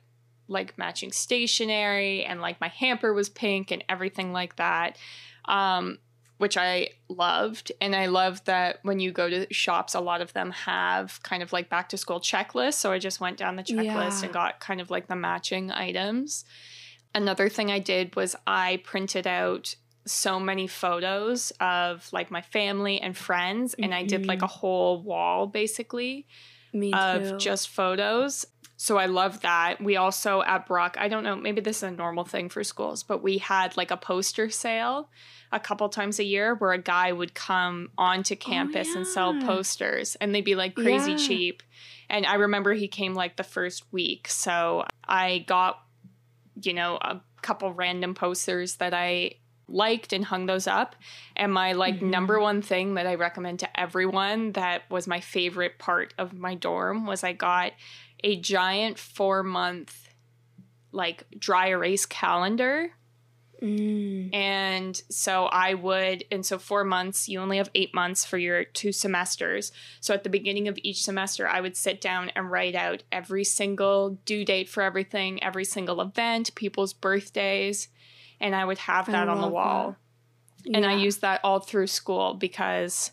like 0.46 0.78
matching 0.78 1.10
stationery 1.10 2.24
and 2.24 2.40
like 2.40 2.60
my 2.60 2.68
hamper 2.68 3.12
was 3.12 3.28
pink 3.28 3.72
and 3.72 3.82
everything 3.88 4.32
like 4.32 4.54
that. 4.56 4.96
Um, 5.44 5.98
which 6.40 6.56
I 6.56 6.88
loved. 7.10 7.70
And 7.82 7.94
I 7.94 8.06
love 8.06 8.42
that 8.46 8.78
when 8.82 8.98
you 8.98 9.12
go 9.12 9.28
to 9.28 9.46
shops, 9.52 9.94
a 9.94 10.00
lot 10.00 10.22
of 10.22 10.32
them 10.32 10.52
have 10.52 11.22
kind 11.22 11.42
of 11.42 11.52
like 11.52 11.68
back 11.68 11.90
to 11.90 11.98
school 11.98 12.18
checklists. 12.18 12.74
So 12.74 12.90
I 12.92 12.98
just 12.98 13.20
went 13.20 13.36
down 13.36 13.56
the 13.56 13.62
checklist 13.62 13.84
Yeah. 13.84 14.24
and 14.24 14.32
got 14.32 14.58
kind 14.58 14.80
of 14.80 14.90
like 14.90 15.06
the 15.06 15.16
matching 15.16 15.70
items. 15.70 16.46
Another 17.14 17.50
thing 17.50 17.70
I 17.70 17.78
did 17.78 18.16
was 18.16 18.36
I 18.46 18.80
printed 18.84 19.26
out 19.26 19.74
so 20.06 20.40
many 20.40 20.66
photos 20.66 21.52
of 21.60 22.08
like 22.10 22.30
my 22.30 22.40
family 22.40 23.02
and 23.02 23.14
friends, 23.14 23.74
and 23.74 23.94
I 23.94 24.04
did 24.04 24.24
like 24.24 24.40
a 24.40 24.46
mm-hmm. 24.46 24.60
whole 24.60 25.02
wall 25.02 25.46
basically 25.46 26.26
Me 26.72 26.90
too. 26.90 26.98
of 26.98 27.38
just 27.38 27.68
photos. 27.68 28.46
So 28.78 28.96
I 28.96 29.04
love 29.04 29.42
that. 29.42 29.78
We 29.82 29.96
also 29.96 30.40
at 30.40 30.66
Brock, 30.66 30.96
I 30.98 31.08
don't 31.08 31.22
know, 31.22 31.36
maybe 31.36 31.60
this 31.60 31.76
is 31.78 31.82
a 31.82 31.90
normal 31.90 32.24
thing 32.24 32.48
for 32.48 32.64
schools, 32.64 33.02
but 33.02 33.22
we 33.22 33.36
had 33.36 33.76
like 33.76 33.90
a 33.90 33.98
poster 33.98 34.48
sale 34.48 35.10
a 35.52 35.58
couple 35.60 35.88
times 35.88 36.18
a 36.18 36.24
year 36.24 36.54
where 36.54 36.72
a 36.72 36.78
guy 36.78 37.10
would 37.12 37.34
come 37.34 37.90
onto 37.98 38.36
campus 38.36 38.94
and 38.94 39.06
sell 39.06 39.34
posters 39.34 40.16
and 40.20 40.34
they'd 40.34 40.44
be 40.44 40.54
like 40.54 40.74
crazy 40.74 41.12
Yeah. 41.12 41.16
cheap. 41.16 41.62
And 42.08 42.24
I 42.26 42.34
remember 42.34 42.72
he 42.74 42.88
came 42.88 43.14
like 43.14 43.36
the 43.36 43.42
first 43.42 43.84
week. 43.92 44.28
So 44.28 44.84
I 45.06 45.38
got, 45.48 45.80
you 46.62 46.72
know, 46.72 46.96
a 47.00 47.20
couple 47.42 47.72
random 47.72 48.14
posters 48.14 48.76
that 48.76 48.94
I 48.94 49.32
liked 49.68 50.12
and 50.12 50.24
hung 50.24 50.46
those 50.46 50.66
up. 50.66 50.96
And 51.36 51.52
my 51.52 51.72
like 51.72 51.96
Mhm. 52.00 52.10
number 52.10 52.40
one 52.40 52.62
thing 52.62 52.94
that 52.94 53.06
I 53.06 53.14
recommend 53.14 53.60
to 53.60 53.80
everyone 53.80 54.52
that 54.52 54.88
was 54.90 55.06
my 55.06 55.20
favorite 55.20 55.78
part 55.78 56.12
of 56.18 56.32
my 56.32 56.54
dorm 56.54 57.06
was 57.06 57.22
I 57.24 57.32
got 57.32 57.72
a 58.22 58.36
giant 58.36 58.98
four 58.98 59.42
month 59.42 60.08
like 60.92 61.24
dry 61.38 61.68
erase 61.68 62.04
calendar. 62.06 62.92
Mm. 63.60 64.34
And 64.34 65.02
so 65.10 65.44
I 65.46 65.74
would, 65.74 66.24
and 66.30 66.44
so 66.44 66.58
four 66.58 66.84
months, 66.84 67.28
you 67.28 67.40
only 67.40 67.58
have 67.58 67.70
eight 67.74 67.94
months 67.94 68.24
for 68.24 68.38
your 68.38 68.64
two 68.64 68.92
semesters. 68.92 69.70
So 70.00 70.14
at 70.14 70.24
the 70.24 70.30
beginning 70.30 70.68
of 70.68 70.78
each 70.82 71.02
semester, 71.02 71.46
I 71.46 71.60
would 71.60 71.76
sit 71.76 72.00
down 72.00 72.30
and 72.30 72.50
write 72.50 72.74
out 72.74 73.02
every 73.12 73.44
single 73.44 74.18
due 74.24 74.44
date 74.44 74.68
for 74.68 74.82
everything, 74.82 75.42
every 75.42 75.64
single 75.64 76.00
event, 76.00 76.54
people's 76.54 76.92
birthdays, 76.92 77.88
and 78.40 78.54
I 78.54 78.64
would 78.64 78.78
have 78.78 79.06
that 79.06 79.28
on 79.28 79.40
the 79.40 79.48
wall 79.48 79.96
and 80.74 80.84
I 80.86 80.92
Yeah. 80.94 81.02
use 81.02 81.18
that 81.18 81.40
all 81.44 81.60
through 81.60 81.86
school 81.86 82.34
because 82.34 83.12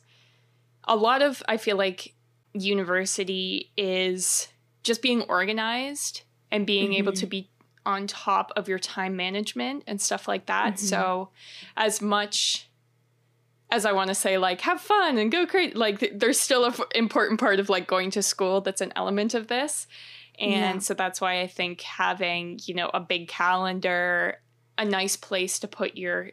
a 0.85 0.95
lot 0.95 1.21
of 1.21 1.43
I 1.47 1.57
feel 1.57 1.77
like 1.77 2.13
university 2.53 3.71
is 3.77 4.47
just 4.83 5.01
being 5.01 5.21
organized 5.23 6.21
and 6.51 6.65
being 6.65 6.93
able 6.93 7.11
Mhm. 7.11 7.19
to 7.19 7.25
be 7.27 7.49
on 7.87 8.05
top 8.05 8.51
of 8.55 8.67
your 8.67 8.77
time 8.79 9.15
management 9.15 9.83
and 9.87 9.99
stuff 10.01 10.27
like 10.27 10.45
that. 10.47 10.73
Mhm. 10.75 10.79
So 10.79 11.29
as 11.75 12.01
much 12.01 12.69
as 13.71 13.85
I 13.85 13.91
want 13.93 14.09
to 14.09 14.15
say 14.15 14.37
like 14.37 14.61
have 14.61 14.79
fun 14.79 15.17
and 15.17 15.31
go 15.31 15.45
crazy 15.45 15.73
like 15.73 15.99
th- 15.99 16.13
there's 16.15 16.39
still 16.39 16.63
an 16.65 16.73
important 16.95 17.39
part 17.39 17.59
of 17.59 17.69
like 17.69 17.87
going 17.87 18.11
to 18.11 18.21
school 18.21 18.61
that's 18.61 18.81
an 18.81 18.93
element 18.95 19.33
of 19.33 19.47
this. 19.47 19.87
And 20.39 20.51
Yeah. 20.51 20.77
so 20.79 20.93
that's 20.93 21.19
why 21.19 21.41
I 21.41 21.47
think 21.47 21.81
having, 21.81 22.59
you 22.65 22.75
know, 22.75 22.89
a 22.93 22.99
big 22.99 23.27
calendar, 23.27 24.39
a 24.77 24.85
nice 24.85 25.15
place 25.17 25.59
to 25.59 25.67
put 25.67 25.97
your 25.97 26.31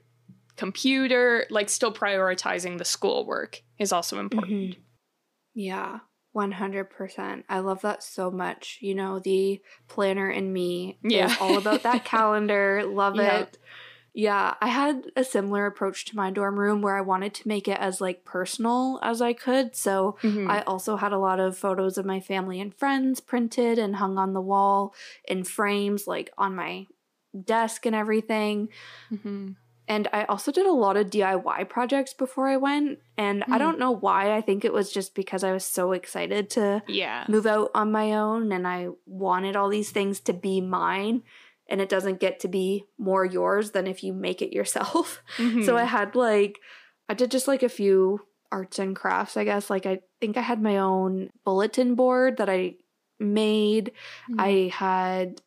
computer, 0.57 1.47
like 1.51 1.69
still 1.69 1.93
prioritizing 1.93 2.79
the 2.79 2.85
schoolwork 2.85 3.63
is 3.79 3.93
also 3.93 4.21
important. 4.21 4.77
Mhm. 4.77 4.81
Yeah, 5.55 6.01
100%. 6.35 7.45
I 7.49 7.61
love 7.61 7.81
that 7.83 8.03
so 8.03 8.31
much. 8.31 8.79
You 8.81 8.95
know, 8.95 9.19
the 9.19 9.61
planner 9.89 10.31
in 10.31 10.53
me 10.53 10.99
Yeah. 11.03 11.27
is 11.27 11.37
all 11.41 11.57
about 11.57 11.83
that 11.85 12.05
calendar. 12.15 12.83
Love 12.85 13.17
Yeah. 13.17 13.43
it. 13.43 13.59
Yeah, 14.17 14.55
I 14.61 14.69
had 14.69 15.11
a 15.17 15.25
similar 15.25 15.67
approach 15.67 16.05
to 16.07 16.17
my 16.17 16.31
dorm 16.31 16.57
room 16.57 16.83
where 16.83 16.97
I 16.97 17.01
wanted 17.01 17.35
to 17.35 17.49
make 17.49 17.67
it 17.67 17.79
as 17.81 18.01
like 18.01 18.25
personal 18.25 19.01
as 19.03 19.21
I 19.21 19.33
could. 19.33 19.75
So 19.75 20.17
Mhm. 20.23 20.49
I 20.49 20.61
also 20.63 20.95
had 20.97 21.13
a 21.13 21.19
lot 21.19 21.41
of 21.41 21.59
photos 21.59 21.99
of 21.99 22.07
my 22.07 22.21
family 22.21 22.61
and 22.61 22.73
friends 22.73 23.19
printed 23.21 23.77
and 23.77 23.97
hung 23.97 24.17
on 24.17 24.33
the 24.33 24.41
wall 24.41 24.95
in 25.27 25.43
frames 25.43 26.07
like 26.07 26.31
on 26.39 26.55
my 26.55 26.87
desk 27.45 27.87
and 27.87 27.95
everything. 27.97 28.69
Mhm. 29.11 29.57
And 29.87 30.09
I 30.13 30.25
also 30.25 30.51
did 30.51 30.67
a 30.67 30.73
lot 30.73 30.97
of 30.97 31.11
DIY 31.11 31.69
projects 31.69 32.15
before 32.15 32.49
I 32.49 32.57
went. 32.57 33.01
And 33.19 33.45
I 33.45 33.57
Mhm. 33.57 33.59
don't 33.59 33.79
know 33.79 33.91
why. 33.91 34.35
I 34.35 34.41
think 34.41 34.65
it 34.65 34.73
was 34.73 34.91
just 34.93 35.15
because 35.15 35.45
I 35.45 35.53
was 35.53 35.65
so 35.65 35.93
excited 35.93 36.49
to 36.51 36.83
Yeah. 36.89 37.25
move 37.29 37.47
out 37.47 37.71
on 37.75 37.93
my 37.93 38.13
own 38.15 38.51
and 38.53 38.67
I 38.67 38.89
wanted 39.07 39.57
all 39.57 39.69
these 39.69 39.91
things 39.91 40.21
to 40.21 40.33
be 40.33 40.61
mine. 40.61 41.23
And 41.69 41.81
it 41.81 41.89
doesn't 41.89 42.21
get 42.21 42.41
to 42.41 42.49
be 42.49 42.85
more 42.99 43.25
yours 43.25 43.71
than 43.73 43.87
if 43.87 44.03
you 44.03 44.13
make 44.15 44.41
it 44.43 44.53
yourself. 44.55 45.23
Mhm. 45.37 45.65
So 45.67 45.77
I 45.77 45.85
had 45.85 46.15
like, 46.17 46.61
I 47.09 47.15
did 47.15 47.31
just 47.31 47.47
like 47.49 47.63
a 47.63 47.69
few 47.69 48.21
arts 48.51 48.79
and 48.79 48.95
crafts, 48.97 49.37
I 49.37 49.45
guess. 49.45 49.69
Like, 49.69 49.85
I 49.85 50.01
think 50.21 50.37
I 50.37 50.41
had 50.43 50.63
my 50.63 50.79
own 50.79 51.31
bulletin 51.45 51.95
board 51.95 52.37
that 52.39 52.49
I 52.49 52.77
made. 53.19 53.93
Mhm. 54.31 54.41
I 54.41 54.69
had 54.73 55.43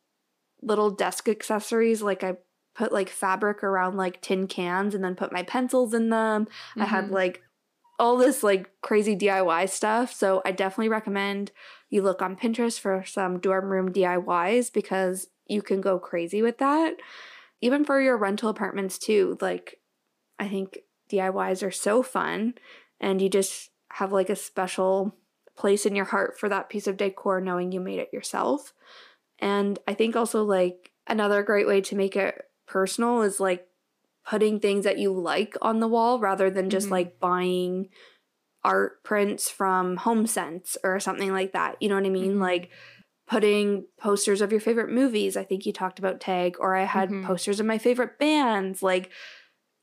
little 0.62 0.90
desk 0.90 1.28
accessories. 1.28 2.02
Like, 2.02 2.22
I 2.22 2.36
put 2.78 2.92
like 2.92 3.08
fabric 3.08 3.64
around 3.64 3.96
like 3.96 4.22
tin 4.22 4.46
cans 4.46 4.94
and 4.94 5.02
then 5.02 5.16
put 5.16 5.32
my 5.32 5.42
pencils 5.42 5.92
in 5.92 6.10
them. 6.10 6.46
I 6.76 6.84
had 6.84 7.08
Mhm. 7.08 7.10
like 7.10 7.42
all 7.98 8.16
this 8.16 8.44
like 8.44 8.70
crazy 8.82 9.16
DIY 9.16 9.66
stuff. 9.66 10.12
So 10.12 10.40
I 10.44 10.52
definitely 10.52 10.88
recommend 10.88 11.50
you 11.90 12.02
look 12.02 12.22
on 12.22 12.36
Pinterest 12.36 12.78
for 12.78 13.02
some 13.04 13.40
dorm 13.40 13.70
room 13.70 13.92
DIYs 13.92 14.70
because 14.72 15.26
you 15.46 15.60
can 15.60 15.80
go 15.80 15.98
crazy 15.98 16.40
with 16.40 16.58
that. 16.58 16.94
Even 17.60 17.84
for 17.84 18.00
your 18.00 18.16
rental 18.16 18.48
apartments 18.48 18.96
too. 18.96 19.36
Like 19.40 19.80
I 20.38 20.46
think 20.46 20.78
DIYs 21.10 21.66
are 21.66 21.72
so 21.72 22.04
fun 22.04 22.54
and 23.00 23.20
you 23.20 23.28
just 23.28 23.70
have 23.94 24.12
like 24.12 24.30
a 24.30 24.36
special 24.36 25.16
place 25.56 25.84
in 25.84 25.96
your 25.96 26.04
heart 26.04 26.38
for 26.38 26.48
that 26.48 26.68
piece 26.68 26.86
of 26.86 26.96
decor 26.96 27.40
knowing 27.40 27.72
you 27.72 27.80
made 27.80 27.98
it 27.98 28.12
yourself. 28.12 28.72
And 29.40 29.80
I 29.88 29.94
think 29.94 30.14
also 30.14 30.44
like 30.44 30.92
another 31.08 31.42
great 31.42 31.66
way 31.66 31.80
to 31.80 31.96
make 31.96 32.14
it 32.14 32.44
personal 32.68 33.22
is 33.22 33.40
like 33.40 33.66
putting 34.24 34.60
things 34.60 34.84
that 34.84 34.98
you 34.98 35.12
like 35.12 35.56
on 35.62 35.80
the 35.80 35.88
wall 35.88 36.20
rather 36.20 36.50
than 36.50 36.68
just 36.70 36.88
Mhm. 36.88 36.92
like 36.92 37.18
buying 37.20 37.88
art 38.64 39.02
prints 39.04 39.48
from 39.50 39.96
HomeSense 39.98 40.76
or 40.84 41.00
something 41.00 41.32
like 41.32 41.52
that. 41.52 41.80
You 41.80 41.88
know 41.88 41.94
what 41.94 42.04
I 42.06 42.10
mean? 42.10 42.34
Mhm. 42.36 42.40
Like 42.40 42.70
putting 43.26 43.86
posters 43.98 44.40
of 44.40 44.50
your 44.52 44.60
favorite 44.60 44.90
movies. 44.90 45.36
I 45.36 45.44
think 45.44 45.64
you 45.66 45.72
talked 45.72 45.98
about 45.98 46.20
Tag, 46.20 46.56
or 46.60 46.74
I 46.74 46.84
had 46.84 47.10
Mhm. 47.10 47.24
posters 47.24 47.60
of 47.60 47.66
my 47.66 47.78
favorite 47.78 48.18
bands, 48.18 48.82
like 48.82 49.10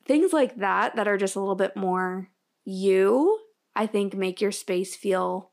things 0.05 0.33
like 0.33 0.55
that 0.57 0.95
that 0.95 1.07
are 1.07 1.17
just 1.17 1.35
a 1.35 1.39
little 1.39 1.55
bit 1.55 1.75
more 1.75 2.29
you. 2.63 3.39
I 3.75 3.87
think 3.87 4.13
make 4.15 4.41
your 4.41 4.51
space 4.51 4.95
feel 4.95 5.51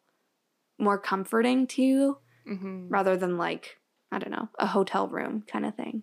more 0.78 0.99
comforting 0.99 1.66
to 1.68 1.83
you 1.83 2.18
Mhm. 2.47 2.87
rather 2.91 3.16
than 3.16 3.37
like 3.39 3.78
I 4.11 4.18
don't 4.18 4.30
know, 4.33 4.49
a 4.59 4.66
hotel 4.66 5.09
room 5.09 5.43
kind 5.47 5.64
of 5.64 5.74
thing. 5.74 6.03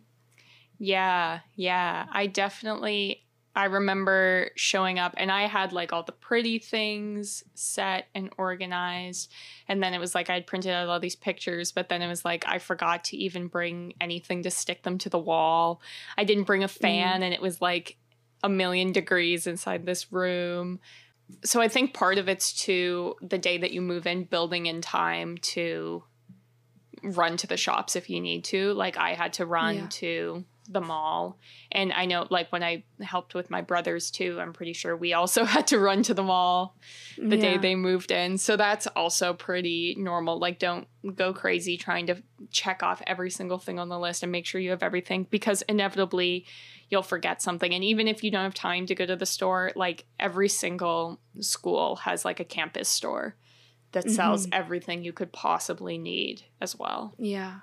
Yeah, 0.79 1.39
yeah. 1.55 2.07
I 2.11 2.27
definitely 2.27 3.23
I 3.55 3.65
remember 3.65 4.51
showing 4.55 4.99
up 4.99 5.13
and 5.17 5.31
I 5.31 5.47
had 5.47 5.73
like 5.73 5.91
all 5.91 6.03
the 6.03 6.13
pretty 6.13 6.59
things 6.59 7.43
set 7.55 8.07
and 8.15 8.29
organized. 8.37 9.31
And 9.67 9.83
then 9.83 9.93
it 9.93 9.99
was 9.99 10.15
like 10.15 10.29
I'd 10.29 10.47
printed 10.47 10.71
out 10.71 10.87
all 10.87 10.99
these 10.99 11.15
pictures, 11.15 11.71
but 11.71 11.89
then 11.89 12.01
it 12.01 12.07
was 12.07 12.23
like 12.23 12.45
I 12.47 12.59
forgot 12.59 13.03
to 13.05 13.17
even 13.17 13.47
bring 13.47 13.93
anything 13.99 14.43
to 14.43 14.51
stick 14.51 14.83
them 14.83 14.97
to 14.99 15.09
the 15.09 15.19
wall. 15.19 15.81
I 16.17 16.23
didn't 16.23 16.45
bring 16.45 16.63
a 16.63 16.69
fan 16.69 17.19
mm. 17.19 17.23
and 17.25 17.33
it 17.33 17.41
was 17.41 17.59
like 17.59 17.97
a 18.43 18.49
million 18.49 18.93
degrees 18.93 19.45
inside 19.45 19.85
this 19.85 20.11
room. 20.11 20.79
So 21.43 21.59
I 21.59 21.67
think 21.67 21.93
part 21.93 22.17
of 22.17 22.29
it's 22.29 22.53
to 22.63 23.15
the 23.21 23.37
day 23.37 23.57
that 23.57 23.71
you 23.71 23.81
move 23.81 24.07
in, 24.07 24.23
building 24.23 24.67
in 24.67 24.81
time 24.81 25.37
to 25.37 26.03
run 27.03 27.35
to 27.37 27.47
the 27.47 27.57
shops 27.57 27.95
if 27.95 28.09
you 28.09 28.21
need 28.21 28.43
to. 28.45 28.73
Like 28.73 28.95
I 28.95 29.15
had 29.15 29.33
to 29.33 29.45
run 29.45 29.75
Yeah. 29.75 29.87
to 29.89 30.45
the 30.71 30.79
mall. 30.81 31.39
And 31.71 31.91
I 31.91 32.05
know 32.05 32.27
like 32.29 32.51
when 32.51 32.61
I 32.63 32.83
helped 33.01 33.33
with 33.33 33.49
my 33.49 33.61
brothers 33.61 34.11
too, 34.11 34.37
I'm 34.39 34.53
pretty 34.53 34.73
sure 34.73 34.95
we 34.95 35.13
also 35.13 35.43
had 35.55 35.65
to 35.67 35.79
run 35.79 36.03
to 36.03 36.13
the 36.13 36.21
mall 36.23 36.75
the 37.17 37.37
day 37.37 37.57
they 37.57 37.75
moved 37.75 38.11
in. 38.11 38.37
So 38.37 38.55
that's 38.55 38.85
also 38.87 39.33
pretty 39.33 39.95
normal. 39.97 40.37
Like 40.39 40.59
don't 40.59 40.87
go 41.15 41.33
crazy 41.33 41.75
trying 41.75 42.05
to 42.07 42.21
check 42.51 42.83
off 42.83 43.01
every 43.07 43.31
single 43.31 43.57
thing 43.57 43.79
on 43.79 43.89
the 43.89 43.97
list 43.99 44.21
and 44.21 44.31
make 44.31 44.45
sure 44.45 44.61
you 44.61 44.69
have 44.69 44.83
everything 44.83 45.25
because 45.31 45.63
inevitably 45.63 46.45
you'll 46.89 47.01
forget 47.03 47.41
something. 47.41 47.73
And 47.73 47.83
even 47.83 48.07
if 48.07 48.23
you 48.23 48.29
don't 48.29 48.43
have 48.43 48.53
time 48.53 48.85
to 48.85 48.95
go 48.95 49.05
to 49.07 49.15
the 49.15 49.25
store, 49.25 49.71
like 49.75 50.05
every 50.19 50.49
single 50.49 51.19
school 51.39 51.95
has 51.97 52.23
like 52.25 52.39
a 52.39 52.45
campus 52.45 52.89
store 52.89 53.35
that 53.91 54.09
sells 54.09 54.45
Mhm. 54.45 54.49
everything 54.53 55.03
you 55.03 55.13
could 55.13 55.31
possibly 55.33 55.97
need 55.97 56.43
as 56.61 56.75
well. 56.77 57.15
Yeah. 57.17 57.61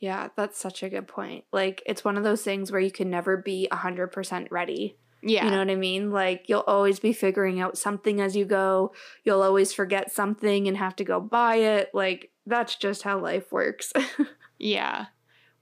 Yeah, 0.00 0.28
that's 0.34 0.58
such 0.58 0.82
a 0.82 0.88
good 0.88 1.06
point. 1.06 1.44
Like, 1.52 1.82
it's 1.86 2.04
one 2.04 2.16
of 2.16 2.24
those 2.24 2.42
things 2.42 2.72
where 2.72 2.80
you 2.80 2.90
can 2.90 3.10
never 3.10 3.36
be 3.36 3.68
100% 3.70 4.48
ready 4.50 4.96
Yeah. 5.22 5.44
You 5.44 5.50
know 5.50 5.58
what 5.58 5.70
I 5.70 5.76
mean? 5.76 6.10
Like 6.10 6.48
you'll 6.48 6.64
always 6.66 6.98
be 6.98 7.12
figuring 7.12 7.60
out 7.60 7.76
something 7.76 8.20
as 8.20 8.36
you 8.36 8.44
go. 8.44 8.92
You'll 9.24 9.42
always 9.42 9.72
forget 9.72 10.10
something 10.10 10.66
and 10.66 10.76
have 10.76 10.96
to 10.96 11.04
go 11.04 11.20
buy 11.20 11.56
it. 11.56 11.90
Like 11.92 12.30
that's 12.46 12.76
just 12.76 13.02
how 13.02 13.18
life 13.18 13.52
works. 13.52 13.92
yeah. 14.58 15.06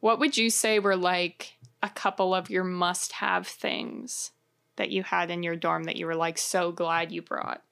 What 0.00 0.20
would 0.20 0.36
you 0.36 0.50
say 0.50 0.78
were 0.78 0.96
like 0.96 1.58
a 1.82 1.88
couple 1.88 2.34
of 2.34 2.50
your 2.50 2.64
must 2.64 3.12
have 3.12 3.46
things 3.46 4.30
that 4.76 4.90
you 4.90 5.02
had 5.02 5.30
in 5.30 5.42
your 5.42 5.56
dorm 5.56 5.84
that 5.84 5.96
you 5.96 6.06
were 6.06 6.14
like 6.14 6.38
so 6.38 6.70
glad 6.70 7.10
you 7.10 7.22
brought? 7.22 7.62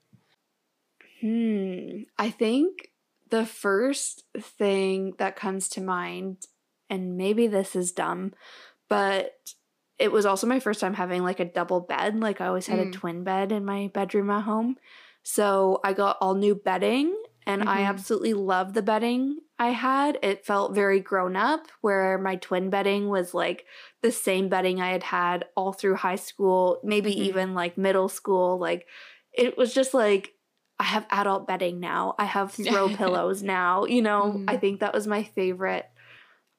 Hmm. 1.21 2.03
I 2.19 2.31
think 2.31 2.91
the 3.31 3.47
first 3.47 4.25
thing 4.37 5.14
that 5.19 5.37
comes 5.37 5.69
to 5.71 5.81
mind, 5.81 6.39
and 6.91 7.16
maybe 7.16 7.47
this 7.47 7.74
is 7.76 7.93
dumb, 7.93 8.32
but 8.89 9.32
it 9.99 10.12
was 10.12 10.26
also 10.26 10.47
my 10.47 10.61
first 10.61 10.80
time 10.80 10.95
having 10.95 11.22
like 11.22 11.41
a 11.41 11.45
double 11.45 11.80
bed. 11.80 12.18
Like 12.20 12.41
I 12.41 12.47
always 12.47 12.66
had 12.66 12.78
Mm. 12.78 12.89
a 12.89 12.93
twin 12.93 13.24
bed 13.24 13.51
in 13.53 13.64
my 13.64 13.91
bedroom 13.95 14.30
at 14.30 14.43
home. 14.43 14.76
So 15.22 15.80
I 15.82 15.93
got 15.95 16.18
all 16.20 16.34
new 16.34 16.55
bedding 16.55 17.14
and 17.47 17.68
I 17.68 17.78
Mhm. 17.80 17.87
absolutely 17.89 18.34
love 18.34 18.74
the 18.74 18.82
bedding 18.82 19.39
I 19.59 19.68
had. 19.70 20.18
It 20.22 20.45
felt 20.45 20.74
very 20.74 21.01
grown 21.01 21.34
up, 21.34 21.68
where 21.80 22.18
my 22.18 22.37
twin 22.37 22.68
bedding 22.70 23.09
was 23.09 23.32
like 23.32 23.64
the 24.03 24.12
same 24.12 24.49
bedding 24.51 24.80
I 24.82 24.91
had 24.91 25.03
had 25.03 25.47
all 25.57 25.72
through 25.72 25.95
high 25.97 26.16
school, 26.16 26.78
maybe 26.84 27.12
Mhm. 27.12 27.18
even 27.18 27.55
like 27.55 27.78
middle 27.78 28.09
school. 28.11 28.59
Like 28.59 28.87
it 29.32 29.57
was 29.57 29.72
just 29.72 29.95
like, 29.95 30.34
I 30.78 30.84
have 30.84 31.07
adult 31.11 31.47
bedding 31.47 31.80
now. 31.80 32.14
I 32.18 32.26
have 32.26 32.53
throw 32.53 32.89
pillows 32.97 33.43
now. 33.43 33.87
You 33.87 34.03
know, 34.03 34.34
Mhm. 34.37 34.45
I 34.51 34.59
think 34.59 34.80
that 34.80 34.93
was 34.93 35.07
my 35.07 35.22
favorite 35.22 35.87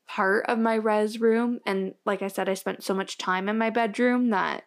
part 0.08 0.46
of 0.48 0.58
my 0.60 0.76
res 0.76 1.20
room. 1.20 1.60
And 1.66 1.94
like 2.06 2.22
I 2.22 2.28
said, 2.30 2.50
I 2.50 2.54
spent 2.54 2.84
so 2.84 2.94
much 2.94 3.18
time 3.18 3.50
in 3.50 3.58
my 3.58 3.70
bedroom 3.70 4.30
that 4.30 4.64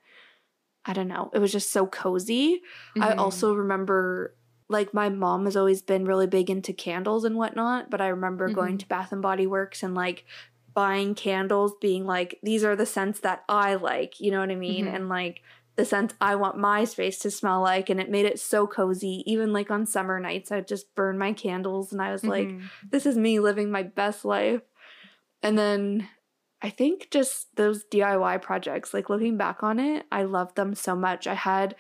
I 0.85 0.93
don't 0.95 1.09
know, 1.09 1.31
it 1.35 1.39
was 1.39 1.53
just 1.53 1.71
so 1.73 1.87
cozy. 1.87 2.63
I 3.01 3.13
Mhm. 3.13 3.19
also 3.19 3.55
remember 3.55 4.35
like 4.69 4.95
my 4.95 5.09
mom 5.09 5.45
has 5.47 5.57
always 5.57 5.83
been 5.83 6.05
really 6.05 6.27
big 6.29 6.49
into 6.49 6.73
candles 6.73 7.25
and 7.25 7.37
whatnot, 7.37 7.91
but 7.91 8.01
I 8.01 8.09
remember 8.09 8.49
going 8.51 8.77
Mhm. 8.77 8.81
to 8.81 8.89
Bath 8.89 9.13
and 9.13 9.21
Body 9.21 9.47
Works 9.47 9.83
and 9.83 9.95
like 9.95 10.25
buying 10.75 11.15
candles, 11.17 11.75
being 11.81 12.07
like, 12.07 12.39
these 12.43 12.63
are 12.65 12.77
the 12.77 12.87
scents 12.87 13.21
that 13.21 13.45
I 13.49 13.75
like, 13.75 14.21
you 14.21 14.31
know 14.31 14.39
what 14.41 14.51
I 14.51 14.55
mean? 14.55 14.87
Mhm. 14.87 14.95
And 14.95 15.09
like 15.09 15.43
the 15.77 15.85
scent 15.85 16.15
I 16.21 16.37
want 16.37 16.57
my 16.57 16.85
space 16.85 17.19
to 17.21 17.31
smell 17.31 17.61
like. 17.63 17.91
And 17.91 18.01
it 18.01 18.09
made 18.11 18.27
it 18.27 18.39
so 18.39 18.67
cozy. 18.67 19.23
Even 19.27 19.53
like 19.53 19.71
on 19.71 19.87
summer 19.87 20.21
nights, 20.21 20.53
I'd 20.53 20.69
just 20.69 20.95
burn 20.95 21.19
my 21.19 21.33
candles 21.33 21.93
and 21.93 22.01
I 22.01 22.13
was 22.13 22.25
like, 22.25 22.49
Mhm. 22.49 22.71
this 22.91 23.07
is 23.07 23.17
me 23.19 23.41
living 23.41 23.71
my 23.71 23.83
best 23.83 24.25
life. 24.25 24.63
And 25.43 25.59
then 25.59 26.09
I 26.63 26.71
think 26.71 27.09
just 27.11 27.55
those 27.57 27.85
DIY 27.85 28.43
projects, 28.43 28.93
like 28.93 29.09
looking 29.09 29.37
back 29.37 29.63
on 29.63 29.79
it, 29.79 30.07
I 30.13 30.25
loved 30.25 30.57
them 30.57 30.75
so 30.75 30.95
much. 30.95 31.27
I 31.27 31.35
had 31.35 31.75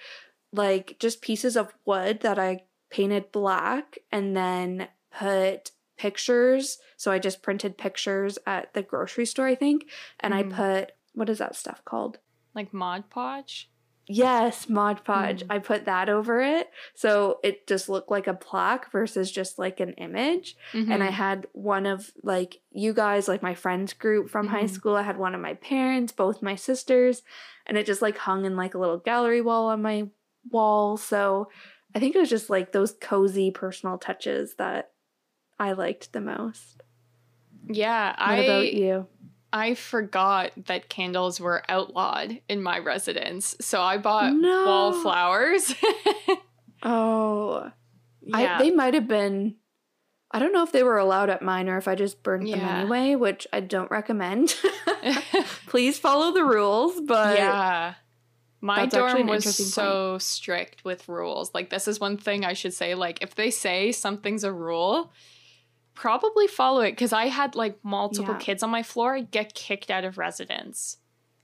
like 0.52 0.96
just 0.98 1.20
pieces 1.22 1.56
of 1.56 1.74
wood 1.84 2.20
that 2.20 2.38
I 2.38 2.62
painted 2.90 3.30
black 3.32 3.98
and 4.10 4.36
then 4.36 4.88
put 5.16 5.70
pictures. 5.96 6.78
So 6.96 7.12
I 7.12 7.18
just 7.18 7.42
printed 7.42 7.76
pictures 7.78 8.38
at 8.46 8.72
the 8.74 8.82
grocery 8.82 9.26
store, 9.26 9.46
I 9.46 9.54
think. 9.54 9.84
And 10.18 10.32
Mhm. 10.32 10.36
I 10.38 10.42
put, 10.56 10.92
what 11.14 11.28
is 11.28 11.38
that 11.38 11.56
stuff 11.56 11.84
called? 11.84 12.18
like 12.52 12.74
Mod 12.74 13.08
Podge. 13.10 13.69
Yes, 14.12 14.68
Mod 14.68 15.04
Podge. 15.04 15.42
Mm. 15.42 15.46
I 15.50 15.58
put 15.60 15.84
that 15.84 16.08
over 16.08 16.40
it. 16.40 16.68
So 16.94 17.38
it 17.44 17.66
just 17.66 17.88
looked 17.88 18.10
like 18.10 18.26
a 18.26 18.34
plaque 18.34 18.90
versus 18.90 19.30
just 19.30 19.58
like 19.58 19.78
an 19.80 19.92
image 19.94 20.56
and 20.74 21.02
I 21.02 21.08
Mhm. 21.08 21.12
had 21.12 21.46
one 21.52 21.86
of 21.86 22.10
like 22.22 22.60
you 22.72 22.92
guys, 22.92 23.28
like 23.28 23.42
my 23.42 23.54
friends 23.54 23.92
group 23.92 24.28
from 24.28 24.48
high 24.48 24.64
Mhm. 24.64 24.70
school. 24.70 24.96
I 24.96 25.02
had 25.02 25.16
one 25.16 25.34
of 25.34 25.40
my 25.40 25.54
parents, 25.54 26.12
both 26.12 26.42
my 26.42 26.56
sisters, 26.56 27.22
and 27.66 27.78
it 27.78 27.86
just 27.86 28.02
like 28.02 28.18
hung 28.18 28.44
in 28.44 28.56
like 28.56 28.74
a 28.74 28.78
little 28.78 28.98
gallery 28.98 29.40
wall 29.40 29.68
on 29.68 29.80
my 29.82 30.08
wall. 30.50 30.96
So 30.96 31.48
I 31.94 32.00
think 32.00 32.16
it 32.16 32.18
was 32.20 32.30
just 32.30 32.50
like 32.50 32.72
those 32.72 32.92
cozy 33.00 33.50
personal 33.50 33.96
touches 33.98 34.54
that 34.56 34.92
I 35.58 35.72
liked 35.72 36.12
the 36.12 36.20
most. 36.20 36.82
yeah, 37.68 38.08
What 38.18 38.38
I 38.38 38.42
about 38.42 38.72
you? 38.72 39.06
I 39.52 39.74
forgot 39.74 40.52
that 40.66 40.88
candles 40.88 41.40
were 41.40 41.62
outlawed 41.68 42.40
in 42.48 42.62
my 42.62 42.78
residence, 42.78 43.56
so 43.60 43.80
I 43.82 43.98
bought 43.98 44.32
No. 44.34 44.64
wallflowers. 44.66 45.74
Oh, 46.82 47.70
yeah, 48.22 48.56
I, 48.56 48.62
they 48.62 48.70
might 48.70 48.94
have 48.94 49.06
been. 49.06 49.56
I 50.30 50.38
don't 50.38 50.52
know 50.52 50.62
if 50.62 50.72
they 50.72 50.82
were 50.82 50.96
allowed 50.96 51.28
at 51.28 51.42
mine 51.42 51.68
or 51.68 51.76
if 51.76 51.86
I 51.88 51.94
just 51.94 52.22
burnt 52.22 52.48
them 52.50 52.60
anyway, 52.60 53.16
which 53.16 53.46
I 53.52 53.60
don't 53.60 53.90
recommend. 53.90 54.54
Please 55.66 55.98
follow 55.98 56.32
the 56.32 56.44
rules, 56.44 57.00
but 57.00 57.36
yeah. 57.36 57.94
My 58.62 58.86
dorm 58.86 59.26
was 59.26 59.56
so 59.74 60.18
strict 60.18 60.84
with 60.84 61.08
rules. 61.08 61.52
Like 61.54 61.70
this 61.70 61.88
is 61.88 61.98
one 61.98 62.16
thing 62.16 62.44
I 62.44 62.52
should 62.52 62.74
say. 62.74 62.94
Like 62.94 63.22
if 63.22 63.34
they 63.34 63.50
say 63.50 63.90
something's 63.90 64.44
a 64.44 64.52
rule, 64.52 65.12
probably 66.00 66.46
follow 66.46 66.80
it. 66.80 66.92
Because 66.92 67.12
I 67.12 67.26
had 67.26 67.54
like 67.54 67.78
multiple 67.84 68.34
Yeah. 68.34 68.40
kids 68.40 68.62
on 68.62 68.70
my 68.70 68.82
floor 68.82 69.20
get 69.20 69.54
kicked 69.54 69.90
out 69.90 70.04
of 70.04 70.18
residence, 70.18 70.96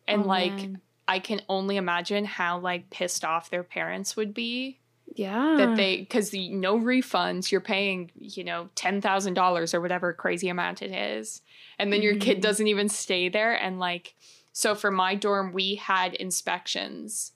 and 0.08 0.22
Oh, 0.22 0.26
like 0.26 0.56
man. 0.58 0.80
I 1.06 1.18
can 1.20 1.42
only 1.48 1.76
imagine 1.76 2.24
how 2.24 2.58
like 2.58 2.90
pissed 2.90 3.24
off 3.24 3.50
their 3.50 3.62
parents 3.62 4.16
would 4.16 4.34
be 4.34 4.80
yeah, 5.14 5.56
that 5.58 5.76
they 5.76 5.98
because 5.98 6.32
no 6.32 6.78
refunds 6.78 7.50
you're 7.52 7.60
paying 7.60 8.10
you 8.16 8.44
know 8.44 8.68
$10000 8.74 9.74
or 9.74 9.80
whatever 9.80 10.12
crazy 10.12 10.48
amount 10.48 10.82
it 10.82 10.90
is 10.90 11.42
and 11.78 11.92
then 11.92 12.02
your 12.02 12.16
kid 12.16 12.38
Mhm. 12.38 12.42
doesn't 12.42 12.66
even 12.66 12.88
stay 12.88 13.28
there 13.28 13.54
and 13.54 13.78
like 13.78 14.14
so 14.52 14.74
for 14.74 14.90
my 14.90 15.14
dorm 15.14 15.52
we 15.52 15.76
had 15.76 16.14
inspections 16.14 17.32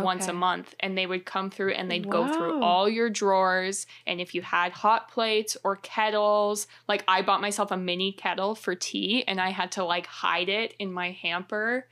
once 0.00 0.26
a 0.28 0.32
month 0.32 0.74
and 0.80 0.96
they 0.96 1.06
would 1.06 1.24
come 1.26 1.50
through 1.50 1.72
and 1.72 1.90
they'd 1.90 2.08
go 2.08 2.26
through 2.32 2.62
all 2.62 2.88
your 2.88 3.10
drawers 3.10 3.86
and 4.06 4.20
if 4.20 4.34
you 4.34 4.40
had 4.42 4.72
hot 4.72 5.10
plates 5.10 5.56
or 5.64 5.76
kettles 5.76 6.66
like 6.88 7.04
i 7.08 7.20
bought 7.20 7.40
myself 7.40 7.70
a 7.70 7.76
mini 7.76 8.12
kettle 8.12 8.54
for 8.54 8.74
tea 8.74 9.22
and 9.26 9.40
i 9.40 9.50
had 9.50 9.70
to 9.72 9.84
like 9.84 10.06
hide 10.06 10.48
it 10.48 10.74
in 10.78 10.92
my 10.92 11.10
hamper 11.10 11.86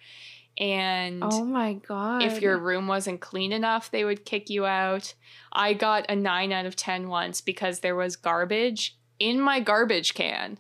and 0.59 1.23
Oh 1.25 1.45
my 1.45 1.75
god! 1.75 2.23
if 2.23 2.43
your 2.43 2.59
room 2.59 2.87
wasn't 2.87 3.21
clean 3.21 3.53
enough, 3.53 3.91
they 3.91 4.05
would 4.05 4.27
kick 4.27 4.51
you 4.51 4.67
out. 4.67 5.15
I 5.53 5.73
got 5.73 6.05
a 6.11 6.17
9 6.17 6.53
out 6.53 6.67
of 6.67 6.77
10 6.77 7.09
once 7.09 7.41
because 7.41 7.81
there 7.81 7.97
was 7.97 8.17
garbage 8.17 8.99
in 9.19 9.41
my 9.41 9.61
garbage 9.61 10.13
can. 10.13 10.59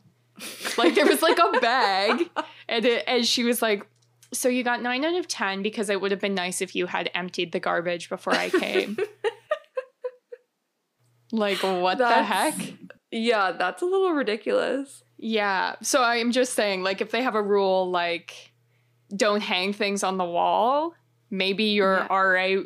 Like 0.79 0.95
there 0.95 1.07
was 1.07 1.21
like 1.21 1.39
a 1.39 1.61
bag 1.61 2.31
and 2.69 2.85
it, 2.87 3.05
and 3.07 3.27
she 3.27 3.45
was 3.45 3.61
like 3.61 3.87
so 4.33 4.49
you 4.49 4.63
got 4.63 4.83
9 4.83 5.05
out 5.05 5.15
of 5.15 5.29
10 5.29 5.63
because 5.63 5.91
it 5.91 6.01
would 6.01 6.11
have 6.11 6.21
been 6.21 6.35
nice 6.35 6.61
if 6.61 6.75
you 6.75 6.87
had 6.87 7.11
emptied 7.15 7.53
the 7.53 7.61
garbage 7.61 8.09
before 8.09 8.35
I 8.35 8.51
came. 8.51 8.97
like 11.33 11.63
what 11.63 11.99
the 11.99 12.23
heck? 12.23 12.55
yeah, 13.11 13.53
that's 13.53 13.83
a 13.83 13.87
little 13.87 14.13
ridiculous. 14.13 15.03
Yeah. 15.19 15.77
So 15.83 16.03
I'm 16.03 16.33
just 16.33 16.55
saying, 16.55 16.83
like, 16.83 17.01
if 17.01 17.11
they 17.11 17.23
have 17.23 17.35
a 17.35 17.43
rule 17.43 17.91
like 17.91 18.53
don't 19.15 19.43
hang 19.43 19.73
things 19.73 20.03
on 20.05 20.17
the 20.17 20.25
wall, 20.25 20.95
maybe 21.31 21.65
your 21.65 22.07
Yeah. 22.11 22.17
RA 22.17 22.63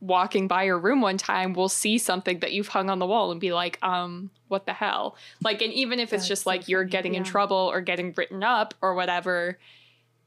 walking 0.00 0.48
by 0.48 0.64
your 0.64 0.78
room 0.78 1.02
one 1.02 1.18
time 1.18 1.52
will 1.52 1.68
see 1.68 1.98
something 1.98 2.38
that 2.40 2.52
you've 2.52 2.68
hung 2.68 2.88
on 2.88 2.98
the 2.98 3.06
wall 3.06 3.32
and 3.32 3.40
be 3.40 3.52
like, 3.52 3.78
um, 3.82 4.30
what 4.48 4.64
the 4.64 4.72
hell? 4.72 5.16
Like, 5.42 5.60
and 5.60 5.72
even 5.72 6.00
if 6.00 6.12
it's 6.12 6.22
That's 6.22 6.28
just 6.28 6.46
like 6.46 6.68
you're 6.68 6.84
getting 6.84 7.14
in 7.14 7.24
trouble 7.24 7.56
or 7.56 7.82
getting 7.82 8.14
written 8.16 8.42
up 8.42 8.72
or 8.80 8.94
whatever, 8.94 9.58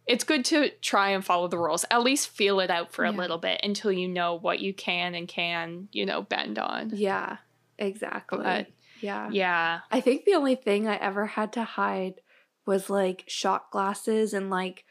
it's 0.05 0.23
good 0.23 0.43
to 0.45 0.69
try 0.81 1.09
and 1.09 1.23
follow 1.23 1.47
the 1.47 1.57
rules. 1.57 1.85
At 1.89 2.03
least 2.03 2.29
feel 2.29 2.59
it 2.59 2.69
out 2.69 2.91
for 2.91 3.05
a 3.05 3.11
little 3.11 3.37
bit 3.37 3.61
until 3.63 3.91
you 3.91 4.07
know 4.07 4.35
what 4.35 4.59
you 4.59 4.73
can 4.73 5.15
and 5.15 5.27
can, 5.27 5.87
you 5.91 6.05
know, 6.05 6.21
bend 6.21 6.59
on. 6.59 6.91
Yeah, 6.93 7.37
exactly. 7.77 8.39
But 8.43 8.67
yeah. 9.01 9.29
yeah. 9.31 9.79
I 9.91 10.01
think 10.01 10.25
the 10.25 10.33
only 10.35 10.55
thing 10.55 10.87
I 10.87 10.95
ever 10.97 11.25
had 11.25 11.53
to 11.53 11.63
hide 11.63 12.15
was 12.65 12.89
like 12.89 13.23
shot 13.27 13.71
glasses 13.71 14.33
and 14.33 14.49
like 14.49 14.85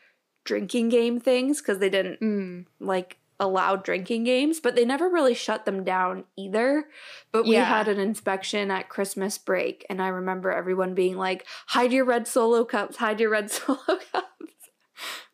drinking 0.45 0.89
game 0.89 1.21
things 1.21 1.61
because 1.61 1.79
they 1.79 1.89
didn't 1.91 2.21
Mm. 2.21 2.67
like 2.81 3.19
allow 3.41 3.75
drinking 3.77 4.23
games, 4.25 4.61
but 4.61 4.77
they 4.77 4.85
never 4.85 5.09
really 5.09 5.35
shut 5.35 5.65
them 5.65 5.83
down 5.83 6.25
either. 6.37 6.89
But 7.33 7.45
we 7.45 7.55
Yeah. 7.57 7.65
had 7.65 7.89
an 7.89 7.99
inspection 7.99 8.71
at 8.71 8.89
Christmas 8.89 9.37
break, 9.37 9.85
and 9.91 10.01
I 10.01 10.09
remember 10.09 10.53
everyone 10.53 10.95
being 10.95 11.17
like, 11.17 11.45
hide 11.69 11.93
your 11.93 12.05
red 12.05 12.29
solo 12.29 12.65
cups, 12.65 12.97
hide 12.99 13.19
your 13.21 13.31
red 13.31 13.51
solo 13.51 13.79
cups. 14.13 14.52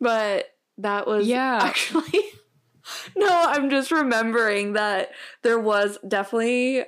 But 0.00 0.46
that 0.78 1.06
was 1.06 1.26
Yeah. 1.26 1.59
actually. 1.62 2.24
no, 3.16 3.28
I'm 3.48 3.70
just 3.70 3.90
remembering 3.90 4.74
that 4.74 5.11
there 5.42 5.59
was 5.59 5.98
definitely. 6.06 6.84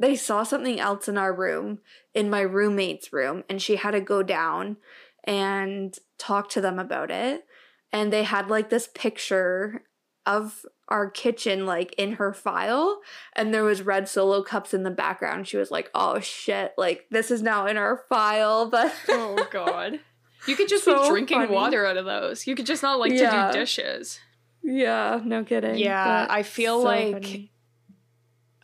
They 0.00 0.14
saw 0.14 0.44
something 0.44 0.78
else 0.78 1.08
in 1.08 1.18
our 1.18 1.32
room, 1.34 1.80
in 2.14 2.30
my 2.30 2.40
roommate's 2.40 3.12
room, 3.12 3.42
and 3.50 3.60
she 3.60 3.74
had 3.76 3.90
to 3.92 4.00
go 4.00 4.22
down 4.22 4.76
and 5.24 5.96
talk 6.18 6.48
to 6.50 6.60
them 6.60 6.78
about 6.78 7.10
it. 7.10 7.44
And 7.92 8.12
they 8.12 8.22
had 8.22 8.48
like 8.48 8.70
this 8.70 8.88
picture 8.94 9.82
of 10.24 10.64
our 10.88 11.10
kitchen 11.10 11.64
like 11.66 11.94
in 11.96 12.12
her 12.12 12.32
file 12.34 13.00
and 13.34 13.52
there 13.52 13.64
was 13.64 13.82
red 13.82 14.08
solo 14.08 14.42
cups 14.42 14.72
in 14.74 14.82
the 14.82 14.90
background 14.90 15.48
she 15.48 15.56
was 15.56 15.70
like 15.70 15.90
oh 15.94 16.18
shit 16.20 16.72
like 16.76 17.06
this 17.10 17.30
is 17.30 17.42
now 17.42 17.66
in 17.66 17.76
our 17.78 18.02
file 18.08 18.66
but 18.70 18.92
Oh 19.08 19.46
god. 19.50 20.00
You 20.48 20.56
could 20.56 20.68
just 20.68 20.84
So 20.84 21.02
be 21.02 21.08
drinking 21.10 21.38
funny. 21.38 21.52
water 21.54 21.86
out 21.86 21.96
of 21.96 22.04
those. 22.04 22.46
You 22.46 22.54
could 22.54 22.66
just 22.66 22.82
not 22.82 22.98
like 22.98 23.12
Yeah. 23.12 23.46
to 23.48 23.52
do 23.52 23.58
dishes. 23.60 24.18
Yeah, 24.62 25.20
no 25.24 25.44
kidding. 25.44 25.76
Yeah, 25.78 26.26
but 26.26 26.32
I 26.32 26.42
feel 26.42 26.80
so 26.80 26.86
like 26.88 27.12
funny. 27.12 27.52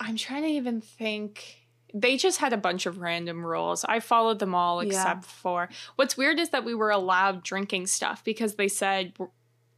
I'm 0.01 0.17
trying 0.17 0.43
to 0.43 0.49
even 0.49 0.81
think. 0.81 1.61
They 1.97 2.17
just 2.17 2.39
had 2.41 2.53
a 2.53 2.57
bunch 2.57 2.87
of 2.87 2.99
random 2.99 3.47
rules. 3.47 3.85
I 3.85 4.01
followed 4.01 4.41
them 4.41 4.53
all 4.55 4.83
Yeah. 4.83 4.89
except 4.89 5.25
for 5.27 5.69
what's 5.95 6.17
weird 6.17 6.41
is 6.41 6.51
that 6.51 6.65
we 6.65 6.75
were 6.75 6.91
allowed 6.91 7.45
drinking 7.45 7.87
stuff 7.87 8.25
because 8.25 8.57
they 8.57 8.67
said 8.67 9.13
we're- 9.19 9.31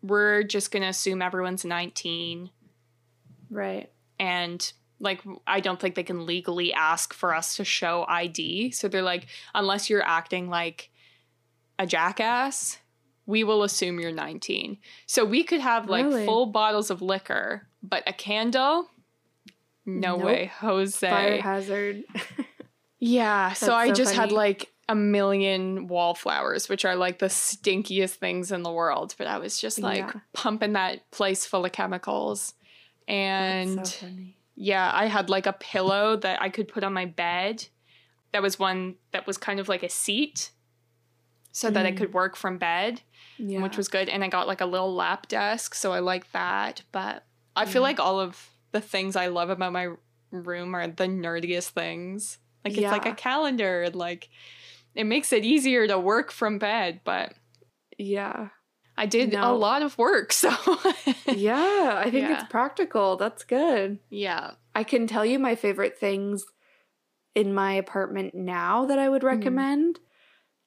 we're 0.03 0.43
just 0.43 0.71
going 0.71 0.83
to 0.83 0.89
assume 0.89 1.21
everyone's 1.21 1.65
19 1.67 2.51
right. 3.51 3.91
and 4.19 4.73
like 4.99 5.21
I 5.47 5.61
don't 5.61 5.79
think 5.79 5.95
they 5.95 6.03
can 6.05 6.25
legally 6.25 6.73
ask 6.73 7.13
for 7.13 7.35
us 7.35 7.57
to 7.57 7.65
show 7.65 8.07
ID. 8.09 8.71
So 8.71 8.89
they're 8.89 9.03
like 9.03 9.27
unless 9.55 9.91
you're 9.91 10.03
acting 10.07 10.49
like 10.49 10.91
a 11.79 11.87
jackass, 11.87 12.79
we 13.27 13.45
will 13.45 13.63
assume 13.63 13.99
you're 14.01 14.13
19. 14.13 14.79
So 15.07 15.25
we 15.25 15.43
could 15.45 15.61
have 15.61 15.89
like 15.89 16.05
Really? 16.07 16.25
full 16.27 16.47
bottles 16.47 16.91
of 16.91 17.03
liquor, 17.03 17.67
but 17.83 18.03
a 18.07 18.13
candle 18.13 18.89
no 19.89 20.17
Nope. 20.17 20.27
way, 20.27 20.47
Jose. 20.61 21.09
Fire 21.09 21.41
hazard. 21.41 22.03
Yeah, 22.99 23.53
so 23.53 23.67
That's 23.67 23.75
I 23.77 23.89
so 23.89 23.95
just 23.95 24.15
had 24.15 24.33
like 24.33 24.73
a 24.89 24.95
million 24.95 25.87
wallflowers, 25.87 26.69
which 26.69 26.85
are 26.87 26.97
like 26.97 27.19
the 27.19 27.27
stinkiest 27.27 28.15
things 28.15 28.51
in 28.51 28.63
the 28.63 28.73
world. 28.73 29.15
But 29.19 29.27
I 29.27 29.37
was 29.39 29.61
just 29.61 29.79
like 29.81 29.99
Yeah. 29.99 30.13
pumping 30.33 30.73
that 30.73 31.09
place 31.11 31.45
full 31.45 31.67
of 31.67 31.73
chemicals. 31.73 32.55
And 33.07 33.87
so 33.87 34.07
yeah, 34.55 34.91
I 34.95 35.07
had 35.07 35.29
like 35.29 35.47
a 35.47 35.53
pillow 35.53 36.17
that 36.17 36.41
I 36.41 36.49
could 36.49 36.69
put 36.69 36.85
on 36.85 36.95
my 36.95 37.05
bed. 37.05 37.67
That 38.33 38.43
was 38.43 38.59
one 38.59 38.97
that 39.13 39.27
was 39.27 39.37
kind 39.37 39.61
of 39.61 39.69
like 39.69 39.83
a 39.83 39.91
seat 39.91 40.51
so 41.57 41.71
that 41.71 41.87
I 41.87 41.93
Mm. 41.93 41.97
could 41.97 42.13
work 42.13 42.37
from 42.37 42.59
bed, 42.59 43.01
Yeah. 43.39 43.63
which 43.63 43.79
was 43.79 43.89
good. 43.89 44.11
And 44.11 44.23
I 44.23 44.29
got 44.29 44.47
like 44.47 44.61
a 44.61 44.67
little 44.67 44.95
lap 44.95 45.27
desk, 45.27 45.75
so 45.75 45.91
I 45.93 46.01
like 46.01 46.31
that. 46.33 46.83
But 46.93 47.25
I 47.57 47.65
feel 47.65 47.81
like 47.81 47.99
all 47.99 48.21
of 48.21 48.51
the 48.73 48.81
things 48.83 49.17
I 49.17 49.29
love 49.29 49.49
about 49.49 49.73
my 49.73 49.89
room 50.31 50.75
are 50.75 50.87
the 50.87 51.07
nerdiest 51.07 51.71
things. 51.71 52.37
Like 52.63 52.77
it's 52.77 52.91
like 52.93 53.07
a 53.07 53.15
calendar 53.15 53.85
and 53.85 53.97
like 53.97 54.29
it 54.95 55.05
makes 55.05 55.33
it 55.33 55.45
easier 55.47 55.87
to 55.87 55.99
work 55.99 56.31
from 56.31 56.59
bed, 56.59 57.01
but 57.05 57.33
yeah. 57.97 58.49
I 58.99 59.07
did 59.07 59.33
a 59.35 59.53
lot 59.53 59.81
of 59.83 59.97
work, 59.97 60.33
so 60.43 60.51
Yeah, 61.27 61.95
I 62.05 62.11
think 62.11 62.29
Yeah. 62.29 62.35
it's 62.35 62.51
practical. 62.51 63.17
That's 63.17 63.45
good. 63.45 63.99
yeah. 64.11 64.53
I 64.75 64.85
can 64.85 65.07
tell 65.07 65.25
you 65.25 65.39
my 65.39 65.55
favorite 65.55 65.97
things 65.99 66.45
in 67.35 67.55
my 67.55 67.73
apartment 67.73 68.35
now 68.35 68.85
that 68.85 68.99
I 68.99 69.09
would 69.09 69.23
Mhm. 69.23 69.27
recommend, 69.37 70.01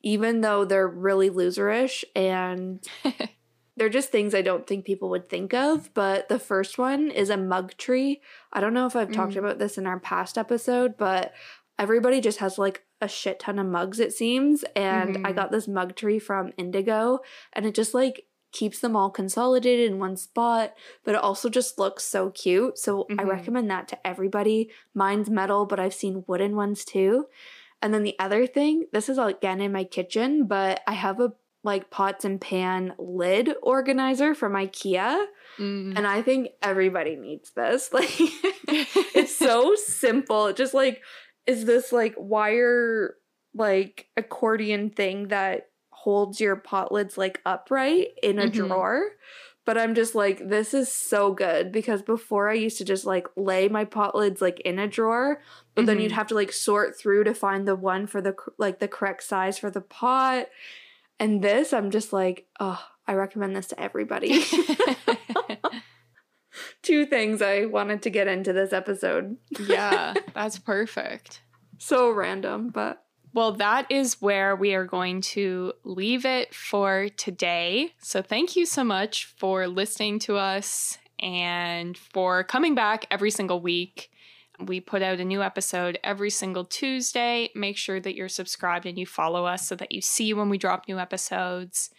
even 0.02 0.42
though 0.42 0.66
they're 0.66 0.88
really 0.88 1.30
loserish 1.30 2.04
and 2.16 2.84
they're 3.78 3.90
just 3.90 4.10
things 4.12 4.34
I 4.36 4.42
don't 4.42 4.68
think 4.68 4.86
people 4.86 5.10
would 5.10 5.30
think 5.30 5.54
of. 5.54 5.94
But 5.94 6.30
the 6.30 6.40
first 6.40 6.78
one 6.78 7.10
is 7.12 7.30
a 7.30 7.38
mug 7.38 7.76
tree. 7.78 8.22
I 8.52 8.60
don't 8.62 8.74
know 8.74 8.86
if 8.86 8.96
I've 8.96 9.12
talked 9.12 9.34
Mm. 9.34 9.40
about 9.40 9.60
this 9.60 9.78
in 9.78 9.86
our 9.88 10.00
past 10.00 10.38
episode, 10.38 10.96
but 10.98 11.34
everybody 11.78 12.20
just 12.22 12.40
has 12.40 12.58
like 12.58 12.84
a 13.02 13.08
shit 13.08 13.40
ton 13.40 13.60
of 13.60 13.66
mugs, 13.68 14.00
it 14.02 14.12
seems. 14.14 14.66
And 14.76 15.18
I 15.24 15.32
Mhm. 15.32 15.36
got 15.36 15.52
this 15.52 15.68
mug 15.68 15.96
tree 15.96 16.20
from 16.20 16.52
Indigo, 16.58 17.20
and 17.54 17.66
it 17.66 17.74
just 17.74 17.94
like 17.94 18.26
keeps 18.52 18.80
them 18.80 18.96
all 18.96 19.12
consolidated 19.12 19.90
in 19.92 20.00
one 20.00 20.18
spot, 20.18 20.74
but 21.04 21.14
it 21.14 21.22
also 21.22 21.50
just 21.50 21.78
looks 21.78 22.04
so 22.04 22.32
cute. 22.32 22.78
So 22.80 23.06
I 23.12 23.24
Mhm. 23.24 23.30
recommend 23.30 23.70
that 23.70 23.88
to 23.90 24.08
everybody. 24.08 24.72
Mine's 24.94 25.30
metal, 25.30 25.66
but 25.68 25.80
I've 25.80 25.94
seen 25.94 26.24
wooden 26.28 26.56
ones 26.56 26.84
too. 26.84 27.28
And 27.82 27.94
then 27.94 28.04
the 28.04 28.16
other 28.20 28.46
thing, 28.46 28.86
this 28.92 29.10
is 29.10 29.18
again 29.18 29.62
in 29.62 29.72
my 29.72 29.84
kitchen, 29.84 30.46
but 30.48 30.82
I 30.88 30.94
have 30.94 31.20
a 31.20 31.34
like 31.64 31.90
pots 31.90 32.24
and 32.24 32.40
pan 32.40 32.94
lid 32.98 33.54
organizer 33.62 34.34
from 34.34 34.54
IKEA. 34.54 35.26
Mm. 35.58 35.94
And 35.98 36.08
I 36.08 36.22
think 36.22 36.50
everybody 36.62 37.16
needs 37.16 37.52
this. 37.52 37.90
Like 37.94 38.10
it's 38.18 39.36
so 39.36 39.76
simple. 39.76 40.48
It 40.48 40.56
just 40.56 40.74
like 40.74 41.02
is 41.46 41.66
this 41.66 41.92
like 41.92 42.16
wire 42.18 43.16
like 43.54 44.08
accordion 44.16 44.90
thing 44.90 45.30
that 45.30 45.68
holds 45.90 46.40
your 46.40 46.56
pot 46.56 46.92
lids 46.94 47.18
like 47.18 47.42
upright 47.46 48.10
in 48.24 48.40
a 48.40 48.44
Mhm. 48.44 48.54
drawer. 48.54 49.04
But 49.70 49.78
I'm 49.78 49.94
just 49.94 50.16
like, 50.16 50.50
this 50.50 50.74
is 50.74 50.92
so 50.92 51.32
good 51.32 51.72
because 51.72 52.02
before 52.02 52.50
I 52.50 52.54
used 52.56 52.80
to 52.80 52.84
just 52.86 53.06
like 53.06 53.28
lay 53.36 53.68
my 53.70 53.86
pot 53.86 54.16
lids 54.16 54.42
like 54.42 54.60
in 54.62 54.80
a 54.80 54.88
drawer, 54.88 55.44
but 55.76 55.86
then 55.86 56.00
you'd 56.00 56.12
Mhm. 56.12 56.16
have 56.16 56.26
to 56.28 56.34
like 56.34 56.52
sort 56.52 56.98
through 56.98 57.26
to 57.26 57.36
find 57.36 57.68
the 57.68 57.76
one 57.76 58.08
for 58.08 58.20
the 58.20 58.34
like 58.58 58.80
the 58.80 58.88
correct 58.88 59.22
size 59.22 59.60
for 59.60 59.70
the 59.70 59.82
pot. 59.82 60.48
And 61.20 61.44
this, 61.44 61.72
I'm 61.72 61.92
just 61.92 62.12
like, 62.12 62.48
oh, 62.60 62.84
I 63.08 63.14
recommend 63.14 63.56
this 63.56 63.68
to 63.68 63.80
everybody. 63.80 64.44
Two 66.82 67.06
things 67.06 67.42
I 67.44 67.66
wanted 67.66 68.02
to 68.04 68.10
get 68.10 68.28
into 68.28 68.52
this 68.54 68.74
episode. 68.74 69.38
yeah, 69.60 70.16
that's 70.34 70.58
perfect. 70.58 71.44
So 71.78 72.10
random, 72.10 72.70
but 72.70 73.04
Well, 73.34 73.52
that 73.54 73.92
is 73.92 74.22
where 74.22 74.56
we 74.56 74.74
are 74.74 74.86
going 74.86 75.22
to 75.22 75.74
leave 75.84 76.26
it 76.26 76.54
for 76.54 77.10
today. 77.16 77.94
So, 78.02 78.22
thank 78.22 78.56
you 78.56 78.66
so 78.66 78.84
much 78.84 79.26
for 79.26 79.68
listening 79.68 80.20
to 80.20 80.38
us 80.38 80.98
and 81.20 81.98
for 81.98 82.44
coming 82.44 82.74
back 82.74 83.06
every 83.12 83.30
single 83.30 83.62
week. 83.62 84.10
We 84.60 84.82
put 84.82 85.02
out 85.02 85.20
a 85.20 85.26
new 85.26 85.44
episode 85.44 86.00
every 86.04 86.32
single 86.32 86.66
Tuesday. 86.66 87.50
Make 87.56 87.78
sure 87.78 88.00
that 88.00 88.16
you're 88.16 88.30
subscribed 88.30 88.86
and 88.86 88.98
you 88.98 89.06
follow 89.06 89.46
us 89.46 89.68
so 89.68 89.76
that 89.76 89.92
you 89.92 90.02
see 90.02 90.34
when 90.34 90.50
we 90.50 90.58
drop 90.58 90.88
new 90.88 91.00
episodes. 91.00 91.92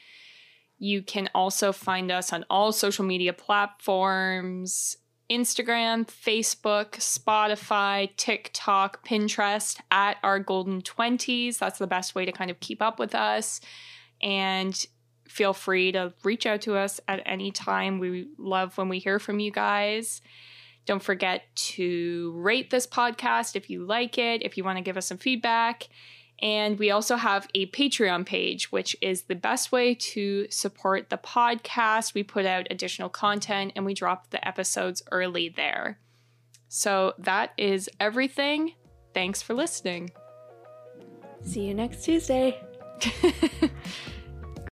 You 0.79 1.03
can 1.03 1.31
also 1.35 1.73
find 1.73 2.11
us 2.11 2.33
on 2.33 2.45
all 2.51 2.73
social 2.73 3.05
media 3.05 3.33
platforms 3.33 4.97
Instagram, 5.31 6.07
Facebook, 6.07 6.93
Spotify, 6.93 8.11
TikTok, 8.17 9.07
Pinterest 9.07 9.79
at 9.91 10.17
our 10.23 10.41
golden 10.41 10.83
20s. 10.83 11.59
That's 11.59 11.79
the 11.79 11.87
best 11.87 12.15
way 12.15 12.25
to 12.25 12.33
kind 12.33 12.51
of 12.51 12.59
keep 12.61 12.83
up 12.83 12.99
with 12.99 13.15
us. 13.15 13.61
And 14.21 14.75
feel 15.29 15.53
free 15.53 15.93
to 15.93 16.13
reach 16.25 16.47
out 16.47 16.63
to 16.63 16.77
us 16.77 17.01
at 17.07 17.23
any 17.25 17.53
time. 17.53 18.01
We 18.01 18.29
love 18.37 18.77
when 18.77 18.89
we 18.89 18.99
hear 18.99 19.21
from 19.21 19.39
you 19.39 19.53
guys. 19.53 20.21
Don't 20.87 21.03
forget 21.03 21.43
to 21.55 22.33
rate 22.37 22.71
this 22.71 22.87
podcast 22.87 23.55
if 23.55 23.71
you 23.71 23.85
like 23.85 24.19
it, 24.19 24.43
if 24.43 24.57
you 24.57 24.65
want 24.65 24.79
to 24.79 24.83
give 24.83 24.97
us 24.97 25.07
some 25.07 25.19
feedback. 25.19 25.89
And 26.43 26.79
we 26.79 26.91
also 26.91 27.17
have 27.17 27.49
a 27.55 27.67
Patreon 27.67 28.25
page, 28.25 28.73
which 28.73 28.97
is 29.03 29.23
the 29.23 29.35
best 29.35 29.73
way 29.73 29.95
to 29.95 30.47
support 30.51 31.11
the 31.11 31.19
podcast. 31.19 32.15
We 32.15 32.23
put 32.23 32.47
out 32.47 32.67
additional 32.71 33.11
content 33.11 33.73
and 33.77 33.85
we 33.85 33.95
drop 33.95 34.31
the 34.31 34.47
episodes 34.47 35.03
early 35.13 35.51
there. 35.51 35.99
So 36.69 37.15
that 37.19 37.53
is 37.59 37.91
everything. 37.99 38.75
Thanks 39.13 39.43
for 39.43 39.55
listening. 39.55 40.13
see 41.45 41.67
you 41.67 41.75
next 41.75 42.05
Tuesday. 42.05 42.61